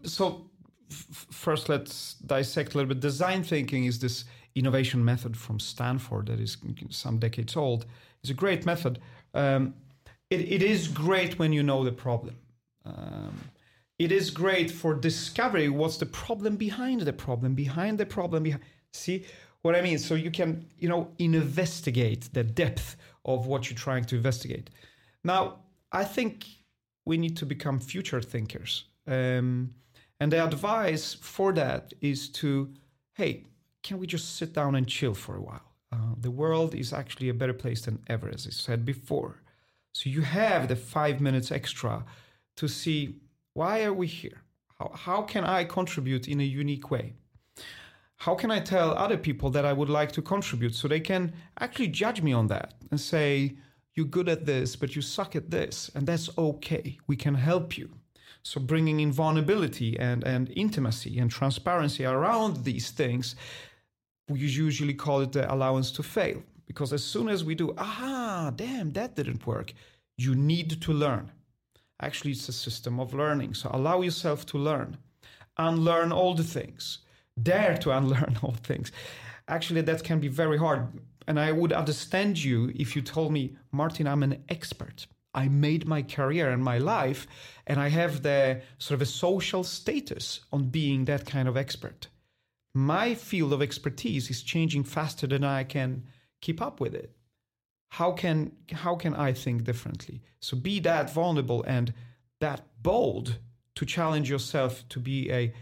So 0.03 0.51
first 0.89 1.69
let's 1.69 2.15
dissect 2.15 2.75
a 2.75 2.79
little 2.79 2.89
bit. 2.89 3.01
Design 3.01 3.43
thinking 3.43 3.85
is 3.85 3.99
this 3.99 4.25
innovation 4.55 5.05
method 5.05 5.37
from 5.37 5.61
stanford 5.61 6.27
that 6.27 6.41
is 6.41 6.57
some 6.91 7.19
decades 7.19 7.57
old. 7.57 7.87
It's 8.23 8.31
a 8.31 8.35
great 8.35 8.65
method. 8.65 8.99
Um, 9.35 9.75
it, 10.31 10.41
it 10.41 10.63
is 10.63 10.89
great 10.89 11.39
when 11.39 11.53
you 11.53 11.63
know 11.63 11.85
the 11.85 11.93
problem. 11.93 12.37
Um, 12.85 13.39
it 13.99 14.13
is 14.13 14.31
great 14.31 14.71
for 14.71 14.95
discovering 14.95 15.77
what's 15.77 15.97
the 15.97 16.07
problem 16.07 16.57
behind 16.57 17.03
the 17.03 17.13
problem? 17.13 17.55
Behind 17.55 17.99
the 17.99 18.07
problem 18.07 18.43
behind 18.43 18.63
see 18.93 19.25
what 19.63 19.75
i 19.75 19.83
mean? 19.83 19.99
So 19.99 20.15
you 20.15 20.31
can 20.31 20.67
you 20.79 20.89
know 20.89 21.09
investigate 21.19 22.29
the 22.33 22.45
depth 22.45 22.97
of 23.25 23.47
what 23.47 23.69
you're 23.69 23.79
trying 23.79 24.05
to 24.07 24.17
investigate. 24.17 24.71
Now 25.25 25.61
i 25.93 26.05
think 26.05 26.47
we 27.05 27.17
need 27.17 27.37
to 27.39 27.47
become 27.47 27.79
future 27.79 28.21
thinkers. 28.21 28.85
Um, 29.07 29.75
and 30.21 30.33
the 30.33 30.45
advice 30.45 31.15
for 31.15 31.53
that 31.53 31.93
is 32.01 32.29
to, 32.31 32.73
hey, 33.15 33.45
can 33.83 33.99
we 33.99 34.07
just 34.07 34.37
sit 34.37 34.53
down 34.53 34.75
and 34.75 34.89
chill 34.89 35.15
for 35.15 35.37
a 35.37 35.41
while? 35.41 35.73
Uh, 35.93 36.15
the 36.21 36.31
world 36.31 36.75
is 36.75 36.93
actually 36.93 37.29
a 37.29 37.35
better 37.35 37.55
place 37.55 37.83
than 37.83 38.03
ever, 38.09 38.29
as 38.29 38.47
I 38.47 38.51
said 38.51 38.85
before. 38.85 39.43
So 39.93 40.11
you 40.11 40.23
have 40.23 40.69
the 40.69 40.77
five 40.77 41.21
minutes 41.21 41.53
extra 41.53 42.05
to 42.57 42.69
see 42.69 43.21
why 43.55 43.85
are 43.85 43.95
we 43.95 44.07
here? 44.07 44.43
How, 44.79 44.91
how 44.95 45.23
can 45.23 45.45
I 45.45 45.65
contribute 45.65 46.29
in 46.29 46.41
a 46.41 46.45
unique 46.45 46.91
way? 46.91 47.15
How 48.17 48.35
can 48.35 48.51
I 48.51 48.61
tell 48.61 48.91
other 48.93 49.17
people 49.17 49.51
that 49.51 49.65
I 49.65 49.73
would 49.73 49.89
like 49.89 50.13
to 50.13 50.23
contribute 50.23 50.75
so 50.75 50.89
they 50.89 51.01
can 51.01 51.33
actually 51.61 51.89
judge 51.89 52.23
me 52.23 52.33
on 52.33 52.47
that 52.49 52.75
and 52.91 53.01
say, 53.01 53.57
you're 53.95 54.07
good 54.07 54.29
at 54.29 54.45
this, 54.45 54.77
but 54.77 54.95
you 54.95 55.03
suck 55.03 55.37
at 55.37 55.51
this, 55.51 55.91
and 55.95 56.07
that's 56.07 56.29
okay. 56.37 56.99
We 57.07 57.17
can 57.17 57.35
help 57.35 57.79
you. 57.79 57.91
So 58.47 58.61
bringing 58.61 59.01
in 59.01 59.11
vulnerability 59.11 59.99
and, 59.99 60.23
and 60.23 60.53
intimacy 60.55 61.19
and 61.19 61.29
transparency 61.29 62.05
around 62.05 62.63
these 62.63 62.91
things, 62.93 63.35
we 64.29 64.39
usually 64.39 64.95
call 64.95 65.21
it 65.23 65.33
the 65.33 65.53
allowance 65.53 65.91
to 65.91 66.05
fail. 66.05 66.45
Because 66.65 66.93
as 66.93 67.03
soon 67.03 67.29
as 67.29 67.43
we 67.43 67.57
do, 67.57 67.75
aha, 67.77 68.53
damn, 68.55 68.93
that 68.93 69.17
didn't 69.17 69.49
work, 69.49 69.73
you 70.17 70.37
need 70.37 70.81
to 70.81 70.93
learn. 70.93 71.33
Actually, 72.01 72.31
it's 72.31 72.49
a 72.49 72.53
system 72.53 73.01
of 73.01 73.13
learning. 73.13 73.55
So 73.55 73.69
allow 73.73 74.01
yourself 74.03 74.47
to 74.47 74.59
learn, 74.59 74.97
unlearn 75.59 76.13
all 76.13 76.35
the 76.35 76.45
things, 76.45 76.99
dare 77.43 77.77
to 77.79 77.91
unlearn 77.99 78.39
all 78.45 78.55
things. 78.63 78.93
Actually, 79.49 79.81
that 79.81 80.05
can 80.05 80.21
be 80.21 80.29
very 80.29 80.57
hard. 80.57 80.87
And 81.27 81.41
I 81.41 81.51
would 81.51 81.73
understand 81.73 82.45
you 82.45 82.71
if 82.77 82.95
you 82.95 83.03
told 83.03 83.33
me, 83.33 83.57
Martin, 83.73 84.07
I'm 84.07 84.23
an 84.23 84.45
expert. 84.49 85.09
I 85.37 85.49
made 85.49 85.87
my 85.87 86.03
career 86.03 86.51
and 86.51 86.65
my 86.65 86.79
life, 86.79 87.27
and 87.67 87.81
I 87.81 87.89
have 87.89 88.23
the 88.23 88.63
sort 88.79 88.97
of 88.97 89.03
a 89.03 89.11
social 89.11 89.65
status 89.65 90.41
on 90.53 90.69
being 90.69 91.05
that 91.07 91.27
kind 91.27 91.49
of 91.49 91.57
expert. 91.57 92.09
My 92.75 93.15
field 93.15 93.53
of 93.53 93.63
expertise 93.63 94.31
is 94.31 94.43
changing 94.43 94.85
faster 94.85 95.27
than 95.27 95.43
I 95.43 95.65
can 95.65 96.05
keep 96.41 96.63
up 96.63 96.81
with 96.81 96.95
it. 96.95 97.17
How 97.91 98.13
can 98.13 98.53
how 98.73 98.97
can 98.97 99.15
I 99.15 99.33
think 99.33 99.65
differently? 99.65 100.23
So 100.41 100.57
be 100.57 100.81
that 100.81 101.11
vulnerable 101.11 101.65
and 101.67 101.93
that 102.41 102.63
bold 102.83 103.39
to 103.77 103.87
challenge 103.87 104.29
yourself 104.29 104.87
to 104.91 105.01
be 105.01 105.31
a 105.33 105.53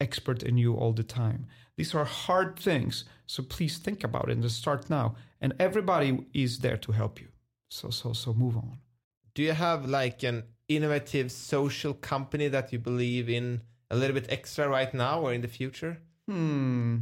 expert 0.00 0.42
in 0.42 0.56
you 0.56 0.74
all 0.74 0.92
the 0.92 1.02
time. 1.02 1.46
These 1.76 1.94
are 1.94 2.04
hard 2.04 2.58
things, 2.58 3.04
so 3.26 3.42
please 3.42 3.78
think 3.78 4.04
about 4.04 4.28
it 4.28 4.36
and 4.36 4.50
start 4.50 4.88
now. 4.88 5.16
And 5.40 5.54
everybody 5.58 6.26
is 6.32 6.60
there 6.60 6.78
to 6.78 6.92
help 6.92 7.20
you. 7.20 7.28
So 7.68 7.90
so 7.90 8.12
so 8.12 8.32
move 8.32 8.56
on. 8.56 8.78
Do 9.34 9.42
you 9.42 9.52
have 9.52 9.86
like 9.86 10.22
an 10.22 10.44
innovative 10.68 11.30
social 11.30 11.94
company 11.94 12.48
that 12.48 12.72
you 12.72 12.78
believe 12.78 13.28
in 13.28 13.60
a 13.90 13.96
little 13.96 14.14
bit 14.14 14.26
extra 14.28 14.68
right 14.68 14.92
now 14.94 15.20
or 15.20 15.32
in 15.32 15.40
the 15.40 15.48
future? 15.48 15.98
Hmm. 16.28 16.98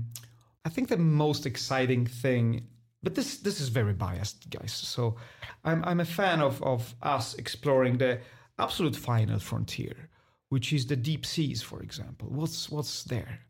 I 0.64 0.68
think 0.68 0.88
the 0.88 0.96
most 0.96 1.46
exciting 1.46 2.06
thing, 2.06 2.68
but 3.02 3.14
this 3.14 3.38
this 3.38 3.60
is 3.60 3.68
very 3.68 3.92
biased, 3.92 4.48
guys. 4.50 4.72
So 4.72 5.16
I'm 5.64 5.84
I'm 5.84 6.00
a 6.00 6.04
fan 6.04 6.40
of 6.40 6.62
of 6.62 6.94
us 7.02 7.34
exploring 7.34 7.98
the 7.98 8.20
absolute 8.58 8.96
final 8.96 9.38
frontier, 9.38 10.08
which 10.48 10.72
is 10.72 10.86
the 10.86 10.96
deep 10.96 11.26
seas, 11.26 11.62
for 11.62 11.82
example. 11.82 12.28
What's 12.30 12.70
what's 12.70 13.04
there? 13.04 13.40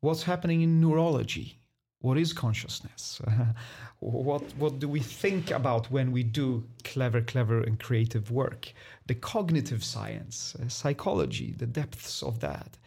What's 0.00 0.24
happening 0.24 0.62
in 0.62 0.80
neurology? 0.80 1.59
What 2.00 2.16
is 2.16 2.32
consciousness? 2.32 3.20
what 4.00 4.42
what 4.56 4.78
do 4.78 4.88
we 4.88 5.00
think 5.00 5.50
about 5.50 5.90
when 5.90 6.12
we 6.12 6.22
do 6.22 6.64
clever, 6.82 7.20
clever, 7.20 7.60
and 7.60 7.78
creative 7.78 8.30
work? 8.30 8.72
The 9.06 9.14
cognitive 9.14 9.84
science, 9.84 10.56
uh, 10.56 10.68
psychology, 10.68 11.54
the 11.58 11.66
depths 11.66 12.22
of 12.22 12.40
that, 12.40 12.78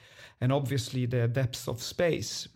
and 0.41 0.51
obviously 0.51 1.05
the 1.05 1.28
depths 1.28 1.68
of 1.68 1.82
space. 1.82 2.47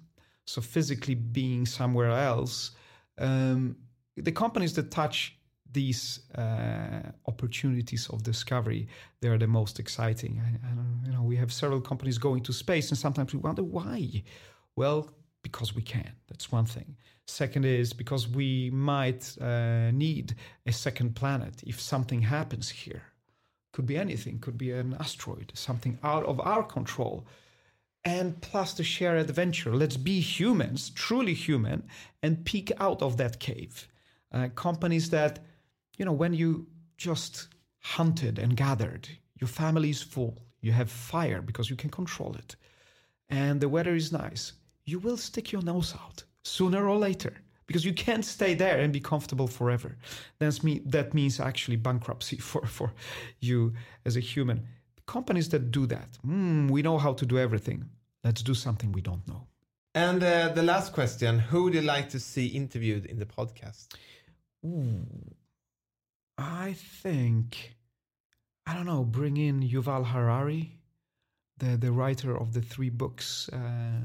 So 0.45 0.61
physically 0.61 1.13
being 1.13 1.65
somewhere 1.65 2.11
else. 2.11 2.71
Um, 3.19 3.75
the 4.15 4.31
companies 4.31 4.73
that 4.73 4.89
touch 4.89 5.37
these 5.73 6.21
uh, 6.35 7.11
opportunities 7.27 8.07
of 8.09 8.23
discovery 8.23 8.87
they 9.21 9.27
are 9.27 9.37
the 9.37 9.47
most 9.47 9.79
exciting 9.79 10.41
I, 10.47 10.67
I 10.67 10.71
you 11.05 11.11
know 11.11 11.23
we 11.23 11.35
have 11.35 11.51
several 11.51 11.81
companies 11.81 12.17
going 12.17 12.41
to 12.43 12.53
space 12.53 12.89
and 12.89 12.97
sometimes 12.97 13.33
we 13.33 13.39
wonder 13.39 13.63
why 13.63 14.23
well 14.75 15.09
because 15.49 15.73
we 15.73 15.81
can. 15.81 16.11
That's 16.27 16.51
one 16.51 16.65
thing. 16.65 16.89
Second 17.25 17.63
is 17.65 17.93
because 17.93 18.27
we 18.27 18.69
might 18.91 19.23
uh, 19.39 19.91
need 19.91 20.35
a 20.65 20.73
second 20.85 21.15
planet 21.15 21.55
if 21.65 21.79
something 21.79 22.21
happens 22.21 22.67
here. 22.83 23.03
Could 23.73 23.85
be 23.85 23.97
anything, 23.97 24.39
could 24.39 24.57
be 24.57 24.71
an 24.71 24.95
asteroid, 24.99 25.51
something 25.53 25.99
out 26.03 26.25
of 26.25 26.37
our 26.51 26.63
control. 26.63 27.25
And 28.03 28.39
plus 28.41 28.73
the 28.73 28.83
shared 28.83 29.19
adventure. 29.19 29.73
Let's 29.75 29.97
be 29.97 30.19
humans, 30.19 30.89
truly 30.89 31.33
human, 31.33 31.79
and 32.23 32.45
peek 32.45 32.71
out 32.79 33.01
of 33.01 33.17
that 33.17 33.39
cave. 33.39 33.87
Uh, 34.33 34.49
companies 34.55 35.09
that, 35.09 35.39
you 35.97 36.05
know, 36.05 36.17
when 36.23 36.33
you 36.33 36.67
just 36.97 37.47
hunted 37.79 38.39
and 38.39 38.55
gathered, 38.55 39.07
your 39.39 39.47
family 39.47 39.89
is 39.89 40.01
full, 40.01 40.37
you 40.61 40.71
have 40.71 40.89
fire 40.91 41.41
because 41.41 41.69
you 41.69 41.75
can 41.75 41.89
control 41.89 42.35
it, 42.35 42.55
and 43.29 43.61
the 43.61 43.69
weather 43.69 43.95
is 43.95 44.11
nice 44.11 44.53
you 44.87 44.99
will 44.99 45.17
stick 45.17 45.51
your 45.51 45.61
nose 45.61 45.93
out 45.93 46.23
sooner 46.43 46.87
or 46.89 46.97
later 46.97 47.33
because 47.67 47.83
you 47.83 47.93
can't 47.93 48.25
stay 48.25 48.53
there 48.55 48.79
and 48.79 48.93
be 48.93 49.01
comfortable 49.01 49.47
forever. 49.47 49.97
That's 50.39 50.63
me, 50.63 50.81
that 50.85 51.13
means 51.13 51.39
actually 51.39 51.75
bankruptcy 51.75 52.37
for, 52.49 52.65
for 52.65 52.93
you 53.39 53.73
as 54.05 54.15
a 54.17 54.21
human. 54.21 54.65
Companies 55.05 55.49
that 55.49 55.71
do 55.71 55.85
that, 55.87 56.17
mm, 56.25 56.71
we 56.71 56.81
know 56.81 56.97
how 56.97 57.13
to 57.13 57.25
do 57.25 57.37
everything. 57.37 57.85
Let's 58.23 58.41
do 58.41 58.53
something 58.53 58.91
we 58.91 59.01
don't 59.01 59.27
know. 59.27 59.47
And 59.93 60.23
uh, 60.23 60.49
the 60.49 60.63
last 60.63 60.93
question 60.93 61.39
Who 61.39 61.63
would 61.63 61.73
you 61.73 61.81
like 61.81 62.09
to 62.09 62.19
see 62.19 62.47
interviewed 62.47 63.05
in 63.05 63.19
the 63.19 63.25
podcast? 63.25 63.87
Ooh, 64.65 65.05
I 66.37 66.73
think, 67.01 67.75
I 68.65 68.73
don't 68.73 68.85
know, 68.85 69.03
bring 69.03 69.37
in 69.37 69.61
Yuval 69.61 70.05
Harari, 70.05 70.79
the, 71.57 71.77
the 71.77 71.91
writer 71.91 72.35
of 72.37 72.53
the 72.53 72.61
three 72.61 72.89
books. 72.89 73.49
Uh, 73.49 74.03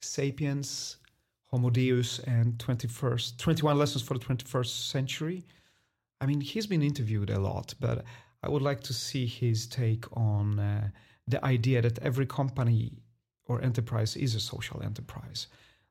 Sapiens, 0.00 0.96
Homo 1.46 1.70
Deus, 1.70 2.18
and 2.20 2.58
21st, 2.58 3.36
21 3.36 3.78
Lessons 3.78 4.02
for 4.02 4.14
the 4.14 4.24
21st 4.24 4.90
Century. 4.90 5.44
I 6.20 6.26
mean, 6.26 6.40
he's 6.40 6.66
been 6.66 6.82
interviewed 6.82 7.30
a 7.30 7.40
lot, 7.40 7.74
but 7.80 8.04
I 8.42 8.48
would 8.48 8.62
like 8.62 8.80
to 8.82 8.92
see 8.92 9.26
his 9.26 9.66
take 9.66 10.04
on 10.16 10.58
uh, 10.58 10.88
the 11.26 11.44
idea 11.44 11.82
that 11.82 11.98
every 12.00 12.26
company 12.26 13.02
or 13.46 13.62
enterprise 13.62 14.16
is 14.16 14.34
a 14.34 14.40
social 14.40 14.82
enterprise. 14.82 15.48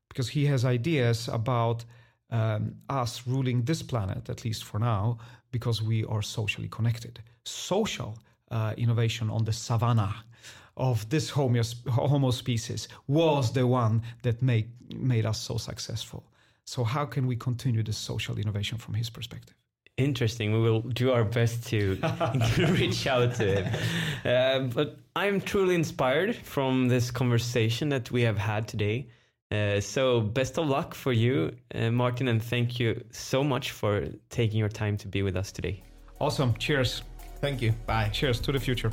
Because 0.07 0.29
he 0.29 0.45
has 0.45 0.65
ideas 0.65 1.27
about 1.27 1.85
um, 2.31 2.75
us 2.89 3.27
ruling 3.27 3.63
this 3.63 3.81
planet, 3.83 4.29
at 4.29 4.45
least 4.45 4.63
for 4.63 4.79
now, 4.79 5.17
because 5.51 5.81
we 5.81 6.05
are 6.05 6.21
socially 6.21 6.67
connected. 6.67 7.21
Social 7.45 8.17
uh, 8.51 8.73
innovation 8.77 9.29
on 9.29 9.43
the 9.43 9.53
savannah 9.53 10.23
of 10.79 11.07
this 11.09 11.29
homo, 11.29 11.61
homo 11.89 12.31
species 12.31 12.87
was 13.07 13.51
the 13.53 13.67
one 13.67 14.01
that 14.23 14.41
make, 14.41 14.67
made 14.95 15.25
us 15.25 15.39
so 15.39 15.57
successful. 15.57 16.23
So, 16.65 16.83
how 16.83 17.05
can 17.05 17.27
we 17.27 17.35
continue 17.35 17.83
the 17.83 17.93
social 17.93 18.37
innovation 18.37 18.77
from 18.77 18.93
his 18.93 19.09
perspective? 19.09 19.55
Interesting. 19.97 20.53
We 20.53 20.59
will 20.59 20.81
do 20.81 21.11
our 21.11 21.25
best 21.25 21.67
to 21.67 21.99
reach 22.69 23.05
out 23.05 23.35
to 23.35 23.63
him. 23.63 23.73
Uh, 24.23 24.59
but 24.73 24.97
I'm 25.15 25.41
truly 25.41 25.75
inspired 25.75 26.35
from 26.35 26.87
this 26.87 27.11
conversation 27.11 27.89
that 27.89 28.09
we 28.11 28.21
have 28.21 28.37
had 28.37 28.67
today. 28.67 29.09
Uh, 29.51 29.81
so, 29.81 30.21
best 30.21 30.59
of 30.59 30.69
luck 30.69 30.93
for 30.93 31.11
you, 31.11 31.55
uh, 31.73 31.89
Martin, 31.89 32.27
and 32.27 32.41
thank 32.41 32.79
you 32.79 33.03
so 33.11 33.43
much 33.43 33.71
for 33.71 34.05
taking 34.29 34.59
your 34.59 34.69
time 34.69 34.95
to 34.97 35.07
be 35.07 35.23
with 35.23 35.35
us 35.35 35.51
today. 35.51 35.81
Awesome. 36.21 36.53
Cheers. 36.55 37.01
Thank 37.41 37.61
you. 37.61 37.71
Bye. 37.87 38.09
Cheers 38.09 38.39
to 38.41 38.51
the 38.51 38.59
future. 38.59 38.91